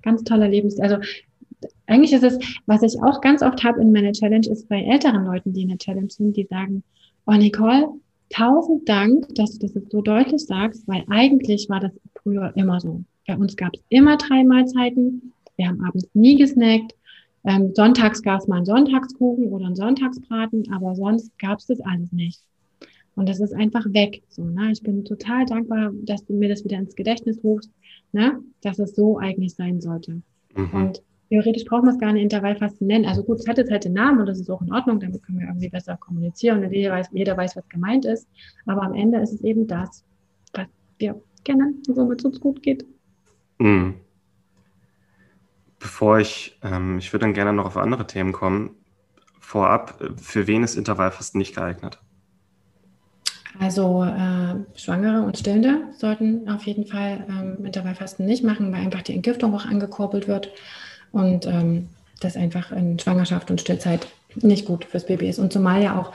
Ganz 0.01 0.23
toller 0.23 0.47
Lebens, 0.47 0.79
also 0.79 0.97
eigentlich 1.89 2.13
ist 2.13 2.23
es, 2.23 2.37
was 2.65 2.83
ich 2.83 3.01
auch 3.01 3.21
ganz 3.21 3.41
oft 3.41 3.63
habe 3.63 3.81
in 3.81 3.91
meiner 3.91 4.11
Challenge, 4.11 4.47
ist 4.47 4.69
bei 4.69 4.81
älteren 4.81 5.25
Leuten, 5.25 5.53
die 5.53 5.63
in 5.63 5.69
der 5.69 5.77
Challenge 5.77 6.09
sind, 6.09 6.37
die 6.37 6.45
sagen, 6.45 6.83
oh 7.25 7.33
Nicole, 7.33 7.89
tausend 8.29 8.87
Dank, 8.87 9.27
dass 9.35 9.57
du 9.57 9.65
das 9.65 9.75
jetzt 9.75 9.91
so 9.91 10.01
deutlich 10.01 10.45
sagst, 10.45 10.87
weil 10.87 11.03
eigentlich 11.09 11.67
war 11.69 11.79
das 11.79 11.91
früher 12.21 12.53
immer 12.55 12.79
so. 12.79 13.03
Bei 13.27 13.35
uns 13.35 13.55
gab 13.55 13.75
es 13.75 13.81
immer 13.89 14.17
drei 14.17 14.43
Mahlzeiten. 14.43 15.33
Wir 15.57 15.67
haben 15.67 15.83
abends 15.83 16.07
nie 16.13 16.35
gesnackt. 16.35 16.95
Ähm, 17.45 17.73
sonntags 17.73 18.21
gab 18.21 18.41
es 18.41 18.47
mal 18.47 18.57
einen 18.57 18.65
Sonntagskuchen 18.65 19.47
oder 19.47 19.65
einen 19.65 19.75
Sonntagsbraten, 19.75 20.71
aber 20.71 20.95
sonst 20.95 21.37
gab 21.39 21.59
es 21.59 21.67
das 21.67 21.79
alles 21.81 22.11
nicht. 22.11 22.41
Und 23.15 23.27
das 23.27 23.39
ist 23.39 23.53
einfach 23.53 23.85
weg. 23.87 24.21
So, 24.29 24.43
ne? 24.43 24.71
Ich 24.71 24.81
bin 24.81 25.03
total 25.05 25.45
dankbar, 25.45 25.91
dass 26.03 26.25
du 26.25 26.33
mir 26.33 26.49
das 26.49 26.63
wieder 26.63 26.77
ins 26.77 26.95
Gedächtnis 26.95 27.39
rufst, 27.43 27.71
ne? 28.11 28.39
dass 28.61 28.79
es 28.79 28.95
so 28.95 29.17
eigentlich 29.17 29.55
sein 29.55 29.81
sollte. 29.81 30.21
Mhm. 30.55 30.69
Und 30.73 31.01
theoretisch 31.29 31.65
braucht 31.65 31.83
man 31.83 31.93
es 31.93 31.99
gar 31.99 32.11
nicht 32.11 32.23
Intervallfasten 32.23 32.87
nennen. 32.87 33.05
Also 33.05 33.23
gut, 33.23 33.39
es 33.39 33.47
hat 33.47 33.57
jetzt 33.57 33.71
halt 33.71 33.85
den 33.85 33.93
Namen 33.93 34.19
und 34.19 34.25
das 34.25 34.39
ist 34.39 34.49
auch 34.49 34.61
in 34.61 34.73
Ordnung, 34.73 34.99
damit 34.99 35.23
können 35.23 35.39
wir 35.39 35.47
irgendwie 35.47 35.69
besser 35.69 35.95
kommunizieren 35.97 36.63
und 36.63 36.71
jeder 36.71 36.91
weiß, 36.91 37.09
jeder 37.11 37.37
weiß, 37.37 37.55
was 37.55 37.67
gemeint 37.69 38.05
ist. 38.05 38.27
Aber 38.65 38.83
am 38.83 38.95
Ende 38.95 39.19
ist 39.19 39.33
es 39.33 39.41
eben 39.41 39.67
das, 39.67 40.03
was 40.53 40.67
wir 40.97 41.21
kennen 41.45 41.81
und 41.87 41.95
womit 41.95 42.19
es 42.19 42.25
uns 42.25 42.39
gut 42.39 42.63
geht. 42.63 42.85
Mhm. 43.59 43.95
Bevor 45.77 46.19
ich, 46.19 46.57
ähm, 46.63 46.97
ich 46.97 47.13
würde 47.13 47.25
dann 47.25 47.33
gerne 47.33 47.53
noch 47.53 47.65
auf 47.65 47.77
andere 47.77 48.05
Themen 48.07 48.33
kommen. 48.33 48.71
Vorab, 49.39 50.03
für 50.17 50.47
wen 50.47 50.63
ist 50.63 50.75
Intervallfasten 50.75 51.37
nicht 51.37 51.55
geeignet? 51.55 51.99
Also 53.59 54.03
äh, 54.03 54.55
Schwangere 54.75 55.23
und 55.23 55.37
Stillende 55.37 55.89
sollten 55.97 56.49
auf 56.49 56.63
jeden 56.63 56.85
Fall 56.85 57.25
ähm, 57.29 57.65
Intervallfasten 57.65 58.25
nicht 58.25 58.43
machen, 58.43 58.71
weil 58.71 58.81
einfach 58.81 59.01
die 59.01 59.13
Entgiftung 59.13 59.53
auch 59.53 59.65
angekurbelt 59.65 60.27
wird 60.27 60.51
und 61.11 61.45
ähm, 61.45 61.89
das 62.19 62.35
einfach 62.35 62.71
in 62.71 62.99
Schwangerschaft 62.99 63.49
und 63.49 63.61
Stillzeit 63.61 64.07
nicht 64.35 64.65
gut 64.65 64.85
fürs 64.85 65.05
Baby 65.05 65.29
ist. 65.29 65.39
Und 65.39 65.51
zumal 65.51 65.81
ja 65.81 65.99
auch 65.99 66.11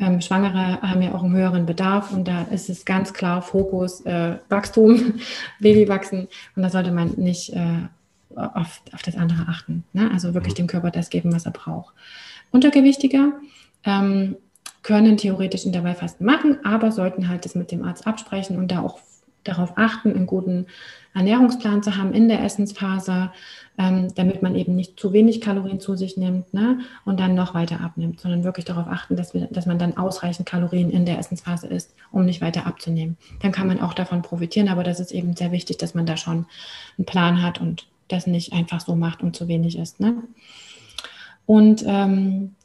ähm, 0.00 0.20
Schwangere 0.20 0.80
haben 0.82 1.02
ja 1.02 1.14
auch 1.14 1.22
einen 1.22 1.34
höheren 1.34 1.66
Bedarf 1.66 2.12
und 2.12 2.28
da 2.28 2.42
ist 2.42 2.68
es 2.68 2.84
ganz 2.84 3.12
klar 3.12 3.42
Fokus 3.42 4.02
äh, 4.02 4.36
Wachstum, 4.48 5.14
Babywachsen 5.60 6.28
und 6.54 6.62
da 6.62 6.70
sollte 6.70 6.92
man 6.92 7.12
nicht 7.16 7.52
äh, 7.54 7.88
auf, 8.34 8.82
auf 8.92 9.02
das 9.02 9.16
andere 9.16 9.48
achten. 9.48 9.84
Ne? 9.92 10.10
Also 10.12 10.34
wirklich 10.34 10.54
dem 10.54 10.66
Körper 10.66 10.90
das 10.90 11.10
geben, 11.10 11.32
was 11.32 11.46
er 11.46 11.52
braucht. 11.52 11.94
Untergewichtige 12.50 13.32
ähm, 13.84 14.36
können 14.82 15.16
theoretisch 15.16 15.64
Intervallfasten 15.64 16.24
machen, 16.24 16.58
aber 16.64 16.92
sollten 16.92 17.28
halt 17.28 17.44
das 17.44 17.54
mit 17.54 17.72
dem 17.72 17.82
Arzt 17.82 18.06
absprechen 18.06 18.56
und 18.56 18.70
da 18.70 18.80
auch 18.80 19.00
darauf 19.48 19.72
achten, 19.76 20.14
einen 20.14 20.26
guten 20.26 20.66
Ernährungsplan 21.14 21.82
zu 21.82 21.96
haben 21.96 22.12
in 22.12 22.28
der 22.28 22.42
Essensphase, 22.42 23.30
ähm, 23.78 24.08
damit 24.14 24.42
man 24.42 24.54
eben 24.54 24.74
nicht 24.74 24.98
zu 24.98 25.12
wenig 25.12 25.40
Kalorien 25.40 25.80
zu 25.80 25.96
sich 25.96 26.16
nimmt 26.16 26.52
ne, 26.52 26.80
und 27.04 27.20
dann 27.20 27.34
noch 27.34 27.54
weiter 27.54 27.80
abnimmt, 27.80 28.20
sondern 28.20 28.44
wirklich 28.44 28.64
darauf 28.64 28.86
achten, 28.86 29.16
dass, 29.16 29.32
wir, 29.32 29.46
dass 29.50 29.66
man 29.66 29.78
dann 29.78 29.96
ausreichend 29.96 30.46
Kalorien 30.46 30.90
in 30.90 31.06
der 31.06 31.18
Essensphase 31.18 31.66
isst, 31.68 31.94
um 32.10 32.24
nicht 32.24 32.40
weiter 32.40 32.66
abzunehmen. 32.66 33.16
Dann 33.40 33.52
kann 33.52 33.66
man 33.66 33.80
auch 33.80 33.94
davon 33.94 34.22
profitieren, 34.22 34.68
aber 34.68 34.84
das 34.84 35.00
ist 35.00 35.12
eben 35.12 35.36
sehr 35.36 35.52
wichtig, 35.52 35.78
dass 35.78 35.94
man 35.94 36.06
da 36.06 36.16
schon 36.16 36.46
einen 36.98 37.06
Plan 37.06 37.42
hat 37.42 37.60
und 37.60 37.86
das 38.08 38.26
nicht 38.26 38.52
einfach 38.52 38.80
so 38.80 38.94
macht 38.94 39.22
und 39.22 39.36
zu 39.36 39.48
wenig 39.48 39.78
ist. 39.78 40.00
Ne? 40.00 40.22
Und 41.46 41.84
ähm, 41.86 42.55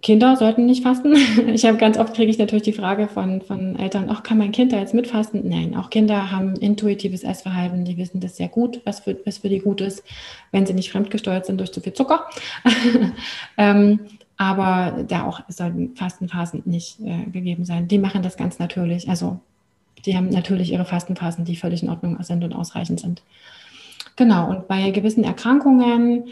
Kinder 0.00 0.36
sollten 0.36 0.66
nicht 0.66 0.82
fasten. 0.82 1.14
Ich 1.48 1.64
habe 1.64 1.76
ganz 1.76 1.98
oft 1.98 2.14
kriege 2.14 2.30
ich 2.30 2.38
natürlich 2.38 2.62
die 2.62 2.72
Frage 2.72 3.08
von, 3.08 3.40
von 3.40 3.76
Eltern, 3.76 4.10
auch 4.10 4.22
kann 4.22 4.38
mein 4.38 4.52
Kind 4.52 4.72
da 4.72 4.78
jetzt 4.78 4.94
mitfasten? 4.94 5.48
Nein, 5.48 5.76
auch 5.76 5.90
Kinder 5.90 6.30
haben 6.30 6.54
intuitives 6.54 7.24
Essverhalten, 7.24 7.84
die 7.84 7.96
wissen 7.96 8.20
das 8.20 8.36
sehr 8.36 8.48
gut, 8.48 8.80
was 8.84 9.00
für, 9.00 9.18
was 9.24 9.38
für 9.38 9.48
die 9.48 9.58
gut 9.58 9.80
ist, 9.80 10.04
wenn 10.52 10.66
sie 10.66 10.74
nicht 10.74 10.92
fremdgesteuert 10.92 11.46
sind 11.46 11.58
durch 11.58 11.72
zu 11.72 11.80
viel 11.80 11.94
Zucker. 11.94 12.26
ähm, 13.56 14.00
aber 14.36 15.04
da 15.08 15.26
auch 15.26 15.40
sollten 15.48 15.96
Fastenphasen 15.96 16.62
nicht 16.64 17.00
äh, 17.00 17.24
gegeben 17.30 17.64
sein. 17.64 17.88
Die 17.88 17.98
machen 17.98 18.22
das 18.22 18.36
ganz 18.36 18.60
natürlich. 18.60 19.08
Also 19.08 19.40
die 20.06 20.16
haben 20.16 20.28
natürlich 20.28 20.72
ihre 20.72 20.84
Fastenphasen, 20.84 21.44
die 21.44 21.56
völlig 21.56 21.82
in 21.82 21.90
Ordnung 21.90 22.22
sind 22.22 22.44
und 22.44 22.52
ausreichend 22.52 23.00
sind. 23.00 23.22
Genau, 24.14 24.48
und 24.48 24.68
bei 24.68 24.90
gewissen 24.90 25.24
Erkrankungen 25.24 26.28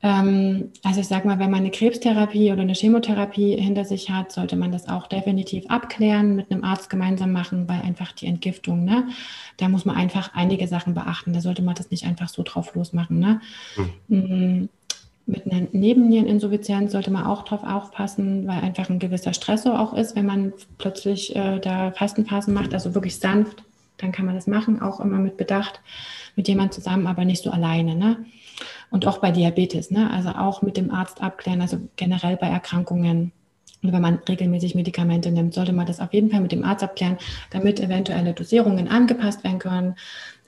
also 0.00 1.00
ich 1.00 1.08
sage 1.08 1.26
mal, 1.26 1.40
wenn 1.40 1.50
man 1.50 1.60
eine 1.60 1.72
Krebstherapie 1.72 2.52
oder 2.52 2.62
eine 2.62 2.74
Chemotherapie 2.74 3.56
hinter 3.56 3.84
sich 3.84 4.10
hat, 4.10 4.30
sollte 4.30 4.54
man 4.54 4.70
das 4.70 4.88
auch 4.88 5.08
definitiv 5.08 5.66
abklären, 5.68 6.36
mit 6.36 6.52
einem 6.52 6.62
Arzt 6.62 6.88
gemeinsam 6.88 7.32
machen, 7.32 7.68
weil 7.68 7.82
einfach 7.82 8.12
die 8.12 8.26
Entgiftung, 8.26 8.84
ne, 8.84 9.08
da 9.56 9.68
muss 9.68 9.84
man 9.84 9.96
einfach 9.96 10.30
einige 10.34 10.68
Sachen 10.68 10.94
beachten. 10.94 11.32
Da 11.32 11.40
sollte 11.40 11.62
man 11.62 11.74
das 11.74 11.90
nicht 11.90 12.04
einfach 12.04 12.28
so 12.28 12.44
drauf 12.44 12.74
losmachen. 12.76 13.18
Ne? 13.18 13.40
Mhm. 14.06 14.68
Mit 15.26 15.50
einer 15.50 15.66
Nebenniereninsuffizienz 15.72 16.92
sollte 16.92 17.10
man 17.10 17.26
auch 17.26 17.42
drauf 17.42 17.64
aufpassen, 17.64 18.46
weil 18.46 18.60
einfach 18.60 18.88
ein 18.88 19.00
gewisser 19.00 19.34
Stressor 19.34 19.80
auch 19.80 19.94
ist, 19.94 20.14
wenn 20.14 20.26
man 20.26 20.52
plötzlich 20.78 21.34
äh, 21.34 21.58
da 21.58 21.90
Fastenphasen 21.90 22.54
macht, 22.54 22.72
also 22.72 22.94
wirklich 22.94 23.18
sanft, 23.18 23.64
dann 23.98 24.12
kann 24.12 24.26
man 24.26 24.36
das 24.36 24.46
machen, 24.46 24.80
auch 24.80 25.00
immer 25.00 25.18
mit 25.18 25.36
Bedacht, 25.36 25.80
mit 26.36 26.46
jemand 26.46 26.72
zusammen, 26.72 27.08
aber 27.08 27.24
nicht 27.24 27.42
so 27.42 27.50
alleine. 27.50 27.96
Ne? 27.96 28.24
Und 28.90 29.06
auch 29.06 29.18
bei 29.18 29.30
Diabetes, 29.30 29.90
ne? 29.90 30.10
also 30.10 30.30
auch 30.30 30.62
mit 30.62 30.76
dem 30.76 30.90
Arzt 30.90 31.22
abklären, 31.22 31.60
also 31.60 31.78
generell 31.96 32.36
bei 32.36 32.48
Erkrankungen. 32.48 33.32
Und 33.82 33.92
wenn 33.92 34.02
man 34.02 34.18
regelmäßig 34.28 34.74
Medikamente 34.74 35.30
nimmt, 35.30 35.54
sollte 35.54 35.72
man 35.72 35.86
das 35.86 36.00
auf 36.00 36.12
jeden 36.12 36.30
Fall 36.30 36.40
mit 36.40 36.52
dem 36.52 36.64
Arzt 36.64 36.82
abklären, 36.82 37.18
damit 37.50 37.80
eventuelle 37.80 38.32
Dosierungen 38.32 38.88
angepasst 38.88 39.44
werden 39.44 39.58
können, 39.58 39.94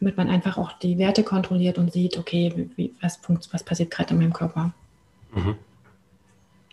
damit 0.00 0.16
man 0.16 0.28
einfach 0.28 0.56
auch 0.58 0.72
die 0.72 0.98
Werte 0.98 1.22
kontrolliert 1.22 1.78
und 1.78 1.92
sieht, 1.92 2.18
okay, 2.18 2.70
wie, 2.76 2.94
was, 3.00 3.20
was 3.52 3.62
passiert 3.62 3.90
gerade 3.90 4.14
in 4.14 4.20
meinem 4.20 4.32
Körper. 4.32 4.72
Mhm. 5.32 5.56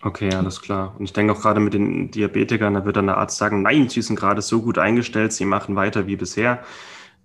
Okay, 0.02 0.32
alles 0.32 0.60
klar. 0.60 0.94
Und 0.98 1.04
ich 1.04 1.12
denke 1.12 1.32
auch 1.32 1.40
gerade 1.40 1.60
mit 1.60 1.74
den 1.74 2.10
Diabetikern, 2.10 2.74
da 2.74 2.84
wird 2.84 2.96
dann 2.96 3.06
der 3.06 3.16
Arzt 3.18 3.36
sagen, 3.36 3.62
nein, 3.62 3.88
sie 3.88 4.02
sind 4.02 4.16
gerade 4.16 4.42
so 4.42 4.62
gut 4.62 4.78
eingestellt, 4.78 5.32
sie 5.32 5.44
machen 5.44 5.74
weiter 5.74 6.06
wie 6.06 6.16
bisher. 6.16 6.62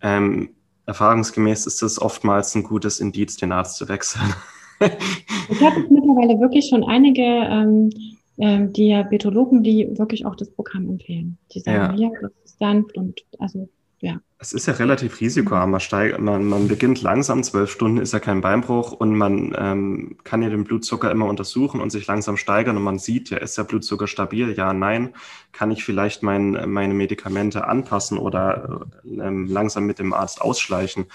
Ähm, 0.02 0.50
erfahrungsgemäß 0.86 1.66
ist 1.66 1.82
es 1.82 2.02
oftmals 2.02 2.56
ein 2.56 2.64
gutes 2.64 3.00
Indiz, 3.00 3.38
den 3.38 3.52
Arzt 3.52 3.78
zu 3.78 3.88
wechseln. 3.88 4.34
ich 4.80 5.62
habe 5.62 5.80
mittlerweile 5.90 6.40
wirklich 6.40 6.68
schon 6.70 6.84
einige 6.84 7.22
ähm, 7.22 7.90
äh, 8.38 8.68
Diabetologen, 8.68 9.64
die 9.64 9.98
wirklich 9.98 10.26
auch 10.26 10.36
das 10.36 10.50
Programm 10.50 10.90
empfehlen. 10.90 11.38
Die 11.54 11.60
sagen, 11.60 11.98
ja, 11.98 12.10
ja 12.10 12.20
das 12.22 12.32
ist 12.44 12.60
sanft 12.60 12.98
und 12.98 13.24
also 13.40 13.70
ja. 14.04 14.20
Es 14.38 14.52
ist 14.52 14.66
ja 14.66 14.74
relativ 14.74 15.22
risikoarm. 15.22 15.72
Man, 15.72 15.82
man, 16.20 16.44
man 16.44 16.68
beginnt 16.68 17.02
langsam, 17.02 17.42
zwölf 17.42 17.72
Stunden 17.72 18.00
ist 18.00 18.12
ja 18.12 18.20
kein 18.20 18.42
Beinbruch 18.42 18.92
und 18.92 19.16
man 19.16 19.56
ähm, 19.58 20.18
kann 20.26 20.42
ja 20.42 20.50
den 20.50 20.66
Blutzucker 20.66 21.10
immer 21.10 21.28
untersuchen 21.28 21.80
und 21.80 21.90
sich 21.90 22.06
langsam 22.06 22.36
steigern 22.36 22.76
und 22.76 22.84
man 22.84 23.00
sieht, 23.00 23.30
ja, 23.30 23.38
ist 23.38 23.58
der 23.58 23.64
Blutzucker 23.64 24.08
stabil? 24.08 24.52
Ja, 24.58 24.74
nein. 24.74 25.16
Kann 25.54 25.72
ich 25.72 25.86
vielleicht 25.86 26.22
mein, 26.22 26.70
meine 26.70 26.94
Medikamente 26.94 27.66
anpassen 27.66 28.18
oder 28.18 28.88
ähm, 29.06 29.48
langsam 29.48 29.86
mit 29.86 30.00
dem 30.00 30.12
Arzt 30.12 30.42
ausschleichen? 30.42 31.06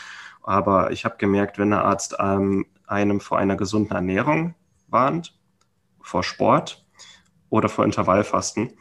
Aber 0.43 0.91
ich 0.91 1.05
habe 1.05 1.19
gemerkt, 1.19 1.59
wenn 1.59 1.69
der 1.69 1.85
Arzt 1.85 2.17
ähm, 2.19 2.65
einem 2.87 3.21
vor 3.21 3.37
einer 3.37 3.57
gesunden 3.57 3.95
Ernährung 3.95 4.55
warnt, 4.87 5.39
vor 6.01 6.23
Sport 6.23 6.87
oder 7.51 7.69
vor 7.69 7.85
Intervallfasten, 7.85 8.73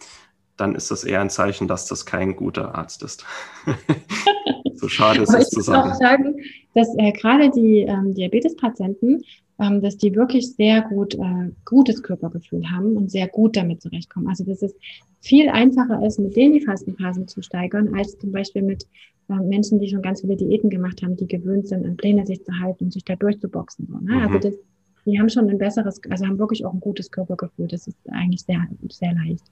dann 0.58 0.76
ist 0.76 0.92
das 0.92 1.04
eher 1.04 1.22
ein 1.22 1.30
Zeichen, 1.30 1.68
dass 1.68 1.86
das 1.86 2.06
kein 2.06 2.36
guter 2.36 2.76
Arzt 2.76 3.04
ist. 3.04 3.26
so 4.76 4.88
schade 4.88 5.22
ist 5.22 5.34
es 5.34 5.50
zu 5.50 5.62
sagen. 5.62 5.90
Ich 5.90 5.94
muss 5.94 5.96
auch 5.96 6.02
sagen, 6.02 6.36
dass 6.74 6.88
äh, 6.98 7.12
gerade 7.12 7.50
die 7.52 7.82
ähm, 7.82 8.14
Diabetespatienten, 8.14 9.22
ähm, 9.60 9.82
dass 9.82 9.98
die 9.98 10.16
wirklich 10.16 10.54
sehr 10.54 10.82
gut 10.82 11.16
äh, 11.16 11.52
gutes 11.66 12.04
Körpergefühl 12.04 12.70
haben 12.70 12.98
und 12.98 13.12
sehr 13.12 13.28
gut 13.28 13.56
damit 13.56 13.82
zurechtkommen. 13.82 14.28
Also 14.28 14.44
dass 14.44 14.62
es 14.62 14.76
viel 15.22 15.50
einfacher 15.50 16.06
ist, 16.06 16.20
mit 16.20 16.36
denen 16.36 16.54
die 16.54 16.62
Fastenphasen 16.62 17.28
zu 17.28 17.42
steigern, 17.42 17.96
als 17.96 18.18
zum 18.18 18.32
Beispiel 18.32 18.62
mit 18.62 18.86
äh, 19.30 19.36
Menschen, 19.36 19.80
die 19.80 19.90
schon 19.90 20.02
ganz 20.02 20.22
viele 20.22 20.38
Diäten 20.38 20.70
gemacht 20.70 21.02
haben, 21.02 21.16
die 21.16 21.28
gewöhnt 21.28 21.68
sind, 21.68 21.86
an 21.86 21.98
Pläne 21.98 22.26
sich 22.26 22.44
zu 22.44 22.52
halten 22.60 22.86
und 22.86 22.94
sich 22.94 23.04
da 23.04 23.16
durchzuboxen. 23.16 23.88
So, 23.88 23.98
ne? 23.98 24.22
Also 24.22 24.30
mhm. 24.30 24.36
Also 24.36 24.50
das 24.50 24.60
die 25.08 25.18
haben 25.20 25.30
schon 25.30 25.50
ein 25.50 25.58
besseres, 25.58 26.02
also 26.10 26.26
haben 26.26 26.38
wirklich 26.38 26.66
auch 26.66 26.74
ein 26.74 26.82
gutes 26.82 27.10
Körpergefühl. 27.10 27.68
Das 27.68 27.88
ist 27.88 27.98
eigentlich 28.12 28.42
sehr, 28.42 28.68
sehr 28.90 29.14
leicht. 29.14 29.44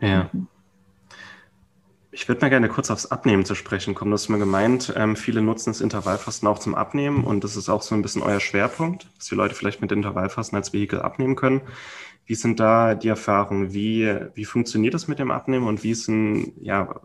Ja. 0.00 0.28
Ich 2.10 2.28
würde 2.28 2.40
mal 2.40 2.48
gerne 2.48 2.68
kurz 2.68 2.90
aufs 2.90 3.06
Abnehmen 3.06 3.44
zu 3.44 3.54
sprechen 3.54 3.94
kommen. 3.94 4.10
Du 4.10 4.14
hast 4.14 4.28
mir 4.28 4.38
gemeint, 4.38 4.92
ähm, 4.96 5.16
viele 5.16 5.40
nutzen 5.40 5.70
das 5.70 5.80
Intervallfasten 5.80 6.48
auch 6.48 6.58
zum 6.58 6.74
Abnehmen 6.74 7.24
und 7.24 7.44
das 7.44 7.56
ist 7.56 7.68
auch 7.68 7.82
so 7.82 7.94
ein 7.94 8.02
bisschen 8.02 8.22
euer 8.22 8.40
Schwerpunkt, 8.40 9.08
dass 9.16 9.26
die 9.26 9.34
Leute 9.34 9.54
vielleicht 9.54 9.80
mit 9.80 9.90
Intervallfasten 9.92 10.56
als 10.56 10.72
Vehikel 10.72 11.00
abnehmen 11.00 11.36
können. 11.36 11.62
Wie 12.26 12.34
sind 12.34 12.58
da 12.58 12.94
die 12.94 13.08
Erfahrungen? 13.08 13.72
Wie, 13.72 14.16
wie 14.34 14.44
funktioniert 14.44 14.94
das 14.94 15.08
mit 15.08 15.18
dem 15.18 15.30
Abnehmen 15.30 15.66
und 15.66 15.82
wie 15.84 15.94
sind, 15.94 16.52
ja, 16.60 17.00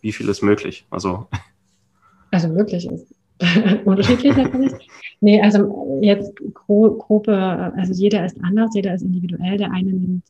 wie 0.00 0.12
viel 0.12 0.28
ist 0.28 0.42
möglich? 0.42 0.86
Also, 0.90 1.28
also 2.30 2.48
möglich 2.48 2.88
ist 2.90 3.14
unterschiedlich 3.84 4.36
natürlich. 4.36 4.72
Nee, 5.22 5.40
also 5.40 6.00
jetzt 6.02 6.32
Gruppe, 6.52 7.32
also 7.76 7.92
jeder 7.92 8.26
ist 8.26 8.42
anders, 8.42 8.74
jeder 8.74 8.92
ist 8.92 9.02
individuell. 9.02 9.56
Der 9.56 9.70
eine 9.70 9.92
nimmt 9.92 10.24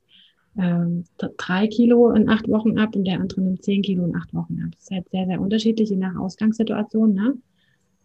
ähm, 0.58 1.04
drei 1.38 1.66
Kilo 1.66 2.10
in 2.10 2.28
acht 2.28 2.46
Wochen 2.50 2.78
ab 2.78 2.94
und 2.94 3.04
der 3.04 3.18
andere 3.18 3.40
nimmt 3.40 3.64
zehn 3.64 3.80
Kilo 3.80 4.04
in 4.04 4.14
acht 4.14 4.34
Wochen 4.34 4.60
ab. 4.62 4.72
Das 4.72 4.82
ist 4.82 4.90
halt 4.90 5.08
sehr, 5.08 5.24
sehr 5.24 5.40
unterschiedlich, 5.40 5.88
je 5.88 5.96
nach 5.96 6.14
Ausgangssituation. 6.16 7.14
Ne? 7.14 7.34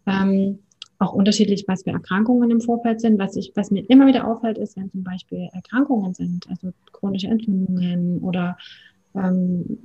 Ähm, 0.06 0.60
auch 0.98 1.12
unterschiedlich, 1.12 1.66
was 1.68 1.82
für 1.82 1.90
Erkrankungen 1.90 2.50
im 2.50 2.62
Vorfeld 2.62 3.02
sind. 3.02 3.18
Was, 3.18 3.36
ich, 3.36 3.52
was 3.54 3.70
mir 3.70 3.84
immer 3.90 4.06
wieder 4.06 4.26
auffällt, 4.26 4.56
ist, 4.56 4.78
wenn 4.78 4.90
zum 4.90 5.04
Beispiel 5.04 5.50
Erkrankungen 5.52 6.14
sind, 6.14 6.48
also 6.48 6.70
chronische 6.92 7.28
Entzündungen 7.28 8.20
oder 8.20 8.56
ähm, 9.14 9.78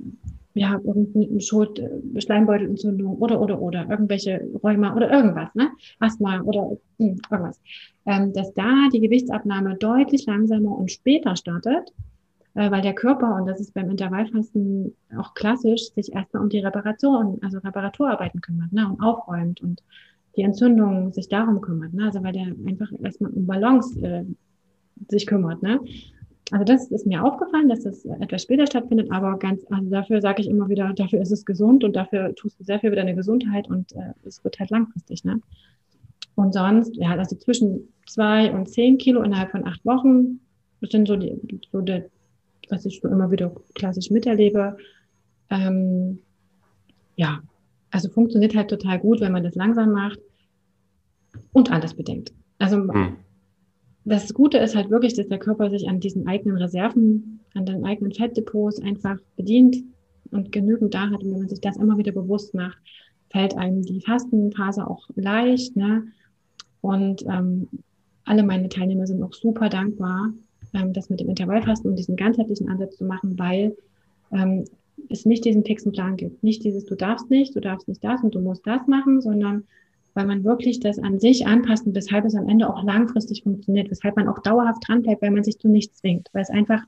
ja, 0.54 0.80
irgendeine 0.84 1.40
Schuld, 1.40 1.78
äh, 1.80 2.20
Schleimbeutelentzündung 2.20 3.16
oder, 3.18 3.40
oder, 3.40 3.60
oder, 3.60 3.88
irgendwelche 3.90 4.40
Rheuma 4.62 4.94
oder 4.94 5.10
irgendwas, 5.10 5.52
ne? 5.54 5.70
Asthma 5.98 6.40
oder 6.42 6.76
hm, 6.98 7.20
irgendwas. 7.30 7.60
Ähm, 8.06 8.32
dass 8.32 8.54
da 8.54 8.88
die 8.92 9.00
Gewichtsabnahme 9.00 9.76
deutlich 9.76 10.26
langsamer 10.26 10.78
und 10.78 10.92
später 10.92 11.34
startet, 11.34 11.92
äh, 12.54 12.70
weil 12.70 12.82
der 12.82 12.94
Körper, 12.94 13.34
und 13.34 13.46
das 13.46 13.60
ist 13.60 13.74
beim 13.74 13.90
Intervallfasten 13.90 14.94
auch 15.18 15.34
klassisch, 15.34 15.90
sich 15.94 16.12
erstmal 16.12 16.44
um 16.44 16.48
die 16.48 16.60
Reparation, 16.60 17.38
also 17.42 17.58
Reparaturarbeiten 17.58 18.40
kümmert, 18.40 18.72
ne? 18.72 18.88
Und 18.88 19.02
aufräumt 19.02 19.60
und 19.60 19.82
die 20.36 20.42
Entzündung 20.42 21.12
sich 21.12 21.28
darum 21.28 21.60
kümmert, 21.62 21.94
ne? 21.94 22.04
Also 22.04 22.22
weil 22.22 22.32
der 22.32 22.46
einfach 22.66 22.92
erstmal 23.02 23.32
um 23.32 23.46
Balance 23.46 24.00
äh, 24.00 24.24
sich 25.08 25.26
kümmert, 25.26 25.62
ne? 25.62 25.80
Also 26.50 26.64
das 26.64 26.90
ist 26.90 27.06
mir 27.06 27.24
aufgefallen, 27.24 27.68
dass 27.68 27.84
das 27.84 28.04
etwas 28.04 28.42
später 28.42 28.66
stattfindet, 28.66 29.10
aber 29.10 29.38
ganz, 29.38 29.64
also 29.70 29.88
dafür 29.88 30.20
sage 30.20 30.42
ich 30.42 30.48
immer 30.48 30.68
wieder, 30.68 30.92
dafür 30.92 31.20
ist 31.20 31.32
es 31.32 31.46
gesund 31.46 31.84
und 31.84 31.96
dafür 31.96 32.34
tust 32.34 32.60
du 32.60 32.64
sehr 32.64 32.80
viel 32.80 32.90
für 32.90 32.96
deine 32.96 33.14
Gesundheit 33.14 33.68
und 33.68 33.92
äh, 33.92 34.12
es 34.24 34.44
wird 34.44 34.58
halt 34.58 34.70
langfristig, 34.70 35.24
ne? 35.24 35.40
Und 36.34 36.52
sonst, 36.52 36.96
ja, 36.96 37.12
also 37.12 37.36
zwischen 37.36 37.88
zwei 38.06 38.52
und 38.52 38.68
zehn 38.68 38.98
Kilo 38.98 39.22
innerhalb 39.22 39.52
von 39.52 39.66
acht 39.66 39.84
Wochen, 39.86 40.40
das 40.80 40.90
sind 40.90 41.06
so 41.06 41.16
die, 41.16 41.40
so 41.70 41.80
der, 41.80 42.06
was 42.68 42.84
ich 42.84 43.00
so 43.00 43.08
immer 43.08 43.30
wieder 43.30 43.54
klassisch 43.74 44.10
miterlebe. 44.10 44.76
Ähm, 45.48 46.18
ja, 47.16 47.40
also 47.90 48.08
funktioniert 48.10 48.56
halt 48.56 48.68
total 48.68 48.98
gut, 48.98 49.20
wenn 49.20 49.32
man 49.32 49.44
das 49.44 49.54
langsam 49.54 49.92
macht 49.92 50.18
und 51.52 51.70
alles 51.70 51.94
bedenkt. 51.94 52.34
Also 52.58 52.92
hm 52.92 53.16
das 54.04 54.34
Gute 54.34 54.58
ist 54.58 54.76
halt 54.76 54.90
wirklich, 54.90 55.14
dass 55.14 55.28
der 55.28 55.38
Körper 55.38 55.70
sich 55.70 55.88
an 55.88 56.00
diesen 56.00 56.26
eigenen 56.26 56.58
Reserven, 56.58 57.40
an 57.54 57.64
den 57.64 57.84
eigenen 57.84 58.12
Fettdepots 58.12 58.80
einfach 58.80 59.16
bedient 59.36 59.76
und 60.30 60.52
genügend 60.52 60.94
da 60.94 61.10
hat. 61.10 61.22
Und 61.22 61.32
wenn 61.32 61.38
man 61.38 61.48
sich 61.48 61.60
das 61.60 61.76
immer 61.76 61.96
wieder 61.96 62.12
bewusst 62.12 62.54
macht, 62.54 62.78
fällt 63.30 63.56
einem 63.56 63.82
die 63.82 64.00
Fastenphase 64.00 64.86
auch 64.86 65.08
leicht. 65.14 65.74
Ne? 65.76 66.04
Und 66.82 67.24
ähm, 67.26 67.68
alle 68.24 68.42
meine 68.42 68.68
Teilnehmer 68.68 69.06
sind 69.06 69.22
auch 69.22 69.32
super 69.32 69.68
dankbar, 69.68 70.32
ähm, 70.74 70.92
das 70.92 71.08
mit 71.08 71.20
dem 71.20 71.30
Intervallfasten 71.30 71.90
und 71.90 71.98
diesen 71.98 72.16
ganzheitlichen 72.16 72.68
Ansatz 72.68 72.96
zu 72.96 73.04
machen, 73.04 73.38
weil 73.38 73.76
ähm, 74.32 74.64
es 75.08 75.24
nicht 75.24 75.44
diesen 75.44 75.64
fixen 75.64 75.92
Plan 75.92 76.16
gibt. 76.16 76.42
Nicht 76.42 76.64
dieses, 76.64 76.84
du 76.84 76.94
darfst 76.94 77.30
nicht, 77.30 77.56
du 77.56 77.60
darfst 77.60 77.88
nicht 77.88 78.04
das 78.04 78.22
und 78.22 78.34
du 78.34 78.40
musst 78.40 78.66
das 78.66 78.86
machen, 78.86 79.20
sondern 79.20 79.64
weil 80.14 80.26
man 80.26 80.44
wirklich 80.44 80.80
das 80.80 80.98
an 80.98 81.18
sich 81.18 81.46
anpasst 81.46 81.86
und 81.86 81.94
weshalb 81.94 82.24
es 82.24 82.34
am 82.34 82.48
Ende 82.48 82.68
auch 82.68 82.82
langfristig 82.84 83.42
funktioniert, 83.42 83.90
weshalb 83.90 84.16
man 84.16 84.28
auch 84.28 84.38
dauerhaft 84.40 84.86
dran 84.86 85.02
bleibt, 85.02 85.22
weil 85.22 85.30
man 85.30 85.44
sich 85.44 85.58
zu 85.58 85.68
nichts 85.68 85.98
zwingt, 85.98 86.28
weil 86.32 86.42
es 86.42 86.50
einfach 86.50 86.82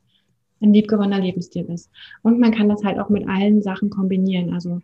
ein 0.61 0.73
liebgewonnener 0.73 1.21
Lebensstil 1.21 1.67
ist. 1.67 1.91
Und 2.23 2.39
man 2.39 2.53
kann 2.53 2.69
das 2.69 2.85
halt 2.85 2.99
auch 2.99 3.11
mit 3.11 3.29
allen 3.29 3.63
Sachen 3.63 3.91
kombinieren. 3.91 4.55
Also 4.55 4.81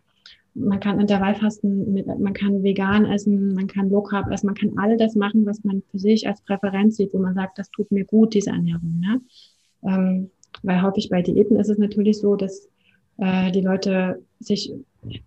man 0.53 0.79
kann 0.79 0.99
Intervallfasten, 0.99 1.93
mit, 1.93 2.05
man 2.05 2.33
kann 2.33 2.61
vegan 2.61 3.05
essen, 3.05 3.55
man 3.55 3.67
kann 3.67 3.89
Low 3.89 4.03
Carb 4.03 4.31
essen, 4.31 4.47
man 4.47 4.55
kann 4.55 4.77
all 4.77 4.97
das 4.97 5.15
machen, 5.15 5.45
was 5.45 5.63
man 5.63 5.81
für 5.89 5.97
sich 5.97 6.27
als 6.27 6.41
Präferenz 6.41 6.97
sieht, 6.97 7.13
wo 7.13 7.19
man 7.19 7.33
sagt, 7.33 7.57
das 7.57 7.71
tut 7.71 7.91
mir 7.91 8.05
gut, 8.05 8.33
diese 8.33 8.51
Ernährung. 8.51 8.99
Ne? 8.99 9.21
Ähm, 9.83 10.29
weil 10.61 10.81
häufig 10.83 11.09
bei 11.09 11.21
Diäten 11.21 11.57
ist 11.57 11.69
es 11.69 11.79
natürlich 11.79 12.19
so, 12.19 12.35
dass 12.35 12.69
äh, 13.17 13.51
die 13.51 13.61
Leute 13.61 14.21
sich 14.39 14.73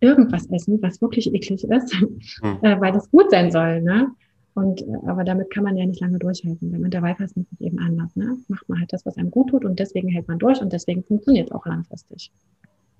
irgendwas 0.00 0.46
essen, 0.50 0.80
was 0.82 1.00
wirklich 1.00 1.32
eklig 1.32 1.64
ist, 1.64 1.94
hm. 1.94 2.58
äh, 2.62 2.80
weil 2.80 2.92
das 2.92 3.10
gut 3.10 3.30
sein 3.30 3.50
soll. 3.50 3.82
Ne? 3.82 4.10
Und, 4.54 4.82
äh, 4.82 4.86
aber 5.06 5.24
damit 5.24 5.50
kann 5.50 5.64
man 5.64 5.76
ja 5.76 5.84
nicht 5.84 6.00
lange 6.00 6.18
durchhalten. 6.18 6.72
Wenn 6.72 6.80
man 6.80 6.90
dabei 6.90 7.14
passt, 7.14 7.36
ist 7.36 7.52
es 7.52 7.60
eben 7.60 7.78
anders. 7.78 8.16
Ne? 8.16 8.36
Macht 8.48 8.68
man 8.68 8.80
halt 8.80 8.92
das, 8.92 9.04
was 9.04 9.16
einem 9.16 9.30
gut 9.30 9.50
tut 9.50 9.64
und 9.64 9.78
deswegen 9.78 10.08
hält 10.08 10.28
man 10.28 10.38
durch 10.38 10.60
und 10.60 10.72
deswegen 10.72 11.04
funktioniert 11.04 11.48
es 11.48 11.52
auch 11.52 11.66
langfristig. 11.66 12.32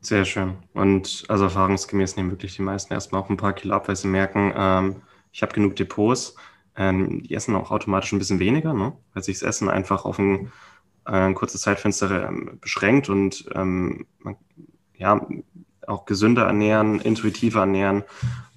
Sehr 0.01 0.24
schön. 0.24 0.55
Und 0.74 1.24
also 1.29 1.45
erfahrungsgemäß 1.45 2.16
nehmen 2.16 2.31
wirklich 2.31 2.55
die 2.57 2.62
meisten 2.62 2.93
erstmal 2.93 3.22
auch 3.22 3.31
ein 3.31 3.39
paar 3.39 3.55
Kilo 3.55 3.74
ab, 3.74 3.89
weil 3.89 3.97
sie 3.97 4.09
merken, 4.09 4.53
ähm, 4.55 4.97
ich 5.33 5.43
habe 5.43 5.53
genug 5.53 5.77
Depots. 5.77 6.37
Ähm, 6.77 7.22
die 7.22 7.35
essen 7.35 7.57
auch 7.57 7.70
automatisch 7.70 8.12
ein 8.12 8.18
bisschen 8.18 8.39
weniger, 8.39 8.74
ne? 8.74 8.93
weil 9.14 9.22
sich 9.22 9.39
das 9.39 9.49
Essen 9.49 9.70
einfach 9.70 10.05
auf 10.05 10.18
ein, 10.18 10.53
äh, 11.07 11.12
ein 11.12 11.35
kurzes 11.35 11.62
Zeitfenster 11.62 12.29
ähm, 12.29 12.59
beschränkt 12.61 13.09
und 13.09 13.49
ähm, 13.55 14.07
man, 14.18 14.37
ja, 14.95 15.27
auch 15.87 16.05
gesünder 16.05 16.45
ernähren, 16.45 17.01
intuitiver 17.01 17.61
ernähren. 17.61 18.05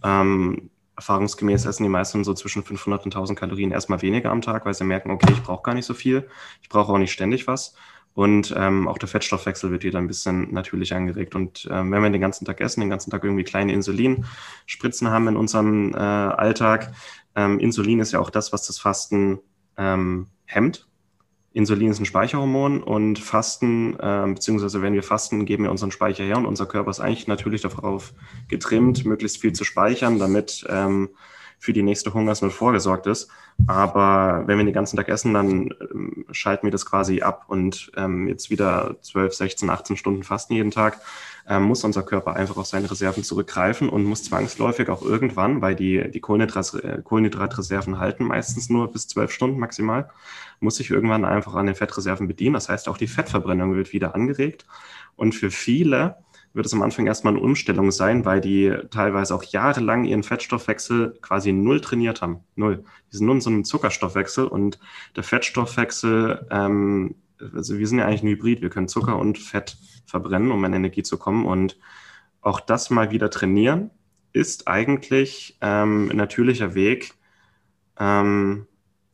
Ähm, 0.03 0.69
erfahrungsgemäß 0.95 1.65
essen 1.65 1.83
die 1.83 1.89
meisten 1.89 2.23
so 2.23 2.33
zwischen 2.33 2.63
500 2.63 3.05
und 3.05 3.15
1000 3.15 3.39
Kalorien 3.39 3.71
erstmal 3.71 4.01
weniger 4.01 4.31
am 4.31 4.41
Tag, 4.41 4.65
weil 4.65 4.73
sie 4.73 4.83
merken, 4.83 5.11
okay, 5.11 5.31
ich 5.31 5.43
brauche 5.43 5.63
gar 5.63 5.73
nicht 5.73 5.85
so 5.85 5.93
viel, 5.93 6.27
ich 6.61 6.69
brauche 6.69 6.91
auch 6.91 6.97
nicht 6.97 7.13
ständig 7.13 7.47
was. 7.47 7.73
Und 8.13 8.53
ähm, 8.57 8.87
auch 8.89 8.97
der 8.97 9.07
Fettstoffwechsel 9.07 9.71
wird 9.71 9.83
wieder 9.83 9.99
ein 9.99 10.07
bisschen 10.07 10.53
natürlich 10.53 10.93
angeregt. 10.93 11.35
Und 11.35 11.69
ähm, 11.71 11.91
wenn 11.91 12.03
wir 12.03 12.09
den 12.09 12.19
ganzen 12.19 12.43
Tag 12.43 12.59
essen, 12.59 12.81
den 12.81 12.89
ganzen 12.89 13.11
Tag 13.11 13.23
irgendwie 13.23 13.45
kleine 13.45 13.71
Insulinspritzen 13.71 15.09
haben 15.09 15.29
in 15.29 15.37
unserem 15.37 15.93
äh, 15.93 15.97
Alltag, 15.97 16.91
ähm, 17.35 17.59
Insulin 17.59 17.99
ist 17.99 18.11
ja 18.11 18.19
auch 18.19 18.29
das, 18.29 18.51
was 18.51 18.67
das 18.67 18.77
Fasten 18.77 19.39
ähm, 19.77 20.27
hemmt. 20.45 20.88
Insulin 21.51 21.91
ist 21.91 21.99
ein 21.99 22.05
Speicherhormon 22.05 22.83
und 22.83 23.17
Fasten, 23.19 23.97
äh, 23.99 24.27
beziehungsweise 24.27 24.81
wenn 24.81 24.93
wir 24.93 25.03
fasten, 25.03 25.45
geben 25.45 25.63
wir 25.63 25.71
unseren 25.71 25.91
Speicher 25.91 26.23
her 26.23 26.37
und 26.37 26.45
unser 26.45 26.67
Körper 26.67 26.91
ist 26.91 26.99
eigentlich 26.99 27.27
natürlich 27.27 27.61
darauf 27.61 28.13
getrimmt, 28.47 29.05
möglichst 29.05 29.41
viel 29.41 29.53
zu 29.53 29.63
speichern, 29.63 30.19
damit 30.19 30.65
ähm, 30.69 31.09
für 31.59 31.73
die 31.73 31.83
nächste 31.83 32.13
Hungersnot 32.13 32.53
vorgesorgt 32.53 33.05
ist. 33.05 33.29
Aber 33.67 34.43
wenn 34.45 34.57
wir 34.57 34.65
den 34.65 34.73
ganzen 34.73 34.95
Tag 34.95 35.09
essen, 35.09 35.33
dann 35.33 35.73
ähm, 35.91 36.25
schalten 36.31 36.67
wir 36.67 36.71
das 36.71 36.85
quasi 36.85 37.21
ab 37.21 37.45
und 37.47 37.91
ähm, 37.97 38.27
jetzt 38.27 38.49
wieder 38.49 38.95
12, 39.01 39.33
16, 39.33 39.69
18 39.69 39.97
Stunden 39.97 40.23
fasten 40.23 40.53
jeden 40.53 40.71
Tag, 40.71 41.01
ähm, 41.47 41.63
muss 41.63 41.83
unser 41.83 42.03
Körper 42.03 42.35
einfach 42.35 42.57
auf 42.57 42.65
seine 42.65 42.89
Reserven 42.89 43.23
zurückgreifen 43.23 43.89
und 43.89 44.03
muss 44.03 44.23
zwangsläufig 44.23 44.89
auch 44.89 45.01
irgendwann, 45.01 45.61
weil 45.61 45.75
die, 45.75 46.09
die 46.11 46.19
äh, 46.19 47.01
Kohlenhydratreserven 47.01 47.99
halten 47.99 48.25
meistens 48.25 48.69
nur 48.69 48.91
bis 48.91 49.07
12 49.07 49.31
Stunden 49.31 49.59
maximal, 49.59 50.09
muss 50.59 50.75
sich 50.75 50.89
irgendwann 50.89 51.25
einfach 51.25 51.55
an 51.55 51.65
den 51.65 51.75
Fettreserven 51.75 52.27
bedienen. 52.27 52.53
Das 52.53 52.69
heißt, 52.69 52.89
auch 52.89 52.97
die 52.97 53.07
Fettverbrennung 53.07 53.75
wird 53.75 53.93
wieder 53.93 54.15
angeregt. 54.15 54.65
Und 55.15 55.33
für 55.35 55.51
viele 55.51 56.17
wird 56.53 56.65
es 56.65 56.73
am 56.73 56.81
Anfang 56.81 57.05
erstmal 57.05 57.33
eine 57.33 57.43
Umstellung 57.43 57.91
sein, 57.91 58.25
weil 58.25 58.41
die 58.41 58.73
teilweise 58.89 59.35
auch 59.35 59.43
jahrelang 59.43 60.05
ihren 60.05 60.23
Fettstoffwechsel 60.23 61.17
quasi 61.21 61.51
null 61.51 61.79
trainiert 61.81 62.21
haben. 62.21 62.39
Null. 62.55 62.83
Die 63.11 63.17
sind 63.17 63.25
nur 63.25 63.35
in 63.35 63.41
so 63.41 63.49
einem 63.49 63.63
Zuckerstoffwechsel 63.63 64.45
und 64.45 64.79
der 65.15 65.23
Fettstoffwechsel, 65.23 66.47
ähm, 66.49 67.15
also 67.53 67.77
wir 67.77 67.87
sind 67.87 67.99
ja 67.99 68.05
eigentlich 68.05 68.23
ein 68.23 68.29
Hybrid, 68.29 68.61
wir 68.61 68.69
können 68.69 68.87
Zucker 68.87 69.17
und 69.17 69.37
Fett 69.37 69.77
verbrennen, 70.05 70.51
um 70.51 70.63
an 70.63 70.73
Energie 70.73 71.03
zu 71.03 71.17
kommen. 71.17 71.45
Und 71.45 71.77
auch 72.41 72.59
das 72.59 72.89
mal 72.89 73.11
wieder 73.11 73.29
trainieren 73.29 73.91
ist 74.31 74.67
eigentlich 74.67 75.57
ähm, 75.61 76.09
ein 76.11 76.17
natürlicher 76.17 76.75
Weg, 76.75 77.13
ähm, 77.99 78.67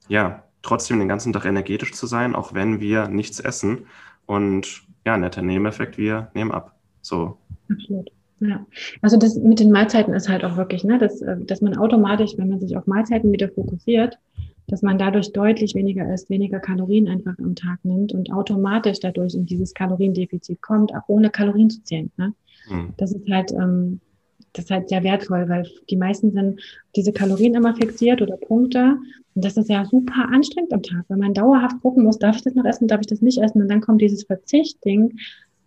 ja, 0.08 0.44
trotzdem 0.62 1.00
den 1.00 1.08
ganzen 1.08 1.34
Tag 1.34 1.46
energetisch 1.46 1.94
zu 1.94 2.08
sein, 2.08 2.36
auch 2.36 2.54
wenn 2.54 2.80
wir 2.80 3.08
nichts 3.08 3.40
essen. 3.40 3.88
Und 4.26 4.84
ja, 5.06 5.18
netter 5.18 5.42
Nebeneffekt, 5.42 5.98
wir 5.98 6.30
nehmen 6.34 6.52
ab. 6.52 6.76
So. 7.02 7.38
Absolut. 7.72 8.12
Ja, 8.42 8.66
also 9.02 9.18
das 9.18 9.36
mit 9.36 9.62
den 9.62 9.72
Mahlzeiten 9.72 10.14
ist 10.14 10.28
halt 10.28 10.44
auch 10.44 10.58
wirklich, 10.58 10.84
ne, 10.84 10.98
dass, 10.98 11.22
äh, 11.22 11.38
dass 11.40 11.62
man 11.62 11.78
automatisch, 11.78 12.34
wenn 12.38 12.50
man 12.50 12.60
sich 12.60 12.76
auf 12.76 12.86
Mahlzeiten 12.86 13.32
wieder 13.32 13.48
fokussiert, 13.50 14.20
dass 14.68 14.82
man 14.82 14.97
dadurch 14.97 15.32
deutlich 15.32 15.76
weniger 15.76 16.11
isst, 16.13 16.30
weniger 16.30 16.59
Kalorien 16.59 17.07
einfach 17.07 17.38
am 17.39 17.55
Tag 17.55 17.84
nimmt 17.84 18.13
und 18.13 18.32
automatisch 18.32 18.99
dadurch 18.99 19.36
in 19.36 19.45
dieses 19.45 19.74
Kaloriendefizit 19.74 20.61
kommt, 20.61 20.93
auch 20.93 21.07
ohne 21.07 21.30
Kalorien 21.30 21.70
zu 21.70 21.84
zählen. 21.84 22.11
Ne? 22.18 22.34
Mhm. 22.70 22.93
Das 22.97 23.11
ist 23.11 23.30
halt, 23.30 23.51
ähm, 23.51 23.99
das 24.53 24.66
ist 24.66 24.72
halt 24.72 24.89
sehr 24.89 25.03
wertvoll, 25.03 25.47
weil 25.49 25.68
die 25.89 25.97
meisten 25.97 26.32
sind 26.32 26.61
diese 26.95 27.11
Kalorien 27.11 27.55
immer 27.55 27.76
fixiert 27.76 28.22
oder 28.22 28.38
Punkte. 28.38 28.97
Und 29.36 29.43
das 29.43 29.57
ist 29.57 29.70
ja 29.70 29.86
super 29.86 30.30
anstrengend 30.32 30.74
am 30.74 30.82
Tag, 30.82 31.03
wenn 31.09 31.20
man 31.20 31.34
dauerhaft 31.34 31.82
gucken 31.82 32.03
muss, 32.03 32.18
darf 32.18 32.38
ich 32.38 32.41
das 32.41 32.55
noch 32.55 32.66
essen, 32.66 32.88
darf 32.88 33.01
ich 33.01 33.07
das 33.07 33.22
nicht 33.22 33.38
essen? 33.38 33.61
Und 33.61 33.68
dann 33.68 33.82
kommt 33.82 34.01
dieses 34.01 34.24
Verzichtding. 34.24 35.18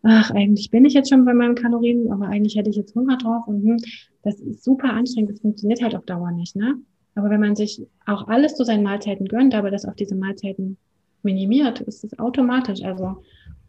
Ach, 0.03 0.31
eigentlich 0.31 0.71
bin 0.71 0.85
ich 0.85 0.95
jetzt 0.95 1.11
schon 1.11 1.25
bei 1.25 1.35
meinen 1.35 1.55
Kalorien, 1.55 2.11
aber 2.11 2.29
eigentlich 2.29 2.57
hätte 2.57 2.71
ich 2.71 2.77
jetzt 2.77 2.95
Hunger 2.95 3.19
drauf. 3.19 3.47
Und 3.47 3.63
hm, 3.63 3.77
das 4.23 4.41
ist 4.41 4.65
super 4.65 4.93
anstrengend. 4.93 5.33
Das 5.33 5.41
funktioniert 5.41 5.83
halt 5.83 5.95
auf 5.95 6.07
Dauer 6.07 6.31
nicht, 6.31 6.57
ne? 6.57 6.77
Aber 7.19 7.31
wenn 7.31 7.41
man 7.41 7.57
sich 7.57 7.83
auch 8.07 8.29
alles 8.29 8.55
zu 8.55 8.65
seinen 8.65 8.85
Mahlzeiten 8.85 9.27
gönnt, 9.27 9.55
aber 9.55 9.71
das 9.71 9.85
auf 9.85 9.97
diese 9.97 10.15
Mahlzeiten 10.15 10.77
minimiert, 11.23 11.81
ist 11.81 12.05
es 12.05 12.19
automatisch. 12.19 12.83
Also 12.83 13.23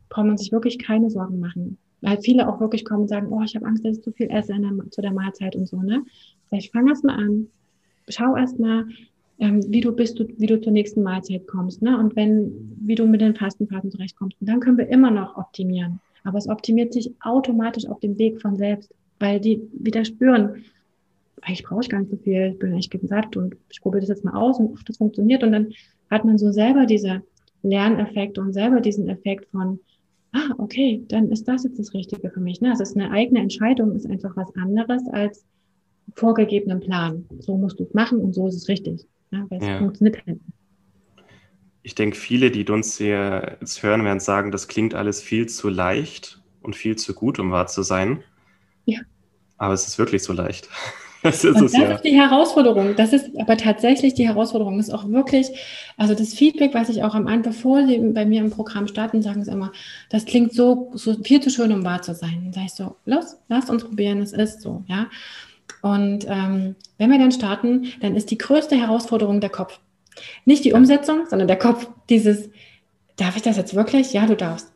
braucht 0.10 0.26
man 0.26 0.38
sich 0.38 0.52
wirklich 0.52 0.80
keine 0.80 1.10
Sorgen 1.10 1.40
machen 1.40 1.78
weil 2.02 2.22
viele 2.22 2.48
auch 2.48 2.60
wirklich 2.60 2.86
kommen 2.86 3.02
und 3.02 3.08
sagen, 3.08 3.28
oh, 3.30 3.42
ich 3.44 3.56
habe 3.56 3.66
Angst, 3.66 3.86
dass 3.86 3.98
ich 3.98 4.04
zu 4.04 4.12
viel 4.12 4.30
esse 4.30 4.54
der, 4.54 4.92
zu 4.92 5.02
der 5.02 5.12
Mahlzeit 5.12 5.56
und 5.56 5.68
so, 5.68 5.82
ne? 5.82 6.04
Ich 6.52 6.72
fange 6.72 6.90
erst 6.90 7.04
mal 7.04 7.16
an, 7.16 7.48
schau 8.08 8.36
erst 8.36 8.60
mal, 8.60 8.88
ähm, 9.40 9.62
wie 9.68 9.82
du 9.82 9.92
bist, 9.92 10.20
du, 10.20 10.28
wie 10.38 10.48
du 10.48 10.60
zur 10.60 10.74
nächsten 10.74 11.04
Mahlzeit 11.04 11.48
kommst, 11.48 11.82
ne? 11.82 11.98
Und 11.98 12.16
wenn, 12.16 12.76
wie 12.82 12.96
du 12.96 13.06
mit 13.06 13.22
den 13.22 13.36
Fastenphasen 13.36 13.92
zurechtkommst. 13.92 14.38
Und 14.40 14.50
dann 14.50 14.60
können 14.60 14.78
wir 14.78 14.88
immer 14.88 15.12
noch 15.12 15.38
optimieren. 15.38 16.00
Aber 16.24 16.38
es 16.38 16.50
optimiert 16.50 16.94
sich 16.94 17.14
automatisch 17.22 17.88
auf 17.88 18.00
dem 18.00 18.18
Weg 18.18 18.42
von 18.42 18.56
selbst, 18.56 18.94
weil 19.20 19.40
die 19.40 19.62
wieder 19.74 20.04
spüren, 20.06 20.64
eigentlich 21.42 21.64
brauche 21.64 21.82
ich 21.82 21.90
gar 21.90 22.00
nicht 22.00 22.12
so 22.12 22.18
viel, 22.18 22.52
ich 22.54 22.60
bin 22.60 22.74
echt 22.74 22.96
satt 23.04 23.38
und 23.38 23.56
ich 23.70 23.82
probiere 23.82 24.02
das 24.02 24.10
jetzt 24.10 24.26
mal 24.26 24.36
aus 24.36 24.60
und 24.60 24.78
das 24.88 24.98
funktioniert. 24.98 25.44
Und 25.44 25.52
dann 25.52 25.74
hat 26.10 26.26
man 26.26 26.38
so 26.38 26.52
selber 26.52 26.86
diese 26.86 27.22
Lerneffekte 27.64 28.42
und 28.42 28.54
selber 28.54 28.82
diesen 28.82 29.08
Effekt 29.10 29.50
von, 29.52 29.80
ah, 30.34 30.54
okay, 30.58 31.04
dann 31.08 31.32
ist 31.32 31.48
das 31.48 31.64
jetzt 31.64 31.80
das 31.80 31.94
Richtige 31.94 32.30
für 32.30 32.40
mich. 32.40 32.62
Ne? 32.62 32.72
Also 32.72 32.84
es 32.84 32.90
ist 32.90 32.98
eine 32.98 33.12
eigene 33.12 33.40
Entscheidung, 33.40 33.96
ist 33.96 34.10
einfach 34.10 34.36
was 34.36 34.54
anderes 34.56 35.04
als 35.12 35.46
vorgegebenen 36.16 36.80
Plan. 36.80 37.26
So 37.40 37.58
musst 37.58 37.80
du 37.80 37.84
es 37.84 37.94
machen 37.94 38.20
und 38.20 38.34
so 38.34 38.48
ist 38.48 38.56
es 38.56 38.68
richtig. 38.68 39.06
Ne? 39.32 39.46
Weil 39.50 39.60
es 39.60 39.68
ja. 39.68 39.78
funktioniert 39.80 40.26
halt. 40.26 40.40
Ich 41.82 41.96
denke, 41.96 42.18
viele, 42.18 42.52
die 42.52 42.66
uns 42.66 42.98
hier 42.98 43.58
jetzt 43.62 43.82
hören, 43.82 44.04
werden 44.04 44.20
sagen, 44.20 44.52
das 44.52 44.68
klingt 44.68 44.94
alles 44.94 45.22
viel 45.22 45.48
zu 45.48 45.70
leicht 45.70 46.42
und 46.62 46.76
viel 46.76 46.98
zu 46.98 47.14
gut, 47.14 47.40
um 47.40 47.52
wahr 47.52 47.68
zu 47.68 47.84
sein. 47.84 48.24
Ja. 48.86 49.00
Aber 49.58 49.74
es 49.74 49.88
ist 49.88 49.98
wirklich 49.98 50.24
so 50.24 50.34
leicht. 50.34 50.70
Das 51.22 51.44
ist, 51.44 51.56
es, 51.56 51.72
das 51.72 51.74
ja. 51.74 51.96
ist 51.96 52.04
die 52.04 52.16
Herausforderung. 52.16 52.96
Das 52.96 53.12
ist 53.12 53.30
aber 53.38 53.58
tatsächlich 53.58 54.14
die 54.14 54.28
Herausforderung. 54.28 54.78
Das 54.78 54.88
ist 54.88 54.94
auch 54.94 55.10
wirklich, 55.10 55.50
also 55.98 56.14
das 56.14 56.34
Feedback, 56.34 56.74
was 56.74 56.90
ich 56.90 57.04
auch 57.04 57.14
am 57.14 57.28
Anfang, 57.28 57.54
bevor 57.54 57.86
sie 57.86 57.98
bei 57.98 58.26
mir 58.26 58.42
im 58.42 58.52
Programm 58.52 58.88
starten, 58.88 59.22
sagen 59.22 59.44
sie 59.44 59.52
immer, 59.52 59.72
das 60.10 60.26
klingt 60.26 60.54
so, 60.54 60.92
so 60.94 61.16
viel 61.24 61.42
zu 61.42 61.50
schön, 61.50 61.72
um 61.74 61.84
wahr 61.84 62.02
zu 62.02 62.16
sein. 62.16 62.42
Dann 62.44 62.54
sage 62.54 62.66
ich 62.68 62.74
so, 62.74 62.96
los, 63.06 63.38
lasst 63.50 63.70
uns 63.70 63.84
probieren, 63.84 64.22
es 64.22 64.34
ist 64.34 64.62
so, 64.62 64.84
ja. 64.88 65.08
Und 65.82 66.26
ähm, 66.28 66.76
wenn 66.98 67.12
wir 67.12 67.20
dann 67.20 67.32
starten, 67.32 67.88
dann 68.02 68.16
ist 68.16 68.32
die 68.32 68.38
größte 68.38 68.76
Herausforderung 68.76 69.40
der 69.40 69.50
Kopf. 69.50 69.80
Nicht 70.46 70.66
die 70.66 70.74
Umsetzung, 70.74 71.26
sondern 71.30 71.48
der 71.48 71.58
Kopf. 71.58 71.88
Dieses, 72.10 72.50
darf 73.16 73.36
ich 73.36 73.42
das 73.42 73.58
jetzt 73.58 73.76
wirklich? 73.76 74.14
Ja, 74.14 74.26
du 74.26 74.36
darfst. 74.36 74.72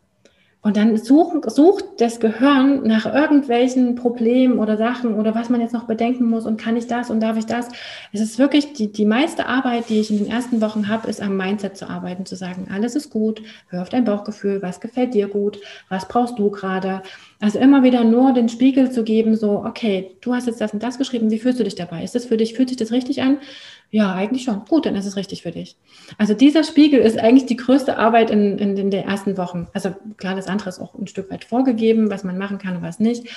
Und 0.64 0.78
dann 0.78 0.95
suchen, 0.95 1.41
sucht 1.45 1.84
das 1.97 2.22
Gehirn 2.22 2.88
nach 2.88 3.05
irgendwelchen 3.05 3.95
Problemen 3.95 4.59
oder 4.59 4.78
Sachen 4.78 5.16
oder 5.16 5.36
was 5.36 5.49
man 5.49 5.59
jetzt 5.59 5.74
noch 5.74 5.84
bedenken 5.84 6.30
muss 6.30 6.45
und 6.45 6.55
kann 6.55 6.78
ich 6.78 6.88
das 6.88 7.09
und 7.09 7.20
darf 7.20 7.36
ich 7.36 7.45
das. 7.45 7.68
Es 8.14 8.22
ist 8.22 8.39
wirklich 8.39 8.72
die, 8.72 8.89
die 8.89 9.05
meiste 9.05 9.45
Arbeit, 9.45 9.89
die 9.89 9.99
ich 9.99 10.09
in 10.09 10.20
den 10.20 10.30
ersten 10.30 10.61
Wochen 10.61 10.88
habe, 10.88 11.09
ist 11.09 11.22
am 11.22 11.36
Mindset 11.36 11.76
zu 11.76 11.89
arbeiten, 11.89 12.26
zu 12.26 12.38
sagen, 12.38 12.70
alles 12.74 12.95
ist 12.95 13.09
gut, 13.09 13.41
hör 13.68 13.82
auf 13.82 13.89
dein 13.89 14.05
Bauchgefühl, 14.05 14.61
was 14.61 14.80
gefällt 14.80 15.14
dir 15.14 15.28
gut, 15.28 15.59
was 15.89 16.07
brauchst 16.07 16.39
du 16.39 16.49
gerade. 16.49 17.01
Also 17.41 17.59
immer 17.59 17.84
wieder 17.84 18.05
nur 18.05 18.32
den 18.32 18.47
Spiegel 18.47 18.89
zu 18.89 19.03
geben, 19.03 19.36
so, 19.36 19.66
okay, 19.66 20.16
du 20.22 20.34
hast 20.34 20.47
jetzt 20.47 20.61
das 20.61 20.72
und 20.72 20.82
das 20.82 20.97
geschrieben, 20.97 21.30
wie 21.30 21.39
fühlst 21.39 21.59
du 21.59 21.66
dich 21.66 21.76
dabei? 21.76 22.05
Ist 22.05 22.16
das 22.16 22.24
für 22.24 22.38
dich, 22.38 22.53
fühlt 22.53 22.70
sich 22.70 22.78
das 22.78 22.93
richtig 22.93 23.22
an? 23.22 23.39
Ja, 23.93 24.11
eigentlich 24.11 24.41
schon. 24.41 24.65
Gut, 24.65 24.87
dann 24.87 24.95
ist 24.95 25.05
es 25.05 25.17
richtig 25.17 25.43
für 25.43 25.51
dich. 25.51 25.77
Also 26.17 26.33
dieser 26.33 26.63
Spiegel 26.63 26.99
ist 26.99 27.19
eigentlich 27.19 27.45
die 27.45 27.57
größte 27.57 27.95
Arbeit 27.95 28.31
in, 28.31 28.57
in, 28.57 28.75
in 28.75 28.89
den 28.89 29.03
ersten 29.03 29.37
Wochen. 29.37 29.67
Also 29.71 29.93
klar, 30.17 30.35
das 30.35 30.47
andere 30.47 30.69
ist 30.69 30.79
auch 30.79 30.95
ein 30.95 31.05
Stück 31.05 31.29
weit 31.29 31.45
vorgegeben, 31.45 32.09
was 32.09 32.23
man 32.23 32.39
machen 32.39 32.57
kann 32.57 32.75
und 32.75 32.81
was 32.81 32.99
nicht. 32.99 33.27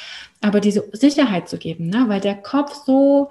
Aber 0.41 0.61
diese 0.61 0.89
Sicherheit 0.93 1.51
zu 1.51 1.59
geben, 1.59 1.91
ne? 1.91 2.07
weil 2.07 2.23
der 2.23 2.37
Kopf 2.37 2.73
so 2.87 3.29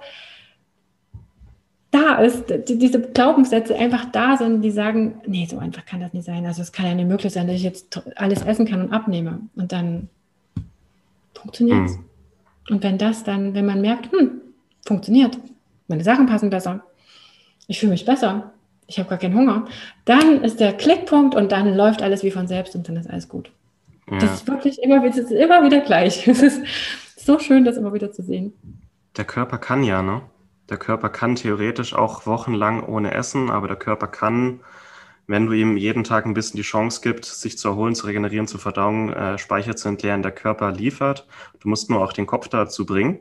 da 1.90 2.18
ist, 2.18 2.44
die, 2.68 2.78
diese 2.78 3.00
Glaubenssätze 3.00 3.74
einfach 3.74 4.04
da 4.12 4.36
sind, 4.36 4.62
die 4.62 4.70
sagen, 4.70 5.20
nee, 5.26 5.48
so 5.50 5.58
einfach 5.58 5.84
kann 5.84 5.98
das 5.98 6.12
nicht 6.12 6.26
sein. 6.26 6.46
Also 6.46 6.62
es 6.62 6.70
kann 6.70 6.86
ja 6.86 6.94
nicht 6.94 7.08
möglich 7.08 7.32
sein, 7.32 7.48
dass 7.48 7.56
ich 7.56 7.64
jetzt 7.64 8.02
alles 8.14 8.42
essen 8.42 8.66
kann 8.66 8.82
und 8.82 8.92
abnehme. 8.92 9.40
Und 9.56 9.72
dann 9.72 10.08
funktioniert 11.34 11.86
es. 11.86 11.96
Mhm. 11.96 12.04
Und 12.70 12.84
wenn 12.84 12.98
das 12.98 13.24
dann, 13.24 13.52
wenn 13.54 13.66
man 13.66 13.80
merkt, 13.80 14.12
hm, 14.12 14.42
funktioniert, 14.86 15.36
meine 15.88 16.04
Sachen 16.04 16.26
passen 16.26 16.50
besser, 16.50 16.84
ich 17.66 17.80
fühle 17.80 17.92
mich 17.92 18.04
besser, 18.04 18.52
ich 18.86 18.98
habe 18.98 19.08
gar 19.08 19.18
keinen 19.18 19.34
Hunger, 19.34 19.66
dann 20.04 20.42
ist 20.44 20.60
der 20.60 20.72
Klickpunkt 20.72 21.34
und 21.34 21.52
dann 21.52 21.74
läuft 21.76 22.02
alles 22.02 22.22
wie 22.22 22.30
von 22.30 22.46
selbst 22.46 22.74
und 22.74 22.88
dann 22.88 22.96
ist 22.96 23.10
alles 23.10 23.28
gut. 23.28 23.50
Ja. 24.10 24.18
Das 24.18 24.34
ist 24.34 24.48
wirklich 24.48 24.82
immer, 24.82 25.06
das 25.06 25.18
ist 25.18 25.32
immer 25.32 25.64
wieder 25.64 25.80
gleich. 25.80 26.26
Es 26.28 26.42
ist 26.42 26.62
so 27.16 27.38
schön, 27.38 27.64
das 27.64 27.76
immer 27.76 27.92
wieder 27.92 28.12
zu 28.12 28.22
sehen. 28.22 28.52
Der 29.16 29.24
Körper 29.24 29.58
kann 29.58 29.82
ja, 29.82 30.02
ne? 30.02 30.22
Der 30.68 30.76
Körper 30.76 31.08
kann 31.08 31.36
theoretisch 31.36 31.94
auch 31.94 32.26
wochenlang 32.26 32.82
ohne 32.84 33.14
Essen, 33.14 33.50
aber 33.50 33.68
der 33.68 33.76
Körper 33.76 34.08
kann, 34.08 34.60
wenn 35.26 35.46
du 35.46 35.52
ihm 35.52 35.76
jeden 35.76 36.04
Tag 36.04 36.26
ein 36.26 36.34
bisschen 36.34 36.56
die 36.56 36.62
Chance 36.62 37.00
gibst, 37.02 37.40
sich 37.40 37.56
zu 37.56 37.68
erholen, 37.68 37.94
zu 37.94 38.06
regenerieren, 38.06 38.46
zu 38.46 38.58
verdauen, 38.58 39.12
äh, 39.12 39.38
Speicher 39.38 39.76
zu 39.76 39.88
entleeren, 39.88 40.22
der 40.22 40.32
Körper 40.32 40.72
liefert. 40.72 41.26
Du 41.60 41.68
musst 41.68 41.88
nur 41.88 42.02
auch 42.02 42.12
den 42.12 42.26
Kopf 42.26 42.48
dazu 42.48 42.84
bringen. 42.84 43.20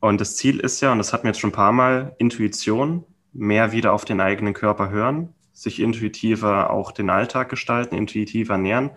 Und 0.00 0.20
das 0.20 0.36
Ziel 0.36 0.60
ist 0.60 0.80
ja, 0.80 0.92
und 0.92 0.98
das 0.98 1.12
hatten 1.12 1.24
wir 1.24 1.30
jetzt 1.30 1.40
schon 1.40 1.50
ein 1.50 1.54
paar 1.54 1.72
Mal, 1.72 2.14
Intuition, 2.18 3.04
mehr 3.32 3.72
wieder 3.72 3.92
auf 3.92 4.04
den 4.04 4.20
eigenen 4.20 4.54
Körper 4.54 4.90
hören, 4.90 5.34
sich 5.52 5.80
intuitiver 5.80 6.70
auch 6.70 6.92
den 6.92 7.10
Alltag 7.10 7.48
gestalten, 7.48 7.94
intuitiver 7.94 8.58
nähern, 8.58 8.90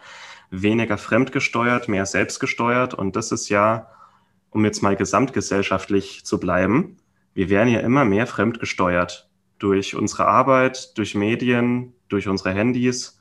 weniger 0.50 0.98
fremdgesteuert, 0.98 1.88
mehr 1.88 2.06
selbstgesteuert. 2.06 2.94
Und 2.94 3.16
das 3.16 3.32
ist 3.32 3.50
ja, 3.50 3.88
um 4.50 4.64
jetzt 4.66 4.82
mal 4.82 4.96
gesamtgesellschaftlich 4.96 6.26
zu 6.26 6.40
bleiben, 6.40 6.98
wir 7.34 7.50
werden 7.50 7.70
ja 7.70 7.80
immer 7.80 8.06
mehr 8.06 8.28
fremdgesteuert 8.28 9.30
durch 9.58 9.96
unsere 9.96 10.28
Arbeit, 10.28 10.98
durch 10.98 11.16
Medien, 11.16 11.94
durch 12.10 12.28
unsere 12.28 12.54
Handys. 12.54 13.20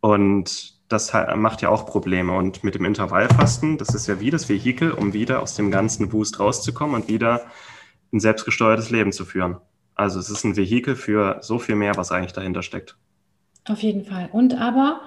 Und 0.00 0.76
das 0.88 1.12
macht 1.36 1.62
ja 1.62 1.70
auch 1.70 1.86
Probleme. 1.86 2.32
Und 2.32 2.62
mit 2.62 2.74
dem 2.74 2.84
Intervallfasten, 2.84 3.78
das 3.78 3.94
ist 3.94 4.06
ja 4.06 4.20
wie 4.20 4.30
das 4.30 4.48
Vehikel, 4.48 4.92
um 4.92 5.12
wieder 5.12 5.40
aus 5.40 5.54
dem 5.54 5.70
ganzen 5.70 6.12
Wust 6.12 6.38
rauszukommen 6.38 6.94
und 6.94 7.08
wieder 7.08 7.46
ein 8.12 8.20
selbstgesteuertes 8.20 8.90
Leben 8.90 9.12
zu 9.12 9.24
führen. 9.24 9.56
Also 9.96 10.20
es 10.20 10.30
ist 10.30 10.44
ein 10.44 10.56
Vehikel 10.56 10.94
für 10.94 11.38
so 11.40 11.58
viel 11.58 11.74
mehr, 11.74 11.96
was 11.96 12.12
eigentlich 12.12 12.34
dahinter 12.34 12.62
steckt. 12.62 12.96
Auf 13.64 13.82
jeden 13.82 14.04
Fall. 14.04 14.28
Und 14.30 14.54
aber, 14.54 15.00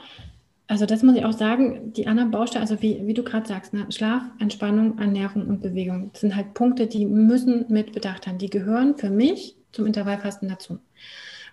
also 0.68 0.86
das 0.86 1.04
muss 1.04 1.16
ich 1.16 1.24
auch 1.24 1.34
sagen, 1.34 1.94
die 1.94 2.08
anderen 2.08 2.32
Bausteine, 2.32 2.64
also 2.64 2.82
wie, 2.82 3.08
wie 3.08 3.14
du 3.14 3.24
gerade 3.24 3.48
sagst, 3.48 3.74
ne, 3.74 3.86
Schlaf, 3.92 4.24
Entspannung, 4.40 4.98
Ernährung 4.98 5.48
und 5.48 5.62
Bewegung, 5.62 6.10
das 6.12 6.22
sind 6.22 6.36
halt 6.36 6.54
Punkte, 6.56 6.88
die 6.88 7.06
müssen 7.06 7.66
mit 7.70 7.94
bedacht 7.94 8.28
haben. 8.28 8.40
Die 8.40 8.50
gehören 8.50 8.98
für 8.98 9.10
mich 9.10 9.56
zum 9.72 9.86
Intervallfasten 9.86 10.50
dazu. 10.50 10.80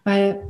Weil 0.03 0.43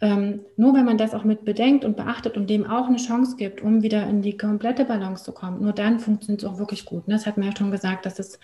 ähm, 0.00 0.40
nur 0.56 0.74
wenn 0.74 0.84
man 0.84 0.98
das 0.98 1.14
auch 1.14 1.24
mit 1.24 1.44
bedenkt 1.44 1.84
und 1.84 1.96
beachtet 1.96 2.36
und 2.36 2.50
dem 2.50 2.66
auch 2.66 2.86
eine 2.86 2.98
Chance 2.98 3.36
gibt, 3.36 3.62
um 3.62 3.82
wieder 3.82 4.06
in 4.06 4.20
die 4.20 4.36
komplette 4.36 4.84
Balance 4.84 5.24
zu 5.24 5.32
kommen, 5.32 5.62
nur 5.62 5.72
dann 5.72 6.00
funktioniert 6.00 6.42
es 6.42 6.48
auch 6.48 6.58
wirklich 6.58 6.84
gut. 6.84 7.08
Ne? 7.08 7.14
Das 7.14 7.26
hat 7.26 7.38
mir 7.38 7.46
ja 7.46 7.56
schon 7.56 7.70
gesagt, 7.70 8.04
dass 8.04 8.18
es 8.18 8.38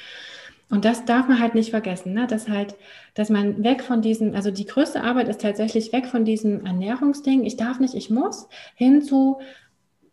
und 0.73 0.87
das 0.87 1.05
darf 1.05 1.29
man 1.29 1.39
halt 1.39 1.55
nicht 1.55 1.69
vergessen, 1.69 2.15
ne? 2.15 2.27
dass 2.27 2.49
halt, 2.49 2.77
dass 3.13 3.29
man 3.29 3.63
weg 3.63 3.83
von 3.83 4.01
diesem, 4.01 4.35
also 4.35 4.51
die 4.51 4.65
größte 4.65 5.05
Arbeit 5.05 5.29
ist 5.29 5.43
tatsächlich 5.43 5.93
weg 5.93 6.07
von 6.07 6.25
diesem 6.25 6.65
Ernährungsding, 6.65 7.45
ich 7.45 7.59
darf 7.59 7.79
nicht, 7.79 7.93
ich 7.93 8.09
muss, 8.09 8.49
hin 8.75 9.03
zu, 9.03 9.39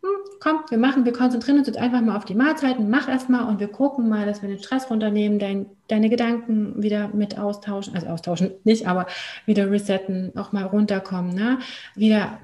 hm, 0.02 0.10
komm, 0.42 0.60
wir 0.70 0.78
machen, 0.78 1.06
wir 1.06 1.14
konzentrieren 1.14 1.60
uns 1.60 1.68
jetzt 1.68 1.80
einfach 1.80 2.02
mal 2.02 2.18
auf 2.18 2.26
die 2.26 2.36
Mahlzeiten, 2.36 2.90
mach 2.90 3.08
erstmal 3.08 3.48
und 3.48 3.62
wir 3.62 3.70
gucken 3.70 4.10
mal, 4.10 4.26
dass 4.26 4.42
wir 4.42 4.50
den 4.50 4.60
Stress 4.60 4.90
runternehmen, 4.90 5.40
dein, 5.40 5.68
deine 5.88 6.10
Gedanken 6.10 6.84
wieder 6.84 7.08
mit 7.08 7.40
austauschen, 7.40 7.96
also 7.96 8.08
austauschen 8.08 8.52
nicht, 8.66 8.86
aber 8.86 9.08
wieder 9.46 9.72
resetten, 9.72 10.34
auch 10.36 10.52
mal 10.52 10.66
runterkommen, 10.66 11.34
ne? 11.34 11.60
wieder 11.96 12.38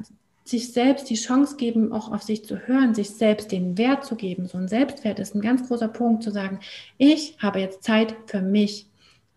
sich 0.46 0.72
selbst 0.72 1.10
die 1.10 1.16
Chance 1.16 1.58
geben, 1.58 1.92
auch 1.92 2.12
auf 2.12 2.22
sich 2.22 2.46
zu 2.46 2.68
hören, 2.68 2.94
sich 2.94 3.10
selbst 3.10 3.52
den 3.52 3.78
Wert 3.80 4.06
zu 4.06 4.16
geben. 4.16 4.48
So 4.48 4.60
ein 4.60 4.68
Selbstwert 4.68 5.20
ist 5.20 5.34
ein 5.34 5.42
ganz 5.42 5.68
großer 5.68 5.88
Punkt, 5.88 6.24
zu 6.24 6.32
sagen, 6.32 6.60
ich 7.00 7.36
habe 7.40 7.60
jetzt 7.60 7.84
Zeit 7.84 8.16
für 8.28 8.42
mich. 8.42 8.86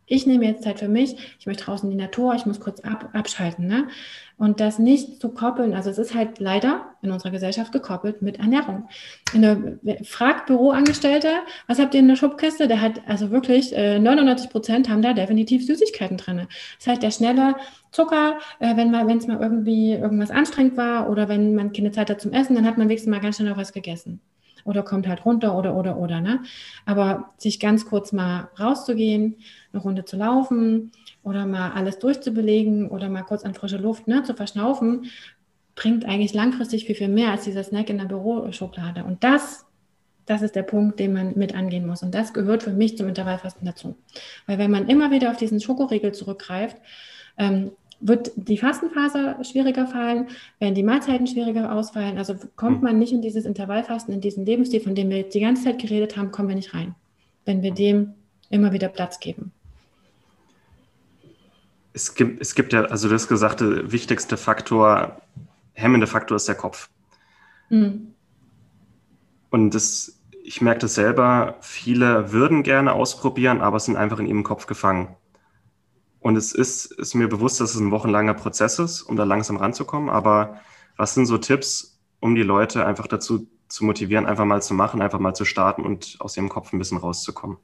Ich 0.08 0.26
nehme 0.26 0.46
jetzt 0.46 0.62
Zeit 0.62 0.78
für 0.78 0.88
mich, 0.88 1.16
ich 1.38 1.46
möchte 1.46 1.64
draußen 1.64 1.90
in 1.90 1.96
die 1.96 2.02
Natur, 2.02 2.34
ich 2.34 2.46
muss 2.46 2.60
kurz 2.60 2.80
ab, 2.80 3.10
abschalten. 3.12 3.66
Ne? 3.66 3.88
Und 4.38 4.60
das 4.60 4.78
nicht 4.78 5.20
zu 5.20 5.30
koppeln, 5.30 5.74
also 5.74 5.90
es 5.90 5.98
ist 5.98 6.14
halt 6.14 6.38
leider 6.38 6.94
in 7.02 7.10
unserer 7.10 7.30
Gesellschaft 7.30 7.72
gekoppelt 7.72 8.22
mit 8.22 8.38
Ernährung. 8.38 8.88
In 9.34 9.42
der 9.42 10.04
fragt 10.04 10.46
Büroangestellte, 10.46 11.28
was 11.66 11.78
habt 11.78 11.92
ihr 11.94 12.00
in 12.00 12.08
der 12.08 12.16
Schubkiste? 12.16 12.68
Der 12.68 12.80
hat 12.80 13.02
also 13.06 13.30
wirklich 13.30 13.76
äh, 13.76 13.98
99 13.98 14.48
Prozent 14.48 14.88
haben 14.88 15.02
da 15.02 15.12
definitiv 15.12 15.66
Süßigkeiten 15.66 16.16
drin. 16.16 16.46
Das 16.78 16.86
heißt, 16.86 17.02
der 17.02 17.10
schnelle 17.10 17.56
Zucker, 17.90 18.38
äh, 18.60 18.76
wenn 18.76 18.90
mal, 18.90 19.06
wenn 19.08 19.18
es 19.18 19.26
mal 19.26 19.40
irgendwie 19.40 19.92
irgendwas 19.92 20.30
anstrengend 20.30 20.76
war 20.76 21.10
oder 21.10 21.28
wenn 21.28 21.54
man 21.54 21.72
keine 21.72 21.90
Zeit 21.90 22.08
hat 22.08 22.20
zum 22.20 22.32
Essen, 22.32 22.54
dann 22.54 22.64
hat 22.66 22.78
man 22.78 22.88
wenigstens 22.88 23.10
mal 23.10 23.20
ganz 23.20 23.36
schnell 23.36 23.50
noch 23.50 23.58
was 23.58 23.72
gegessen. 23.72 24.20
oder 24.64 24.82
kommt 24.82 25.08
halt 25.08 25.24
runter 25.24 25.56
oder 25.56 25.74
oder 25.74 25.96
oder. 25.96 26.20
Ne? 26.20 26.40
Aber 26.84 27.32
sich 27.38 27.58
ganz 27.58 27.86
kurz 27.86 28.12
mal 28.12 28.50
rauszugehen, 28.58 29.36
eine 29.78 29.84
Runde 29.84 30.04
zu 30.04 30.16
laufen 30.16 30.92
oder 31.22 31.46
mal 31.46 31.72
alles 31.72 31.98
durchzubelegen 31.98 32.88
oder 32.88 33.08
mal 33.08 33.22
kurz 33.22 33.44
an 33.44 33.54
frische 33.54 33.78
Luft 33.78 34.08
ne, 34.08 34.22
zu 34.22 34.34
verschnaufen, 34.34 35.06
bringt 35.74 36.04
eigentlich 36.04 36.34
langfristig 36.34 36.84
viel, 36.84 36.96
viel 36.96 37.08
mehr 37.08 37.30
als 37.30 37.44
dieser 37.44 37.62
Snack 37.62 37.88
in 37.90 37.98
der 37.98 38.06
Büroschublade. 38.06 39.04
Und 39.04 39.22
das 39.24 39.64
das 40.28 40.42
ist 40.42 40.54
der 40.54 40.62
Punkt, 40.62 41.00
den 41.00 41.14
man 41.14 41.32
mit 41.36 41.54
angehen 41.54 41.86
muss. 41.86 42.02
Und 42.02 42.14
das 42.14 42.34
gehört 42.34 42.62
für 42.62 42.72
mich 42.72 42.98
zum 42.98 43.08
Intervallfasten 43.08 43.66
dazu. 43.66 43.96
Weil 44.46 44.58
wenn 44.58 44.70
man 44.70 44.86
immer 44.86 45.10
wieder 45.10 45.30
auf 45.30 45.38
diesen 45.38 45.58
Schokoriegel 45.58 46.12
zurückgreift, 46.12 46.76
ähm, 47.38 47.72
wird 48.00 48.30
die 48.36 48.58
Fastenphase 48.58 49.36
schwieriger 49.42 49.86
fallen, 49.86 50.28
werden 50.60 50.74
die 50.74 50.82
Mahlzeiten 50.82 51.26
schwieriger 51.26 51.72
ausfallen. 51.72 52.18
Also 52.18 52.34
kommt 52.56 52.78
hm. 52.78 52.84
man 52.84 52.98
nicht 52.98 53.12
in 53.12 53.22
dieses 53.22 53.44
Intervallfasten, 53.44 54.14
in 54.14 54.20
diesen 54.20 54.44
Lebensstil, 54.44 54.80
von 54.80 54.94
dem 54.94 55.08
wir 55.08 55.16
jetzt 55.16 55.34
die 55.34 55.40
ganze 55.40 55.64
Zeit 55.64 55.80
geredet 55.80 56.16
haben, 56.16 56.30
kommen 56.30 56.48
wir 56.48 56.56
nicht 56.56 56.74
rein, 56.74 56.94
wenn 57.44 57.62
wir 57.62 57.72
dem 57.72 58.12
immer 58.50 58.72
wieder 58.72 58.88
Platz 58.88 59.18
geben. 59.20 59.52
Es 61.92 62.14
gibt, 62.14 62.40
es 62.40 62.54
gibt 62.54 62.72
ja, 62.72 62.84
also 62.84 63.08
das 63.08 63.28
gesagte 63.28 63.90
wichtigste 63.90 64.36
Faktor, 64.36 65.20
hemmende 65.72 66.06
Faktor 66.06 66.36
ist 66.36 66.48
der 66.48 66.54
Kopf. 66.54 66.90
Mhm. 67.70 68.14
Und 69.50 69.74
das 69.74 70.18
ich 70.48 70.62
merke 70.62 70.80
das 70.80 70.94
selber, 70.94 71.56
viele 71.60 72.32
würden 72.32 72.62
gerne 72.62 72.94
ausprobieren, 72.94 73.60
aber 73.60 73.78
sind 73.78 73.96
einfach 73.96 74.18
in 74.18 74.26
ihrem 74.26 74.44
Kopf 74.44 74.66
gefangen. 74.66 75.14
Und 76.20 76.36
es 76.36 76.52
ist, 76.52 76.86
ist 76.86 77.14
mir 77.14 77.28
bewusst, 77.28 77.60
dass 77.60 77.74
es 77.74 77.80
ein 77.80 77.90
wochenlanger 77.90 78.32
Prozess 78.32 78.78
ist, 78.78 79.02
um 79.02 79.16
da 79.16 79.24
langsam 79.24 79.58
ranzukommen. 79.58 80.08
Aber 80.08 80.58
was 80.96 81.12
sind 81.12 81.26
so 81.26 81.36
Tipps, 81.36 82.00
um 82.20 82.34
die 82.34 82.42
Leute 82.42 82.86
einfach 82.86 83.06
dazu 83.06 83.46
zu 83.68 83.84
motivieren, 83.84 84.24
einfach 84.24 84.46
mal 84.46 84.62
zu 84.62 84.72
machen, 84.72 85.02
einfach 85.02 85.18
mal 85.18 85.34
zu 85.34 85.44
starten 85.44 85.82
und 85.82 86.16
aus 86.18 86.34
ihrem 86.34 86.48
Kopf 86.48 86.72
ein 86.72 86.78
bisschen 86.78 86.96
rauszukommen? 86.96 87.58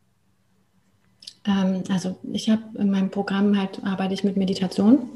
Ähm, 1.47 1.85
also 1.91 2.17
ich 2.33 2.51
habe 2.51 2.63
in 2.79 2.91
meinem 2.91 3.11
Programm 3.11 3.59
halt 3.59 3.81
arbeite 3.85 4.15
ich 4.15 4.25
mit 4.25 4.37
Meditation 4.37 5.09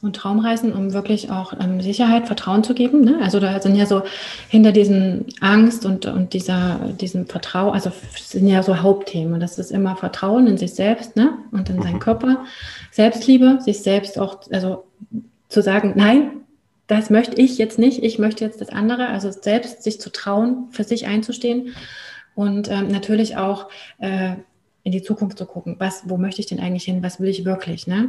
und 0.00 0.14
Traumreisen, 0.14 0.72
um 0.74 0.92
wirklich 0.92 1.30
auch 1.30 1.52
ähm, 1.58 1.80
Sicherheit, 1.80 2.26
Vertrauen 2.26 2.62
zu 2.62 2.74
geben. 2.74 3.00
Ne? 3.00 3.18
Also 3.20 3.40
da 3.40 3.60
sind 3.60 3.74
ja 3.74 3.84
so 3.84 4.02
hinter 4.48 4.70
diesen 4.70 5.26
Angst 5.40 5.84
und, 5.84 6.06
und 6.06 6.34
dieser, 6.34 6.78
diesem 7.00 7.26
Vertrauen, 7.26 7.74
also 7.74 7.90
sind 8.16 8.46
ja 8.46 8.62
so 8.62 8.80
Hauptthemen. 8.80 9.40
Das 9.40 9.58
ist 9.58 9.72
immer 9.72 9.96
Vertrauen 9.96 10.46
in 10.46 10.56
sich 10.56 10.74
selbst 10.74 11.16
ne? 11.16 11.32
und 11.50 11.68
in 11.68 11.82
seinen 11.82 11.94
mhm. 11.94 12.00
Körper, 12.00 12.44
Selbstliebe, 12.92 13.58
sich 13.60 13.80
selbst 13.80 14.18
auch, 14.18 14.38
also 14.52 14.84
zu 15.48 15.62
sagen, 15.62 15.94
nein, 15.96 16.30
das 16.86 17.10
möchte 17.10 17.40
ich 17.40 17.58
jetzt 17.58 17.78
nicht, 17.78 18.02
ich 18.02 18.18
möchte 18.18 18.44
jetzt 18.44 18.60
das 18.60 18.70
andere, 18.70 19.08
also 19.08 19.30
selbst 19.30 19.82
sich 19.82 20.00
zu 20.00 20.10
trauen, 20.10 20.68
für 20.70 20.84
sich 20.84 21.06
einzustehen 21.06 21.74
und 22.34 22.70
ähm, 22.70 22.88
natürlich 22.88 23.36
auch 23.36 23.68
äh, 23.98 24.36
in 24.88 24.92
die 24.92 25.02
Zukunft 25.02 25.36
zu 25.36 25.44
gucken, 25.44 25.76
was, 25.78 26.08
wo 26.08 26.16
möchte 26.16 26.40
ich 26.40 26.46
denn 26.46 26.60
eigentlich 26.60 26.84
hin, 26.84 27.02
was 27.02 27.20
will 27.20 27.28
ich 27.28 27.44
wirklich, 27.44 27.86
ne? 27.86 28.08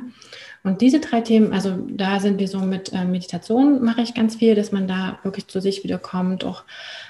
Und 0.64 0.80
diese 0.80 1.02
drei 1.02 1.20
Themen, 1.20 1.52
also 1.52 1.78
da 1.90 2.22
sind 2.22 2.40
wir 2.40 2.48
so 2.48 2.60
mit 2.60 2.94
äh, 2.94 3.04
Meditation 3.04 3.84
mache 3.84 4.02
ich 4.02 4.14
ganz 4.14 4.38
viel, 4.38 4.56
dass 4.56 4.72
man 4.72 4.88
da 4.88 5.20
wirklich 5.24 5.48
zu 5.48 5.60
sich 5.60 5.84
wiederkommt, 5.84 6.46
auch 6.46 6.64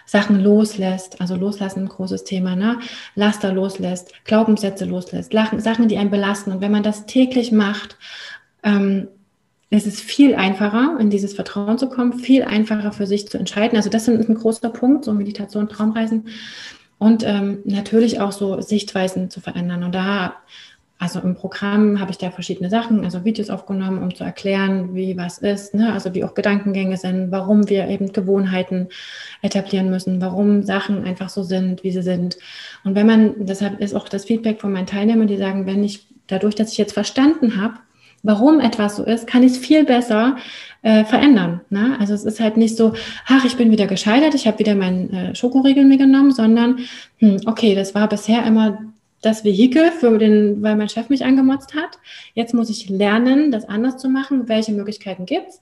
Sachen 0.07 0.39
loslässt, 0.39 1.21
also 1.21 1.35
loslassen, 1.35 1.83
ein 1.83 1.89
großes 1.89 2.23
Thema, 2.23 2.55
ne? 2.55 2.79
Laster 3.13 3.53
loslässt, 3.53 4.11
Glaubenssätze 4.25 4.85
loslässt, 4.85 5.33
Lachen, 5.33 5.59
Sachen, 5.59 5.87
die 5.87 5.99
einen 5.99 6.09
belasten. 6.09 6.51
Und 6.51 6.61
wenn 6.61 6.71
man 6.71 6.83
das 6.83 7.05
täglich 7.05 7.51
macht, 7.51 7.95
ähm, 8.63 9.07
es 9.69 9.85
ist 9.85 10.01
viel 10.01 10.33
einfacher, 10.33 10.97
in 10.99 11.11
dieses 11.11 11.35
Vertrauen 11.35 11.77
zu 11.77 11.89
kommen, 11.89 12.13
viel 12.13 12.43
einfacher 12.43 12.91
für 12.91 13.05
sich 13.05 13.27
zu 13.27 13.37
entscheiden. 13.37 13.77
Also 13.77 13.91
das 13.91 14.07
ist 14.07 14.29
ein 14.29 14.33
großer 14.35 14.71
Punkt, 14.71 15.05
so 15.05 15.13
Meditation, 15.13 15.69
Traumreisen 15.69 16.25
und 16.99 17.23
ähm, 17.25 17.59
natürlich 17.63 18.19
auch 18.19 18.33
so 18.33 18.61
Sichtweisen 18.61 19.29
zu 19.29 19.39
verändern. 19.39 19.83
Und 19.83 19.95
da, 19.95 20.35
also 20.99 21.21
im 21.21 21.33
Programm 21.33 22.01
habe 22.01 22.11
ich 22.11 22.17
da 22.17 22.29
verschiedene 22.29 22.69
Sachen, 22.69 23.05
also 23.05 23.23
Videos 23.23 23.49
aufgenommen, 23.49 24.03
um 24.03 24.13
zu 24.13 24.25
erklären, 24.25 24.93
wie 24.93 25.17
was 25.17 25.37
ist, 25.37 25.73
ne? 25.73 25.93
also 25.93 26.13
wie 26.13 26.25
auch 26.25 26.33
Gedankengänge 26.33 26.97
sind, 26.97 27.31
warum 27.31 27.69
wir 27.69 27.87
eben 27.87 28.11
Gewohnheiten 28.11 28.89
etablieren 29.41 29.89
müssen, 29.89 30.21
warum 30.21 30.63
Sachen 30.63 31.05
einfach 31.05 31.29
so 31.29 31.41
sind, 31.41 31.85
wie 31.85 31.91
sie 31.91 32.03
sind. 32.03 32.37
Und 32.83 32.95
wenn 32.95 33.07
man, 33.07 33.45
deshalb 33.45 33.79
ist 33.79 33.95
auch 33.95 34.09
das 34.09 34.25
Feedback 34.25 34.59
von 34.59 34.73
meinen 34.73 34.87
Teilnehmern, 34.87 35.27
die 35.27 35.37
sagen, 35.37 35.65
wenn 35.65 35.83
ich 35.85 36.05
dadurch, 36.27 36.55
dass 36.55 36.73
ich 36.73 36.77
jetzt 36.77 36.93
verstanden 36.93 37.61
habe, 37.61 37.75
warum 38.23 38.59
etwas 38.59 38.97
so 38.97 39.05
ist, 39.05 39.25
kann 39.25 39.43
ich 39.43 39.53
es 39.53 39.57
viel 39.57 39.85
besser 39.85 40.35
äh, 40.81 41.03
verändern. 41.03 41.61
Ne? 41.69 41.97
Also 41.99 42.13
es 42.13 42.23
ist 42.23 42.39
halt 42.39 42.57
nicht 42.57 42.77
so, 42.77 42.93
ach, 43.27 43.45
ich 43.45 43.57
bin 43.57 43.71
wieder 43.71 43.87
gescheitert, 43.87 44.35
ich 44.35 44.47
habe 44.47 44.59
wieder 44.59 44.75
meinen 44.75 45.13
äh, 45.13 45.35
Schokoriegel 45.35 45.85
mir 45.85 45.97
genommen, 45.97 46.31
sondern, 46.31 46.79
hm, 47.17 47.37
okay, 47.45 47.75
das 47.75 47.95
war 47.95 48.07
bisher 48.07 48.45
immer 48.45 48.79
das 49.21 49.43
Vehikel, 49.43 49.91
für 49.91 50.17
den, 50.17 50.61
weil 50.63 50.75
mein 50.77 50.89
Chef 50.89 51.09
mich 51.09 51.25
angemotzt 51.25 51.75
hat. 51.75 51.99
Jetzt 52.33 52.53
muss 52.53 52.69
ich 52.69 52.89
lernen, 52.89 53.51
das 53.51 53.67
anders 53.67 53.97
zu 53.97 54.09
machen. 54.09 54.47
Welche 54.47 54.71
Möglichkeiten 54.71 55.25
gibt's? 55.25 55.61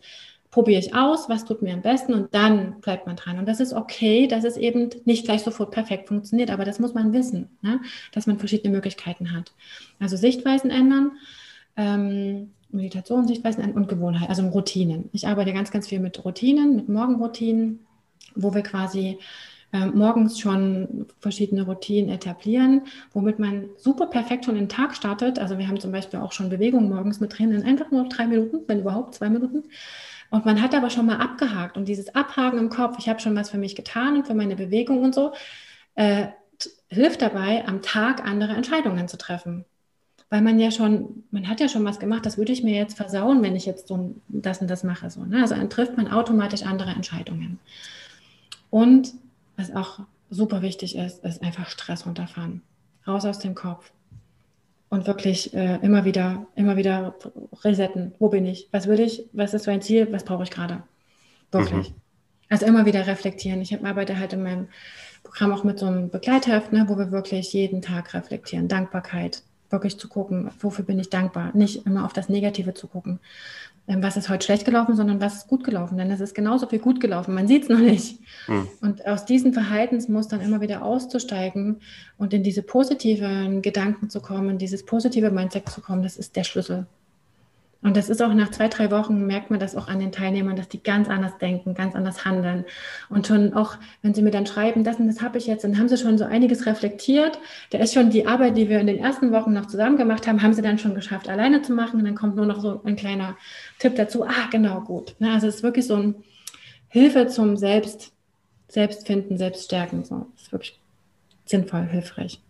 Probiere 0.51 0.79
ich 0.79 0.95
aus, 0.95 1.27
was 1.27 1.45
tut 1.45 1.61
mir 1.61 1.73
am 1.73 1.81
besten 1.81 2.13
und 2.13 2.33
dann 2.33 2.79
bleibt 2.81 3.05
man 3.05 3.15
dran. 3.15 3.37
Und 3.37 3.47
das 3.47 3.59
ist 3.59 3.73
okay, 3.73 4.27
dass 4.27 4.43
es 4.43 4.57
eben 4.57 4.89
nicht 5.05 5.25
gleich 5.25 5.41
sofort 5.41 5.71
perfekt 5.71 6.07
funktioniert, 6.07 6.51
aber 6.51 6.65
das 6.65 6.79
muss 6.79 6.93
man 6.93 7.13
wissen, 7.13 7.49
ne? 7.61 7.81
dass 8.11 8.27
man 8.27 8.39
verschiedene 8.39 8.73
Möglichkeiten 8.73 9.35
hat. 9.35 9.51
Also 9.99 10.15
Sichtweisen 10.15 10.69
ändern, 10.69 11.11
ähm, 11.75 12.51
Meditation, 12.69 13.27
Sichtweisen 13.27 13.71
und 13.73 13.87
Gewohnheiten, 13.87 14.29
also 14.29 14.47
Routinen. 14.47 15.09
Ich 15.13 15.27
arbeite 15.27 15.53
ganz, 15.53 15.71
ganz 15.71 15.87
viel 15.87 15.99
mit 15.99 16.23
Routinen, 16.23 16.75
mit 16.75 16.89
Morgenroutinen, 16.89 17.85
wo 18.35 18.53
wir 18.53 18.61
quasi 18.61 19.19
äh, 19.73 19.85
morgens 19.87 20.39
schon 20.39 21.07
verschiedene 21.19 21.63
Routinen 21.63 22.09
etablieren, 22.09 22.83
womit 23.13 23.39
man 23.39 23.69
super 23.77 24.07
perfekt 24.07 24.45
schon 24.45 24.55
den 24.55 24.69
Tag 24.69 24.95
startet. 24.95 25.39
Also 25.39 25.57
wir 25.57 25.67
haben 25.67 25.79
zum 25.79 25.91
Beispiel 25.91 26.19
auch 26.19 26.31
schon 26.31 26.49
Bewegung 26.49 26.89
morgens 26.89 27.19
mit 27.19 27.37
drin, 27.37 27.51
in 27.51 27.63
einfach 27.63 27.91
nur 27.91 28.07
drei 28.07 28.27
Minuten, 28.27 28.59
wenn 28.67 28.79
überhaupt 28.79 29.15
zwei 29.15 29.29
Minuten. 29.29 29.63
Und 30.29 30.45
man 30.45 30.61
hat 30.61 30.75
aber 30.75 30.89
schon 30.89 31.05
mal 31.05 31.17
abgehakt 31.17 31.77
und 31.77 31.87
dieses 31.87 32.13
Abhaken 32.13 32.59
im 32.59 32.69
Kopf, 32.69 32.97
ich 32.99 33.07
habe 33.07 33.19
schon 33.19 33.35
was 33.35 33.49
für 33.49 33.57
mich 33.57 33.75
getan 33.75 34.17
und 34.17 34.27
für 34.27 34.33
meine 34.35 34.55
Bewegung 34.57 35.03
und 35.03 35.15
so, 35.15 35.33
äh, 35.95 36.27
hilft 36.89 37.21
dabei, 37.21 37.65
am 37.67 37.81
Tag 37.81 38.25
andere 38.25 38.53
Entscheidungen 38.53 39.07
zu 39.07 39.17
treffen 39.17 39.65
weil 40.29 40.41
man 40.41 40.59
ja 40.59 40.71
schon, 40.71 41.23
man 41.31 41.47
hat 41.47 41.61
ja 41.61 41.69
schon 41.69 41.85
was 41.85 41.99
gemacht, 41.99 42.25
das 42.25 42.37
würde 42.37 42.51
ich 42.51 42.63
mir 42.63 42.75
jetzt 42.75 42.97
versauen, 42.97 43.41
wenn 43.43 43.55
ich 43.55 43.65
jetzt 43.65 43.87
so 43.87 44.15
das 44.27 44.61
und 44.61 44.69
das 44.69 44.83
mache. 44.83 45.09
So, 45.09 45.23
ne? 45.23 45.41
Also 45.41 45.55
dann 45.55 45.69
trifft 45.69 45.95
man 45.95 46.09
automatisch 46.09 46.63
andere 46.63 46.91
Entscheidungen. 46.91 47.59
Und 48.69 49.13
was 49.55 49.73
auch 49.73 49.99
super 50.29 50.61
wichtig 50.61 50.97
ist, 50.97 51.23
ist 51.23 51.41
einfach 51.41 51.69
Stress 51.69 52.05
runterfahren. 52.05 52.61
Raus 53.07 53.25
aus 53.25 53.39
dem 53.39 53.55
Kopf. 53.55 53.91
Und 54.89 55.07
wirklich 55.07 55.53
äh, 55.53 55.79
immer 55.81 56.05
wieder, 56.05 56.45
immer 56.55 56.77
wieder 56.77 57.15
resetten. 57.63 58.13
Wo 58.19 58.29
bin 58.29 58.45
ich? 58.45 58.67
Was 58.71 58.87
will 58.87 58.99
ich? 58.99 59.23
Was 59.33 59.53
ist 59.53 59.67
mein 59.67 59.81
Ziel? 59.81 60.07
Was 60.11 60.23
brauche 60.23 60.43
ich 60.43 60.51
gerade? 60.51 60.83
Wirklich. 61.51 61.89
Mhm. 61.89 61.95
Also 62.49 62.65
immer 62.65 62.85
wieder 62.85 63.07
reflektieren. 63.07 63.61
Ich 63.61 63.83
arbeite 63.83 64.17
halt 64.17 64.33
in 64.33 64.43
meinem 64.43 64.67
Programm 65.23 65.51
auch 65.51 65.65
mit 65.65 65.79
so 65.79 65.87
einem 65.87 66.09
Begleitheft, 66.09 66.71
ne, 66.71 66.85
wo 66.87 66.97
wir 66.97 67.11
wirklich 67.11 67.51
jeden 67.51 67.81
Tag 67.81 68.13
reflektieren. 68.13 68.69
Dankbarkeit, 68.69 69.43
wirklich 69.69 69.99
zu 69.99 70.07
gucken, 70.07 70.49
wofür 70.59 70.85
bin 70.85 70.99
ich 70.99 71.09
dankbar, 71.09 71.51
nicht 71.55 71.85
immer 71.85 72.05
auf 72.05 72.13
das 72.13 72.29
Negative 72.29 72.73
zu 72.73 72.87
gucken. 72.87 73.19
Ähm, 73.87 74.03
was 74.03 74.17
ist 74.17 74.29
heute 74.29 74.45
schlecht 74.45 74.65
gelaufen, 74.65 74.95
sondern 74.95 75.21
was 75.21 75.35
ist 75.35 75.47
gut 75.47 75.63
gelaufen, 75.63 75.97
denn 75.97 76.11
es 76.11 76.19
ist 76.19 76.35
genauso 76.35 76.67
viel 76.67 76.79
gut 76.79 76.99
gelaufen, 76.99 77.33
man 77.33 77.47
sieht 77.47 77.63
es 77.63 77.69
noch 77.69 77.79
nicht. 77.79 78.19
Hm. 78.45 78.67
Und 78.81 79.05
aus 79.05 79.25
diesen 79.25 79.53
Verhaltensmustern 79.53 80.41
immer 80.41 80.61
wieder 80.61 80.83
auszusteigen 80.83 81.77
und 82.17 82.33
in 82.33 82.43
diese 82.43 82.63
positiven 82.63 83.61
Gedanken 83.61 84.09
zu 84.09 84.19
kommen, 84.21 84.57
dieses 84.57 84.85
positive 84.85 85.31
Mindset 85.31 85.69
zu 85.69 85.81
kommen, 85.81 86.03
das 86.03 86.17
ist 86.17 86.35
der 86.35 86.43
Schlüssel. 86.43 86.85
Und 87.81 87.95
das 87.95 88.09
ist 88.09 88.21
auch 88.21 88.33
nach 88.33 88.51
zwei, 88.51 88.67
drei 88.67 88.89
Wochen, 88.91 89.27
merkt 89.27 89.51
man 89.51 89.59
das 89.59 89.75
auch 89.75 89.87
an 89.87 89.99
den 89.99 90.11
Teilnehmern, 90.11 90.55
dass 90.55 90.67
die 90.67 90.81
ganz 90.81 91.07
anders 91.09 91.37
denken, 91.37 91.75
ganz 91.75 91.95
anders 91.95 92.25
handeln. 92.25 92.65
Und 93.09 93.27
schon 93.27 93.53
auch, 93.53 93.75
wenn 94.01 94.13
sie 94.13 94.21
mir 94.21 94.31
dann 94.31 94.47
schreiben, 94.47 94.83
das 94.83 94.97
und 94.97 95.07
das 95.07 95.21
habe 95.21 95.37
ich 95.37 95.45
jetzt, 95.45 95.63
dann 95.63 95.77
haben 95.77 95.87
sie 95.87 95.97
schon 95.97 96.17
so 96.17 96.25
einiges 96.25 96.65
reflektiert. 96.65 97.39
Da 97.69 97.77
ist 97.77 97.93
schon 97.93 98.09
die 98.09 98.25
Arbeit, 98.25 98.57
die 98.57 98.67
wir 98.69 98.79
in 98.79 98.87
den 98.87 98.97
ersten 98.97 99.31
Wochen 99.31 99.53
noch 99.53 99.67
zusammen 99.67 99.97
gemacht 99.97 100.27
haben, 100.27 100.41
haben 100.41 100.53
sie 100.53 100.61
dann 100.61 100.79
schon 100.79 100.95
geschafft, 100.95 101.29
alleine 101.29 101.61
zu 101.61 101.73
machen. 101.73 101.99
Und 101.99 102.05
dann 102.05 102.15
kommt 102.15 102.35
nur 102.35 102.45
noch 102.45 102.61
so 102.61 102.81
ein 102.83 102.95
kleiner 102.95 103.37
Tipp 103.79 103.95
dazu. 103.95 104.25
Ah, 104.25 104.47
genau, 104.51 104.81
gut. 104.81 105.15
Ne, 105.19 105.31
also 105.31 105.47
es 105.47 105.57
ist 105.57 105.63
wirklich 105.63 105.85
so 105.85 105.95
ein 105.95 106.15
Hilfe 106.87 107.27
zum 107.27 107.57
Selbst, 107.57 108.11
Selbstfinden, 108.69 109.37
Selbststärken. 109.37 110.03
So, 110.03 110.27
das 110.33 110.43
ist 110.43 110.51
wirklich 110.51 110.79
sinnvoll, 111.45 111.83
hilfreich. 111.85 112.41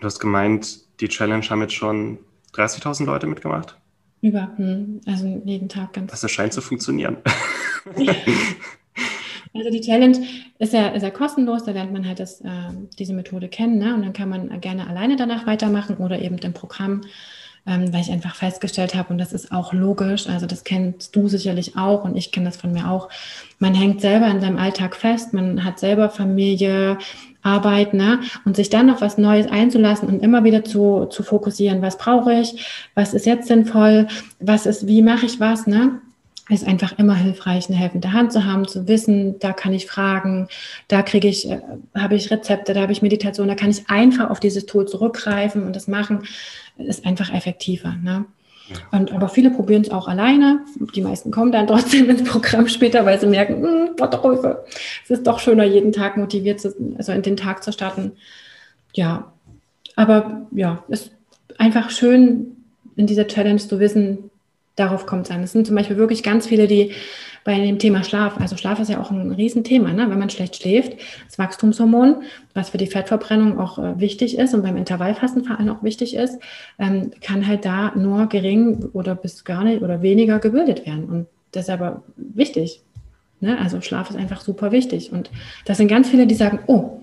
Du 0.00 0.06
hast 0.06 0.18
gemeint, 0.18 0.80
die 1.00 1.08
Challenge 1.08 1.48
haben 1.48 1.60
jetzt 1.60 1.74
schon 1.74 2.18
30.000 2.54 3.06
Leute 3.06 3.26
mitgemacht? 3.26 3.78
Über, 4.22 4.52
hm, 4.56 5.00
also 5.04 5.42
jeden 5.44 5.68
Tag 5.68 5.92
ganz. 5.92 6.18
Das 6.20 6.30
scheint 6.30 6.54
zu 6.54 6.62
funktionieren. 6.62 7.18
Also 9.54 9.68
die 9.68 9.82
Challenge 9.82 10.16
ist 10.58 10.72
ja, 10.72 10.88
ist 10.88 11.02
ja 11.02 11.10
kostenlos, 11.10 11.64
da 11.64 11.72
lernt 11.72 11.92
man 11.92 12.06
halt 12.06 12.20
das, 12.20 12.40
äh, 12.40 12.48
diese 12.98 13.12
Methode 13.12 13.48
kennen 13.48 13.78
ne? 13.78 13.94
und 13.94 14.02
dann 14.02 14.14
kann 14.14 14.30
man 14.30 14.60
gerne 14.62 14.86
alleine 14.86 15.16
danach 15.16 15.46
weitermachen 15.46 15.98
oder 15.98 16.20
eben 16.20 16.38
im 16.38 16.54
Programm 16.54 17.02
ähm, 17.66 17.92
weil 17.92 18.00
ich 18.00 18.10
einfach 18.10 18.34
festgestellt 18.34 18.94
habe, 18.94 19.12
und 19.12 19.18
das 19.18 19.32
ist 19.32 19.52
auch 19.52 19.72
logisch, 19.72 20.28
also 20.28 20.46
das 20.46 20.64
kennst 20.64 21.14
du 21.14 21.28
sicherlich 21.28 21.76
auch 21.76 22.04
und 22.04 22.16
ich 22.16 22.32
kenne 22.32 22.46
das 22.46 22.56
von 22.56 22.72
mir 22.72 22.90
auch, 22.90 23.08
man 23.58 23.74
hängt 23.74 24.00
selber 24.00 24.26
in 24.28 24.40
seinem 24.40 24.58
Alltag 24.58 24.96
fest, 24.96 25.32
man 25.32 25.64
hat 25.64 25.78
selber 25.78 26.10
Familie, 26.10 26.98
Arbeit, 27.42 27.92
ne? 27.92 28.20
Und 28.44 28.56
sich 28.56 28.70
dann 28.70 28.86
noch 28.86 29.00
was 29.00 29.18
Neues 29.18 29.48
einzulassen 29.48 30.08
und 30.08 30.22
immer 30.22 30.44
wieder 30.44 30.64
zu, 30.64 31.06
zu 31.06 31.22
fokussieren, 31.22 31.82
was 31.82 31.98
brauche 31.98 32.32
ich, 32.32 32.88
was 32.94 33.14
ist 33.14 33.26
jetzt 33.26 33.48
sinnvoll, 33.48 34.06
was 34.38 34.66
ist, 34.66 34.86
wie 34.86 35.02
mache 35.02 35.26
ich 35.26 35.40
was, 35.40 35.66
ne? 35.66 36.00
Ist 36.48 36.66
einfach 36.66 36.98
immer 36.98 37.14
hilfreich, 37.14 37.68
eine 37.68 37.78
helfende 37.78 38.12
Hand 38.12 38.32
zu 38.32 38.44
haben, 38.44 38.66
zu 38.66 38.88
wissen, 38.88 39.38
da 39.38 39.52
kann 39.52 39.72
ich 39.72 39.86
fragen, 39.86 40.48
da 40.88 41.02
kriege 41.02 41.28
ich, 41.28 41.48
äh, 41.48 41.60
habe 41.94 42.16
ich 42.16 42.30
Rezepte, 42.30 42.74
da 42.74 42.82
habe 42.82 42.92
ich 42.92 43.02
Meditation, 43.02 43.48
da 43.48 43.54
kann 43.54 43.70
ich 43.70 43.88
einfach 43.88 44.30
auf 44.30 44.40
dieses 44.40 44.66
Tool 44.66 44.86
zurückgreifen 44.86 45.64
und 45.64 45.76
das 45.76 45.86
machen, 45.86 46.24
ist 46.78 47.06
einfach 47.06 47.32
effektiver. 47.32 47.94
Ne? 48.02 48.24
Ja. 48.68 48.98
Und, 48.98 49.12
aber 49.12 49.28
viele 49.28 49.50
probieren 49.50 49.82
es 49.82 49.90
auch 49.90 50.08
alleine. 50.08 50.60
Die 50.94 51.02
meisten 51.02 51.30
kommen 51.30 51.52
dann 51.52 51.66
trotzdem 51.66 52.10
ins 52.10 52.24
Programm 52.24 52.68
später, 52.68 53.06
weil 53.06 53.20
sie 53.20 53.26
merken, 53.26 53.62
hm, 53.62 53.90
Gott, 53.96 54.64
es 55.04 55.10
ist 55.10 55.26
doch 55.26 55.38
schöner, 55.38 55.64
jeden 55.64 55.92
Tag 55.92 56.16
motiviert 56.16 56.60
zu, 56.60 56.74
also 56.98 57.12
in 57.12 57.22
den 57.22 57.36
Tag 57.36 57.62
zu 57.62 57.72
starten. 57.72 58.12
Ja, 58.94 59.32
aber 59.94 60.46
ja, 60.50 60.82
es 60.88 61.02
ist 61.02 61.12
einfach 61.58 61.90
schön, 61.90 62.56
in 62.96 63.06
dieser 63.06 63.26
Challenge 63.26 63.58
zu 63.58 63.80
wissen, 63.80 64.30
darauf 64.76 65.06
kommt 65.06 65.26
es 65.26 65.30
an. 65.30 65.42
Es 65.42 65.52
sind 65.52 65.66
zum 65.66 65.76
Beispiel 65.76 65.96
wirklich 65.96 66.22
ganz 66.22 66.46
viele, 66.46 66.66
die 66.66 66.92
bei 67.44 67.58
dem 67.58 67.78
Thema 67.78 68.04
Schlaf, 68.04 68.40
also 68.40 68.56
Schlaf 68.56 68.78
ist 68.78 68.88
ja 68.88 69.00
auch 69.00 69.10
ein 69.10 69.32
Riesenthema, 69.32 69.92
ne? 69.92 70.08
wenn 70.08 70.18
man 70.18 70.30
schlecht 70.30 70.56
schläft, 70.56 70.96
das 71.26 71.38
Wachstumshormon, 71.38 72.22
was 72.54 72.70
für 72.70 72.78
die 72.78 72.86
Fettverbrennung 72.86 73.58
auch 73.58 73.78
äh, 73.78 73.98
wichtig 73.98 74.38
ist 74.38 74.54
und 74.54 74.62
beim 74.62 74.76
Intervallfasten 74.76 75.44
vor 75.44 75.58
allem 75.58 75.70
auch 75.70 75.82
wichtig 75.82 76.14
ist, 76.14 76.38
ähm, 76.78 77.10
kann 77.20 77.46
halt 77.46 77.64
da 77.64 77.92
nur 77.96 78.26
gering 78.26 78.90
oder 78.92 79.14
bis 79.14 79.44
gar 79.44 79.64
nicht 79.64 79.82
oder 79.82 80.02
weniger 80.02 80.38
gebildet 80.38 80.86
werden. 80.86 81.06
Und 81.06 81.26
das 81.50 81.64
ist 81.64 81.70
aber 81.70 82.02
wichtig. 82.16 82.82
Ne? 83.40 83.58
Also 83.58 83.80
Schlaf 83.80 84.08
ist 84.10 84.16
einfach 84.16 84.40
super 84.40 84.70
wichtig. 84.70 85.12
Und 85.12 85.30
das 85.64 85.78
sind 85.78 85.88
ganz 85.88 86.08
viele, 86.08 86.26
die 86.26 86.36
sagen, 86.36 86.60
oh, 86.68 87.02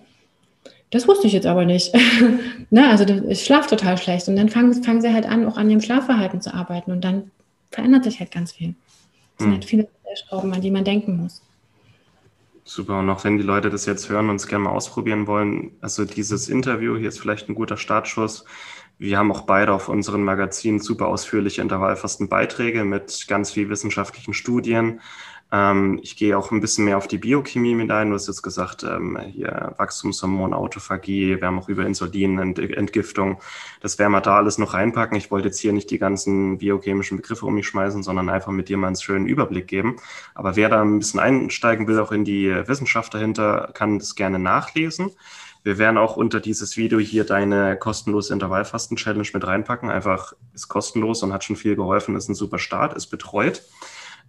das 0.89 1.07
wusste 1.07 1.27
ich 1.27 1.33
jetzt 1.33 1.45
aber 1.45 1.65
nicht. 1.65 1.93
ne? 2.69 2.89
Also 2.89 3.05
ich 3.27 3.43
schlafe 3.43 3.69
total 3.69 3.97
schlecht. 3.97 4.27
Und 4.27 4.37
dann 4.37 4.49
fangen, 4.49 4.73
fangen 4.83 5.01
sie 5.01 5.13
halt 5.13 5.27
an, 5.27 5.45
auch 5.45 5.57
an 5.57 5.69
ihrem 5.69 5.81
Schlafverhalten 5.81 6.41
zu 6.41 6.53
arbeiten. 6.53 6.91
Und 6.91 7.03
dann 7.03 7.29
verändert 7.71 8.03
sich 8.03 8.19
halt 8.19 8.31
ganz 8.31 8.51
viel. 8.51 8.75
Es 9.37 9.43
sind 9.43 9.47
hm. 9.47 9.53
halt 9.53 9.65
viele 9.65 9.87
Schrauben, 10.15 10.53
an 10.53 10.61
die 10.61 10.71
man 10.71 10.83
denken 10.83 11.17
muss. 11.17 11.41
Super. 12.63 12.99
Und 12.99 13.09
auch 13.09 13.23
wenn 13.23 13.37
die 13.37 13.43
Leute 13.43 13.69
das 13.69 13.85
jetzt 13.85 14.09
hören 14.09 14.29
und 14.29 14.35
es 14.35 14.47
gerne 14.47 14.65
mal 14.65 14.71
ausprobieren 14.71 15.25
wollen, 15.25 15.71
also 15.81 16.05
dieses 16.05 16.49
Interview 16.49 16.97
hier 16.97 17.09
ist 17.09 17.19
vielleicht 17.19 17.49
ein 17.49 17.55
guter 17.55 17.77
Startschuss. 17.77 18.45
Wir 18.99 19.17
haben 19.17 19.31
auch 19.31 19.41
beide 19.41 19.73
auf 19.73 19.89
unseren 19.89 20.23
Magazinen 20.23 20.79
super 20.79 21.07
ausführliche 21.07 21.61
Intervallfastenbeiträge 21.61 22.83
mit 22.83 23.25
ganz 23.27 23.51
viel 23.51 23.69
wissenschaftlichen 23.69 24.33
Studien, 24.33 25.01
ähm, 25.51 25.99
ich 26.03 26.15
gehe 26.15 26.37
auch 26.37 26.51
ein 26.51 26.61
bisschen 26.61 26.85
mehr 26.85 26.97
auf 26.97 27.07
die 27.07 27.17
Biochemie 27.17 27.73
mit 27.73 27.89
ein. 27.89 28.09
Du 28.09 28.15
hast 28.15 28.27
jetzt 28.27 28.43
gesagt, 28.43 28.83
ähm, 28.83 29.17
hier 29.19 29.73
Wachstumshormon, 29.77 30.53
Autophagie, 30.53 31.39
wir 31.39 31.47
haben 31.47 31.57
auch 31.57 31.69
über 31.69 31.85
Insulin, 31.85 32.37
Entgiftung. 32.37 33.41
Das 33.81 33.97
werden 33.97 34.11
wir 34.11 34.21
da 34.21 34.37
alles 34.37 34.57
noch 34.59 34.73
reinpacken. 34.73 35.17
Ich 35.17 35.31
wollte 35.31 35.47
jetzt 35.47 35.59
hier 35.59 35.73
nicht 35.73 35.89
die 35.89 35.97
ganzen 35.97 36.59
biochemischen 36.59 37.17
Begriffe 37.17 37.45
um 37.45 37.55
mich 37.55 37.67
schmeißen, 37.67 38.03
sondern 38.03 38.29
einfach 38.29 38.51
mit 38.51 38.69
dir 38.69 38.77
mal 38.77 38.87
einen 38.87 38.95
schönen 38.95 39.25
Überblick 39.25 39.67
geben. 39.67 39.95
Aber 40.35 40.55
wer 40.55 40.69
da 40.69 40.81
ein 40.81 40.99
bisschen 40.99 41.19
einsteigen 41.19 41.87
will, 41.87 41.99
auch 41.99 42.11
in 42.11 42.25
die 42.25 42.49
Wissenschaft 42.67 43.13
dahinter, 43.13 43.71
kann 43.73 43.97
das 43.97 44.15
gerne 44.15 44.37
nachlesen. 44.37 45.11
Wir 45.63 45.77
werden 45.77 45.97
auch 45.97 46.15
unter 46.15 46.39
dieses 46.39 46.77
Video 46.77 46.99
hier 46.99 47.25
deine 47.25 47.75
kostenlose 47.75 48.33
Intervallfasten-Challenge 48.33 49.27
mit 49.33 49.45
reinpacken. 49.45 49.89
Einfach 49.89 50.33
ist 50.53 50.69
kostenlos 50.69 51.21
und 51.23 51.33
hat 51.33 51.43
schon 51.43 51.57
viel 51.57 51.75
geholfen, 51.75 52.15
ist 52.15 52.29
ein 52.29 52.35
super 52.35 52.59
Start, 52.59 52.93
ist 52.93 53.07
betreut. 53.07 53.63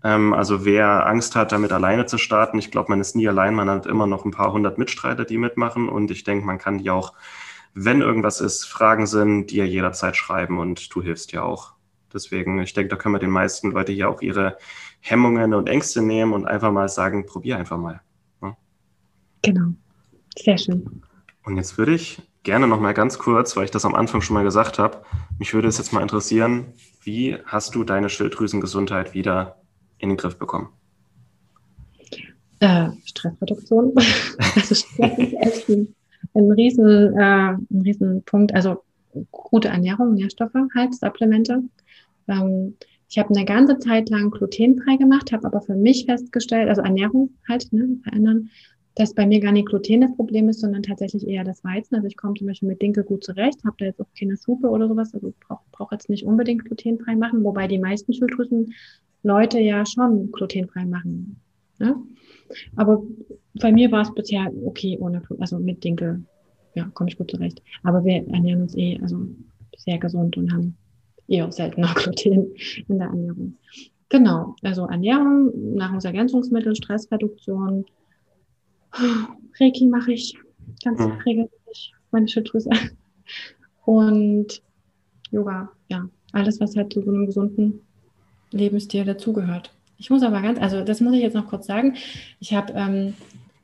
Ähm, 0.03 0.33
also 0.33 0.65
wer 0.65 1.07
Angst 1.07 1.37
hat, 1.37 1.53
damit 1.53 1.73
alleine 1.73 2.07
zu 2.07 2.19
starten, 2.19 2.59
ich 2.59 2.71
glaube, 2.71 2.91
man 2.91 3.01
ist 3.01 3.17
nie 3.17 3.29
allein, 3.29 3.55
man 3.55 3.69
hat 3.69 3.87
immer 3.87 4.07
noch 4.07 4.25
ein 4.25 4.31
paar 4.31 4.53
hundert 4.53 4.79
Mitstreiter, 4.79 5.25
die 5.25 5.39
mitmachen 5.39 5.89
und 5.89 6.11
ich 6.11 6.25
denke, 6.25 6.47
man 6.47 6.59
kann 6.59 6.79
die 6.79 6.91
auch, 6.91 7.13
wenn 7.75 8.01
irgendwas 8.01 8.41
ist, 8.41 8.65
Fragen 8.65 9.07
sind, 9.07 9.49
die 9.49 9.57
ja 9.57 9.65
jederzeit 9.65 10.17
schreiben 10.17 10.59
und 10.59 10.95
du 10.95 11.03
hilfst 11.03 11.33
ja 11.33 11.43
auch. 11.43 11.75
Deswegen, 12.13 12.61
ich 12.61 12.73
denke, 12.73 12.89
da 12.89 12.97
können 12.97 13.15
wir 13.15 13.21
den 13.21 13.31
meisten 13.31 13.71
Leute 13.71 13.93
hier 13.93 14.09
auch 14.09 14.21
ihre 14.21 14.57
Hemmungen 15.01 15.55
und 15.55 15.69
Ängste 15.69 16.03
nehmen 16.03 16.33
und 16.33 16.47
einfach 16.47 16.73
mal 16.73 16.89
sagen, 16.89 17.27
probier 17.27 17.57
einfach 17.57 17.79
mal. 17.79 18.01
Ja? 18.43 18.57
Genau, 19.43 19.73
sehr 20.37 20.59
schön. 20.59 21.03
Und 21.45 21.57
jetzt 21.57 21.79
würde 21.79 21.95
ich 21.95 22.23
gerne 22.43 22.67
noch 22.67 22.81
mal 22.81 22.95
ganz 22.95 23.19
kurz, 23.19 23.57
weil 23.57 23.65
ich 23.65 23.71
das 23.71 23.85
am 23.85 23.95
Anfang 23.95 24.23
schon 24.23 24.35
mal 24.35 24.45
gesagt 24.45 24.79
habe, 24.79 25.05
mich 25.39 25.55
würde 25.55 25.69
es 25.69 25.79
jetzt 25.79 25.93
mal 25.93 26.03
interessieren, 26.03 26.75
wie 27.03 27.39
hast 27.45 27.75
du 27.75 27.85
deine 27.85 28.09
Schilddrüsengesundheit 28.09 29.15
wieder 29.15 29.60
in 30.01 30.11
den 30.11 30.19
Griff 30.19 30.39
bekommen? 30.39 30.69
Äh, 32.61 32.91
Stressreduktion. 33.05 33.95
also 34.57 34.75
Stress 34.75 35.19
ist 35.19 35.35
echt 35.35 35.69
ein, 35.69 35.95
ein, 36.35 36.51
riesen, 36.53 37.17
äh, 37.17 37.53
ein 37.53 37.81
riesen 37.83 38.23
Punkt. 38.25 38.55
Also 38.55 38.83
gute 39.31 39.69
Ernährung, 39.69 40.15
Nährstoffe 40.15 40.55
halt, 40.75 40.95
Supplemente. 40.95 41.63
Ähm, 42.29 42.77
ich 43.09 43.19
habe 43.19 43.35
eine 43.35 43.45
ganze 43.45 43.79
Zeit 43.79 44.09
lang 44.09 44.31
glutenfrei 44.31 44.97
gemacht, 44.97 45.33
habe 45.33 45.47
aber 45.47 45.61
für 45.61 45.75
mich 45.75 46.05
festgestellt, 46.05 46.69
also 46.69 46.83
Ernährung 46.83 47.31
halt 47.49 47.73
ne, 47.73 47.99
verändern, 48.05 48.51
dass 48.95 49.15
bei 49.15 49.27
mir 49.27 49.41
gar 49.41 49.53
nicht 49.53 49.69
Gluten 49.69 50.01
das 50.01 50.15
Problem 50.17 50.49
ist, 50.49 50.61
sondern 50.61 50.83
tatsächlich 50.83 51.27
eher 51.27 51.45
das 51.45 51.63
Weizen. 51.65 51.95
Also 51.95 52.09
ich 52.09 52.17
komme 52.17 52.35
zum 52.35 52.49
Beispiel 52.49 52.69
mit 52.69 52.83
Dinkel 52.83 53.05
gut 53.05 53.25
zurecht, 53.25 53.65
habe 53.65 53.77
da 53.79 53.87
jetzt 53.87 54.01
auch 54.01 54.09
keine 54.19 54.37
Suppe 54.37 54.69
oder 54.69 54.89
sowas, 54.89 55.15
also 55.15 55.33
brauche 55.41 55.63
brauch 55.73 55.93
jetzt 55.93 56.11
nicht 56.11 56.25
unbedingt 56.25 56.65
glutenfrei 56.65 57.17
machen, 57.17 57.45
wobei 57.45 57.69
die 57.69 57.79
meisten 57.79 58.13
Schilddrüsen 58.13 58.75
Leute 59.23 59.61
ja 59.61 59.85
schon 59.87 60.33
glutenfrei 60.33 60.85
machen. 60.85 61.41
Ne? 61.79 61.97
Aber 62.77 63.03
bei 63.61 63.73
mir 63.73 63.91
war 63.93 64.03
es 64.03 64.15
bisher 64.15 64.51
okay 64.65 64.99
ohne 65.01 65.23
also 65.39 65.59
mit 65.59 65.85
Dinkel. 65.85 66.25
Ja, 66.75 66.85
komme 66.95 67.11
ich 67.11 67.19
gut 67.19 67.31
zurecht. 67.31 67.63
Aber 67.83 68.05
wir 68.05 68.27
ernähren 68.29 68.63
uns 68.63 68.77
eh 68.77 68.99
also 69.03 69.27
sehr 69.77 69.99
gesund 69.99 70.37
und 70.37 70.53
haben 70.53 70.77
eher 71.27 71.51
seltener 71.51 71.93
Gluten 71.95 72.53
in 72.89 72.99
der 72.99 73.09
Ernährung. 73.09 73.57
Genau, 74.09 74.57
also 74.63 74.87
Ernährung, 74.87 75.75
Nahrungsergänzungsmittel, 75.75 76.75
Stressreduktion. 76.75 77.87
Reiki 79.59 79.87
mache 79.87 80.13
ich 80.13 80.37
ganz 80.85 81.01
mhm. 81.01 81.13
regelmäßig, 81.25 81.95
meine 82.11 82.29
Schilddrüse. 82.29 82.71
Und 83.85 84.63
Yoga, 85.31 85.71
ja, 85.89 86.09
alles, 86.33 86.61
was 86.61 86.77
halt 86.77 86.93
zu 86.93 87.03
so 87.03 87.11
einem 87.11 87.27
gesunden 87.27 87.81
Lebensstil 88.53 89.05
dazugehört. 89.05 89.73
Ich 89.99 90.11
muss 90.11 90.23
aber 90.23 90.41
ganz, 90.41 90.59
also 90.59 90.83
das 90.83 91.01
muss 91.01 91.15
ich 91.15 91.21
jetzt 91.21 91.35
noch 91.35 91.49
kurz 91.49 91.67
sagen. 91.67 91.95
Ich 92.41 92.55
habe 92.55 92.73
ähm, 92.75 93.15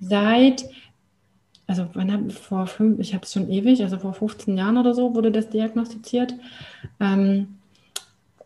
seit, 0.01 0.69
also 1.67 1.87
wann 1.95 2.13
habe 2.13 2.31
vor 2.31 2.67
fünf, 2.67 3.01
ich 3.01 3.15
habe 3.15 3.25
es 3.25 3.33
schon 3.33 3.51
ewig, 3.51 3.83
also 3.83 3.99
vor 3.99 4.13
15 4.13 4.57
Jahren 4.57 4.77
oder 4.77 4.95
so 4.95 5.15
wurde 5.15 5.33
das 5.33 5.49
diagnostiziert. 5.49 6.35
Ähm, 7.01 7.57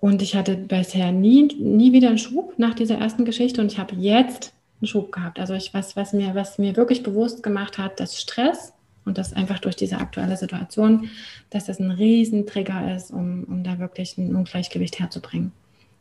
und 0.01 0.23
ich 0.23 0.35
hatte 0.35 0.57
bisher 0.57 1.13
nie, 1.13 1.43
nie 1.59 1.93
wieder 1.93 2.09
einen 2.09 2.19
Schub 2.19 2.59
nach 2.59 2.75
dieser 2.75 2.97
ersten 2.97 3.25
Geschichte 3.25 3.61
und 3.61 3.73
ich 3.73 3.79
habe 3.79 3.97
jetzt 3.97 4.55
einen 4.81 4.89
Schub 4.89 5.13
gehabt. 5.13 5.39
Also 5.39 5.55
ich 5.55 5.73
weiß, 5.73 5.97
was 5.97 6.13
mir, 6.13 6.35
was 6.35 6.59
mir 6.59 6.77
wirklich 6.77 7.03
bewusst 7.03 7.43
gemacht 7.43 7.79
hat, 7.79 8.01
dass 8.01 8.21
Stress 8.21 8.73
und 9.05 9.19
das 9.19 9.33
einfach 9.33 9.59
durch 9.59 9.77
diese 9.77 9.99
aktuelle 9.99 10.37
Situation, 10.37 11.11
dass 11.51 11.67
das 11.67 11.81
ein 11.81 11.91
Riesentrigger 11.91 12.95
ist, 12.95 13.11
um, 13.11 13.45
um 13.45 13.65
da 13.65 13.79
wirklich 13.79 14.17
ein 14.19 14.35
Ungleichgewicht 14.35 14.99
herzubringen. 14.99 15.53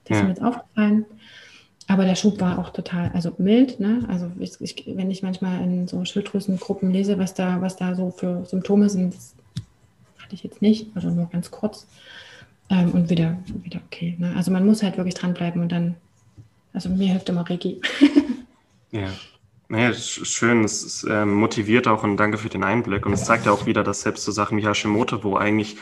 Das 0.06 0.18
ja. 0.18 0.18
ist 0.18 0.24
mir 0.24 0.30
jetzt 0.30 0.44
aufgefallen. 0.44 1.06
Aber 1.88 2.06
der 2.06 2.16
Schub 2.16 2.40
war 2.40 2.60
auch 2.60 2.70
total, 2.70 3.10
also 3.16 3.34
mild, 3.40 3.80
ne? 3.80 4.06
Also 4.08 4.32
ich, 4.38 4.62
ich, 4.62 4.84
wenn 4.96 5.10
ich 5.10 5.24
manchmal 5.24 5.64
in 5.64 5.88
so 5.88 6.06
Schilddrüsengruppen 6.06 6.92
lese, 6.92 7.18
was 7.18 7.34
da, 7.34 7.62
was 7.62 7.78
da 7.78 7.96
so 7.96 8.12
für 8.12 8.46
Symptome 8.46 8.90
sind, 8.90 9.16
das 9.16 9.34
hatte 10.20 10.36
ich 10.36 10.44
jetzt 10.44 10.62
nicht, 10.62 10.88
also 10.94 11.10
nur 11.10 11.30
ganz 11.32 11.50
kurz. 11.50 11.88
Ähm, 12.70 12.92
und 12.92 13.10
wieder, 13.10 13.40
wieder 13.64 13.80
okay. 13.88 14.16
Ne? 14.20 14.34
Also 14.38 14.52
man 14.52 14.68
muss 14.68 14.84
halt 14.84 14.98
wirklich 14.98 15.16
dranbleiben 15.16 15.64
und 15.64 15.72
dann, 15.72 15.96
also 16.74 16.90
mir 16.90 17.08
hilft 17.08 17.30
immer 17.30 17.50
Reiki. 17.50 17.82
ja. 18.92 19.10
Naja, 19.72 19.94
schön, 19.94 20.64
es 20.64 20.84
ist, 20.84 21.04
äh, 21.04 21.26
motiviert 21.26 21.88
auch 21.88 22.04
und 22.04 22.18
danke 22.18 22.40
für 22.40 22.50
den 22.50 22.64
Einblick. 22.64 23.06
Und 23.06 23.14
es 23.14 23.26
zeigt 23.26 23.46
ja 23.46 23.52
auch 23.52 23.68
wieder, 23.68 23.84
dass 23.84 24.02
selbst 24.02 24.24
so 24.24 24.32
Sachen 24.32 24.58
wie 24.58 24.66
Hashimoto, 24.66 25.24
wo 25.24 25.38
eigentlich 25.38 25.78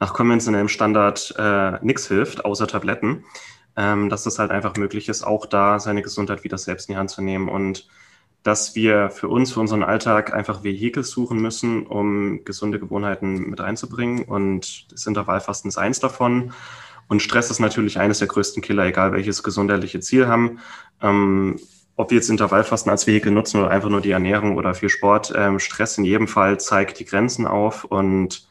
nach 0.00 0.14
konventionellem 0.14 0.68
Standard 0.68 1.34
äh, 1.36 1.72
nichts 1.84 2.08
hilft, 2.08 2.46
außer 2.46 2.66
Tabletten, 2.66 3.24
ähm, 3.76 4.08
dass 4.08 4.24
es 4.24 4.38
halt 4.38 4.50
einfach 4.50 4.76
möglich 4.76 5.10
ist, 5.10 5.22
auch 5.22 5.44
da 5.44 5.78
seine 5.78 6.00
Gesundheit 6.00 6.44
wieder 6.44 6.56
selbst 6.56 6.88
in 6.88 6.94
die 6.94 6.98
Hand 6.98 7.10
zu 7.10 7.20
nehmen 7.20 7.50
und 7.50 7.88
dass 8.42 8.76
wir 8.76 9.10
für 9.10 9.28
uns, 9.28 9.52
für 9.52 9.60
unseren 9.60 9.82
Alltag 9.82 10.32
einfach 10.32 10.62
Vehikel 10.62 11.02
suchen 11.02 11.38
müssen, 11.38 11.84
um 11.84 12.44
gesunde 12.44 12.78
Gewohnheiten 12.78 13.50
mit 13.50 13.60
reinzubringen. 13.60 14.24
Und 14.24 14.92
das 14.92 15.06
Intervallfasten 15.06 15.68
ist 15.68 15.78
eins 15.78 15.98
davon. 15.98 16.52
Und 17.08 17.22
Stress 17.22 17.50
ist 17.50 17.58
natürlich 17.58 17.98
eines 17.98 18.20
der 18.20 18.28
größten 18.28 18.62
Killer, 18.62 18.86
egal 18.86 19.12
welches 19.12 19.42
gesundheitliche 19.42 19.98
Ziel 19.98 20.28
haben. 20.28 20.60
Ähm, 21.02 21.58
ob 21.96 22.10
wir 22.10 22.16
jetzt 22.16 22.30
Intervallfasten 22.30 22.90
als 22.90 23.06
Vehikel 23.06 23.32
nutzen 23.32 23.60
oder 23.60 23.70
einfach 23.70 23.88
nur 23.88 24.00
die 24.00 24.10
Ernährung 24.10 24.56
oder 24.56 24.74
für 24.74 24.88
Sport, 24.88 25.32
ähm, 25.34 25.58
Stress 25.58 25.98
in 25.98 26.04
jedem 26.04 26.28
Fall 26.28 26.60
zeigt 26.60 27.00
die 27.00 27.04
Grenzen 27.04 27.46
auf 27.46 27.84
und 27.84 28.46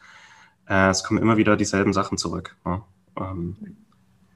äh, 0.68 0.90
es 0.90 1.04
kommen 1.04 1.22
immer 1.22 1.36
wieder 1.36 1.56
dieselben 1.56 1.92
Sachen 1.92 2.18
zurück. 2.18 2.56
Ja. 2.64 2.82
Ähm. 3.18 3.56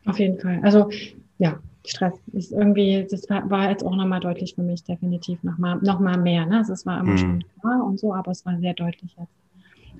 Auf 0.07 0.19
jeden 0.19 0.39
Fall. 0.39 0.61
Also 0.63 0.91
ja, 1.39 1.59
Stress 1.85 2.15
ist 2.33 2.53
irgendwie, 2.53 3.07
das 3.11 3.29
war, 3.29 3.49
war 3.51 3.71
jetzt 3.71 3.85
auch 3.85 3.97
nochmal 3.97 4.21
deutlich 4.21 4.55
für 4.55 4.63
mich, 4.63 4.85
definitiv 4.85 5.43
nochmal 5.43 5.79
noch 5.83 5.99
mal 5.99 6.19
mehr. 6.19 6.47
Ne? 6.47 6.59
Also 6.59 6.73
es 6.73 6.87
war 6.87 7.01
immer 7.01 7.13
mhm. 7.13 7.19
schon 7.19 7.45
klar 7.61 7.85
und 7.85 7.99
so, 7.99 8.15
aber 8.15 8.31
es 8.31 8.47
war 8.47 8.57
sehr 8.59 8.75
deutlich 8.75 9.17
jetzt. 9.19 9.33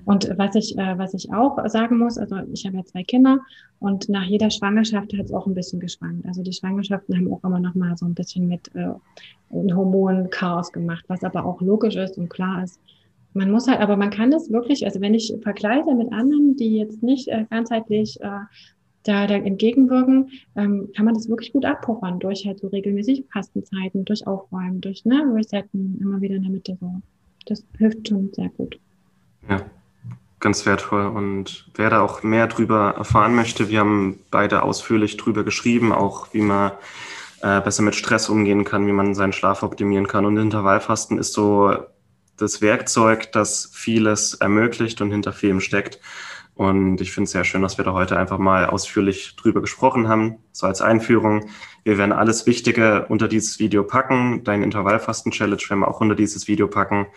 Und 0.05 0.33
was 0.37 0.55
ich, 0.55 0.77
äh, 0.77 0.97
was 0.97 1.13
ich 1.13 1.31
auch 1.31 1.57
sagen 1.67 1.97
muss, 1.97 2.17
also 2.17 2.37
ich 2.51 2.65
habe 2.65 2.77
ja 2.77 2.85
zwei 2.85 3.03
Kinder 3.03 3.39
und 3.79 4.09
nach 4.09 4.23
jeder 4.23 4.49
Schwangerschaft 4.49 5.13
hat 5.13 5.25
es 5.25 5.33
auch 5.33 5.47
ein 5.47 5.53
bisschen 5.53 5.79
geschwankt. 5.79 6.25
Also 6.25 6.41
die 6.41 6.53
Schwangerschaften 6.53 7.15
haben 7.15 7.31
auch 7.31 7.43
immer 7.43 7.59
noch 7.59 7.75
mal 7.75 7.95
so 7.97 8.05
ein 8.05 8.13
bisschen 8.13 8.47
mit 8.47 8.73
äh, 8.75 8.89
Hormonchaos 9.51 10.71
gemacht, 10.71 11.05
was 11.07 11.23
aber 11.23 11.45
auch 11.45 11.61
logisch 11.61 11.95
ist 11.95 12.17
und 12.17 12.29
klar 12.29 12.63
ist. 12.63 12.79
Man 13.33 13.51
muss 13.51 13.67
halt, 13.67 13.79
aber 13.79 13.95
man 13.95 14.09
kann 14.09 14.31
das 14.31 14.51
wirklich, 14.51 14.85
also 14.85 14.99
wenn 14.99 15.13
ich 15.13 15.33
vergleiche 15.41 15.93
mit 15.95 16.11
anderen, 16.11 16.57
die 16.57 16.77
jetzt 16.77 17.01
nicht 17.01 17.27
äh, 17.29 17.45
ganzheitlich 17.49 18.19
äh, 18.21 18.39
da, 19.03 19.25
da 19.25 19.35
entgegenwirken, 19.35 20.29
ähm, 20.55 20.89
kann 20.95 21.05
man 21.05 21.13
das 21.13 21.29
wirklich 21.29 21.53
gut 21.53 21.65
abpuffern 21.65 22.19
durch 22.19 22.45
halt 22.45 22.59
so 22.59 22.67
regelmäßig 22.67 23.25
Fastenzeiten, 23.31 24.05
durch 24.05 24.27
Aufräumen, 24.27 24.81
durch 24.81 25.05
ne, 25.05 25.23
Resetten, 25.33 25.97
immer 26.01 26.21
wieder 26.21 26.35
in 26.35 26.43
der 26.43 26.51
Mitte 26.51 26.77
so. 26.79 27.01
Das 27.45 27.65
hilft 27.77 28.07
schon 28.07 28.31
sehr 28.33 28.49
gut. 28.49 28.79
Ja, 29.49 29.65
ganz 30.41 30.65
wertvoll. 30.65 31.05
Und 31.05 31.65
wer 31.75 31.89
da 31.89 32.01
auch 32.01 32.23
mehr 32.23 32.47
drüber 32.47 32.95
erfahren 32.97 33.35
möchte, 33.35 33.69
wir 33.69 33.79
haben 33.79 34.19
beide 34.31 34.63
ausführlich 34.63 35.15
drüber 35.17 35.43
geschrieben, 35.43 35.93
auch 35.93 36.33
wie 36.33 36.41
man 36.41 36.71
äh, 37.41 37.61
besser 37.61 37.83
mit 37.83 37.95
Stress 37.95 38.27
umgehen 38.27 38.65
kann, 38.65 38.87
wie 38.87 38.91
man 38.91 39.15
seinen 39.15 39.33
Schlaf 39.33 39.63
optimieren 39.63 40.07
kann. 40.07 40.25
Und 40.25 40.37
Intervallfasten 40.37 41.17
ist 41.17 41.33
so 41.33 41.75
das 42.37 42.61
Werkzeug, 42.61 43.31
das 43.31 43.69
vieles 43.73 44.33
ermöglicht 44.33 44.99
und 45.01 45.11
hinter 45.11 45.31
vielem 45.31 45.61
steckt. 45.61 45.99
Und 46.55 47.01
ich 47.01 47.11
finde 47.11 47.25
es 47.25 47.31
sehr 47.31 47.43
schön, 47.43 47.61
dass 47.61 47.77
wir 47.77 47.85
da 47.85 47.93
heute 47.93 48.17
einfach 48.17 48.37
mal 48.37 48.65
ausführlich 48.65 49.35
drüber 49.35 49.61
gesprochen 49.61 50.07
haben, 50.07 50.37
so 50.51 50.67
als 50.67 50.81
Einführung. 50.81 51.49
Wir 51.83 51.97
werden 51.97 52.11
alles 52.11 52.45
Wichtige 52.45 53.05
unter 53.09 53.27
dieses 53.27 53.59
Video 53.59 53.83
packen. 53.83 54.43
Dein 54.43 54.61
Intervallfasten-Challenge 54.61 55.61
werden 55.69 55.79
wir 55.79 55.87
auch 55.87 56.01
unter 56.01 56.15
dieses 56.15 56.47
Video 56.47 56.67
packen. 56.67 57.07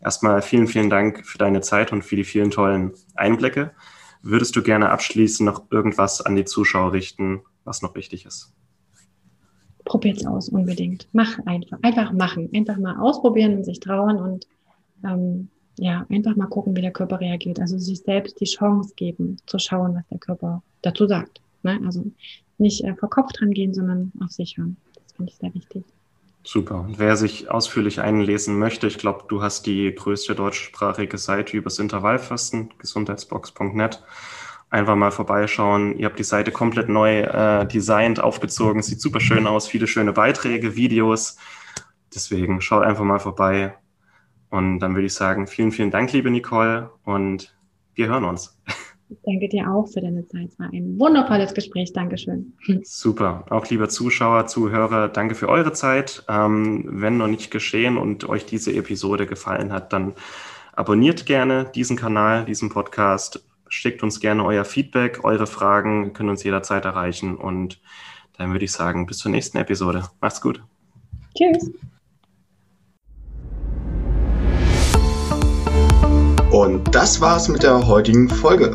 Erstmal 0.00 0.42
vielen, 0.42 0.68
vielen 0.68 0.90
Dank 0.90 1.26
für 1.26 1.38
deine 1.38 1.60
Zeit 1.60 1.92
und 1.92 2.02
für 2.02 2.16
die 2.16 2.24
vielen 2.24 2.50
tollen 2.50 2.92
Einblicke. 3.14 3.72
Würdest 4.22 4.54
du 4.56 4.62
gerne 4.62 4.90
abschließend 4.90 5.46
noch 5.46 5.70
irgendwas 5.70 6.20
an 6.20 6.36
die 6.36 6.44
Zuschauer 6.44 6.92
richten, 6.92 7.42
was 7.64 7.82
noch 7.82 7.94
wichtig 7.94 8.26
ist? 8.26 8.52
Probiert's 9.84 10.26
aus, 10.26 10.48
unbedingt. 10.48 11.08
Mach 11.12 11.38
einfach. 11.46 11.78
Einfach 11.82 12.12
machen. 12.12 12.50
Einfach 12.54 12.76
mal 12.76 12.98
ausprobieren 12.98 13.56
und 13.56 13.64
sich 13.64 13.80
trauen 13.80 14.18
und 14.18 14.46
ähm, 15.04 15.48
ja, 15.78 16.04
einfach 16.08 16.36
mal 16.36 16.46
gucken, 16.46 16.76
wie 16.76 16.82
der 16.82 16.90
Körper 16.90 17.20
reagiert. 17.20 17.60
Also 17.60 17.78
sich 17.78 18.00
selbst 18.00 18.40
die 18.40 18.44
Chance 18.44 18.92
geben, 18.96 19.36
zu 19.46 19.58
schauen, 19.58 19.94
was 19.94 20.06
der 20.08 20.18
Körper 20.18 20.62
dazu 20.82 21.06
sagt. 21.06 21.40
Ne? 21.62 21.80
Also 21.84 22.04
nicht 22.58 22.84
äh, 22.84 22.94
vor 22.96 23.08
Kopf 23.08 23.32
dran 23.32 23.52
gehen, 23.52 23.72
sondern 23.72 24.12
auf 24.20 24.30
sich 24.30 24.58
hören. 24.58 24.76
Das 24.94 25.12
finde 25.12 25.30
ich 25.32 25.38
sehr 25.38 25.54
wichtig. 25.54 25.84
Super. 26.50 26.80
Und 26.80 26.98
wer 26.98 27.14
sich 27.14 27.50
ausführlich 27.50 28.00
einlesen 28.00 28.58
möchte, 28.58 28.86
ich 28.86 28.96
glaube, 28.96 29.24
du 29.28 29.42
hast 29.42 29.66
die 29.66 29.94
größte 29.94 30.34
deutschsprachige 30.34 31.18
Seite 31.18 31.54
übers 31.54 31.78
Intervallfasten, 31.78 32.72
gesundheitsbox.net. 32.78 34.02
Einfach 34.70 34.96
mal 34.96 35.10
vorbeischauen. 35.10 35.98
Ihr 35.98 36.06
habt 36.06 36.18
die 36.18 36.24
Seite 36.24 36.50
komplett 36.50 36.88
neu 36.88 37.20
äh, 37.20 37.66
designt, 37.66 38.20
aufgezogen, 38.20 38.80
sieht 38.80 39.02
super 39.02 39.20
schön 39.20 39.46
aus, 39.46 39.68
viele 39.68 39.86
schöne 39.86 40.14
Beiträge, 40.14 40.74
Videos. 40.74 41.36
Deswegen 42.14 42.62
schaut 42.62 42.82
einfach 42.82 43.04
mal 43.04 43.20
vorbei. 43.20 43.76
Und 44.48 44.78
dann 44.78 44.94
würde 44.94 45.08
ich 45.08 45.14
sagen, 45.14 45.48
vielen, 45.48 45.70
vielen 45.70 45.90
Dank, 45.90 46.14
liebe 46.14 46.30
Nicole, 46.30 46.90
und 47.04 47.54
wir 47.94 48.08
hören 48.08 48.24
uns. 48.24 48.58
Ich 49.10 49.18
danke 49.24 49.48
dir 49.48 49.70
auch 49.70 49.86
für 49.88 50.02
deine 50.02 50.26
Zeit. 50.26 50.48
Es 50.48 50.58
war 50.58 50.70
ein 50.70 50.98
wundervolles 50.98 51.54
Gespräch. 51.54 51.92
Dankeschön. 51.94 52.52
Super. 52.82 53.46
Auch 53.48 53.66
lieber 53.70 53.88
Zuschauer, 53.88 54.46
Zuhörer, 54.46 55.08
danke 55.08 55.34
für 55.34 55.48
eure 55.48 55.72
Zeit. 55.72 56.24
Ähm, 56.28 56.84
wenn 56.86 57.16
noch 57.16 57.26
nicht 57.26 57.50
geschehen 57.50 57.96
und 57.96 58.28
euch 58.28 58.44
diese 58.44 58.74
Episode 58.74 59.26
gefallen 59.26 59.72
hat, 59.72 59.94
dann 59.94 60.12
abonniert 60.74 61.24
gerne 61.24 61.70
diesen 61.74 61.96
Kanal, 61.96 62.44
diesen 62.44 62.68
Podcast. 62.68 63.44
Schickt 63.68 64.02
uns 64.02 64.20
gerne 64.20 64.44
euer 64.44 64.64
Feedback, 64.64 65.24
eure 65.24 65.46
Fragen, 65.46 66.12
können 66.12 66.28
uns 66.30 66.44
jederzeit 66.44 66.84
erreichen. 66.84 67.36
Und 67.36 67.80
dann 68.36 68.52
würde 68.52 68.66
ich 68.66 68.72
sagen, 68.72 69.06
bis 69.06 69.18
zur 69.18 69.30
nächsten 69.30 69.56
Episode. 69.56 70.04
Macht's 70.20 70.40
gut. 70.42 70.62
Tschüss. 71.34 71.70
Und 76.50 76.94
das 76.94 77.20
war's 77.20 77.48
mit 77.48 77.62
der 77.62 77.86
heutigen 77.86 78.28
Folge. 78.28 78.74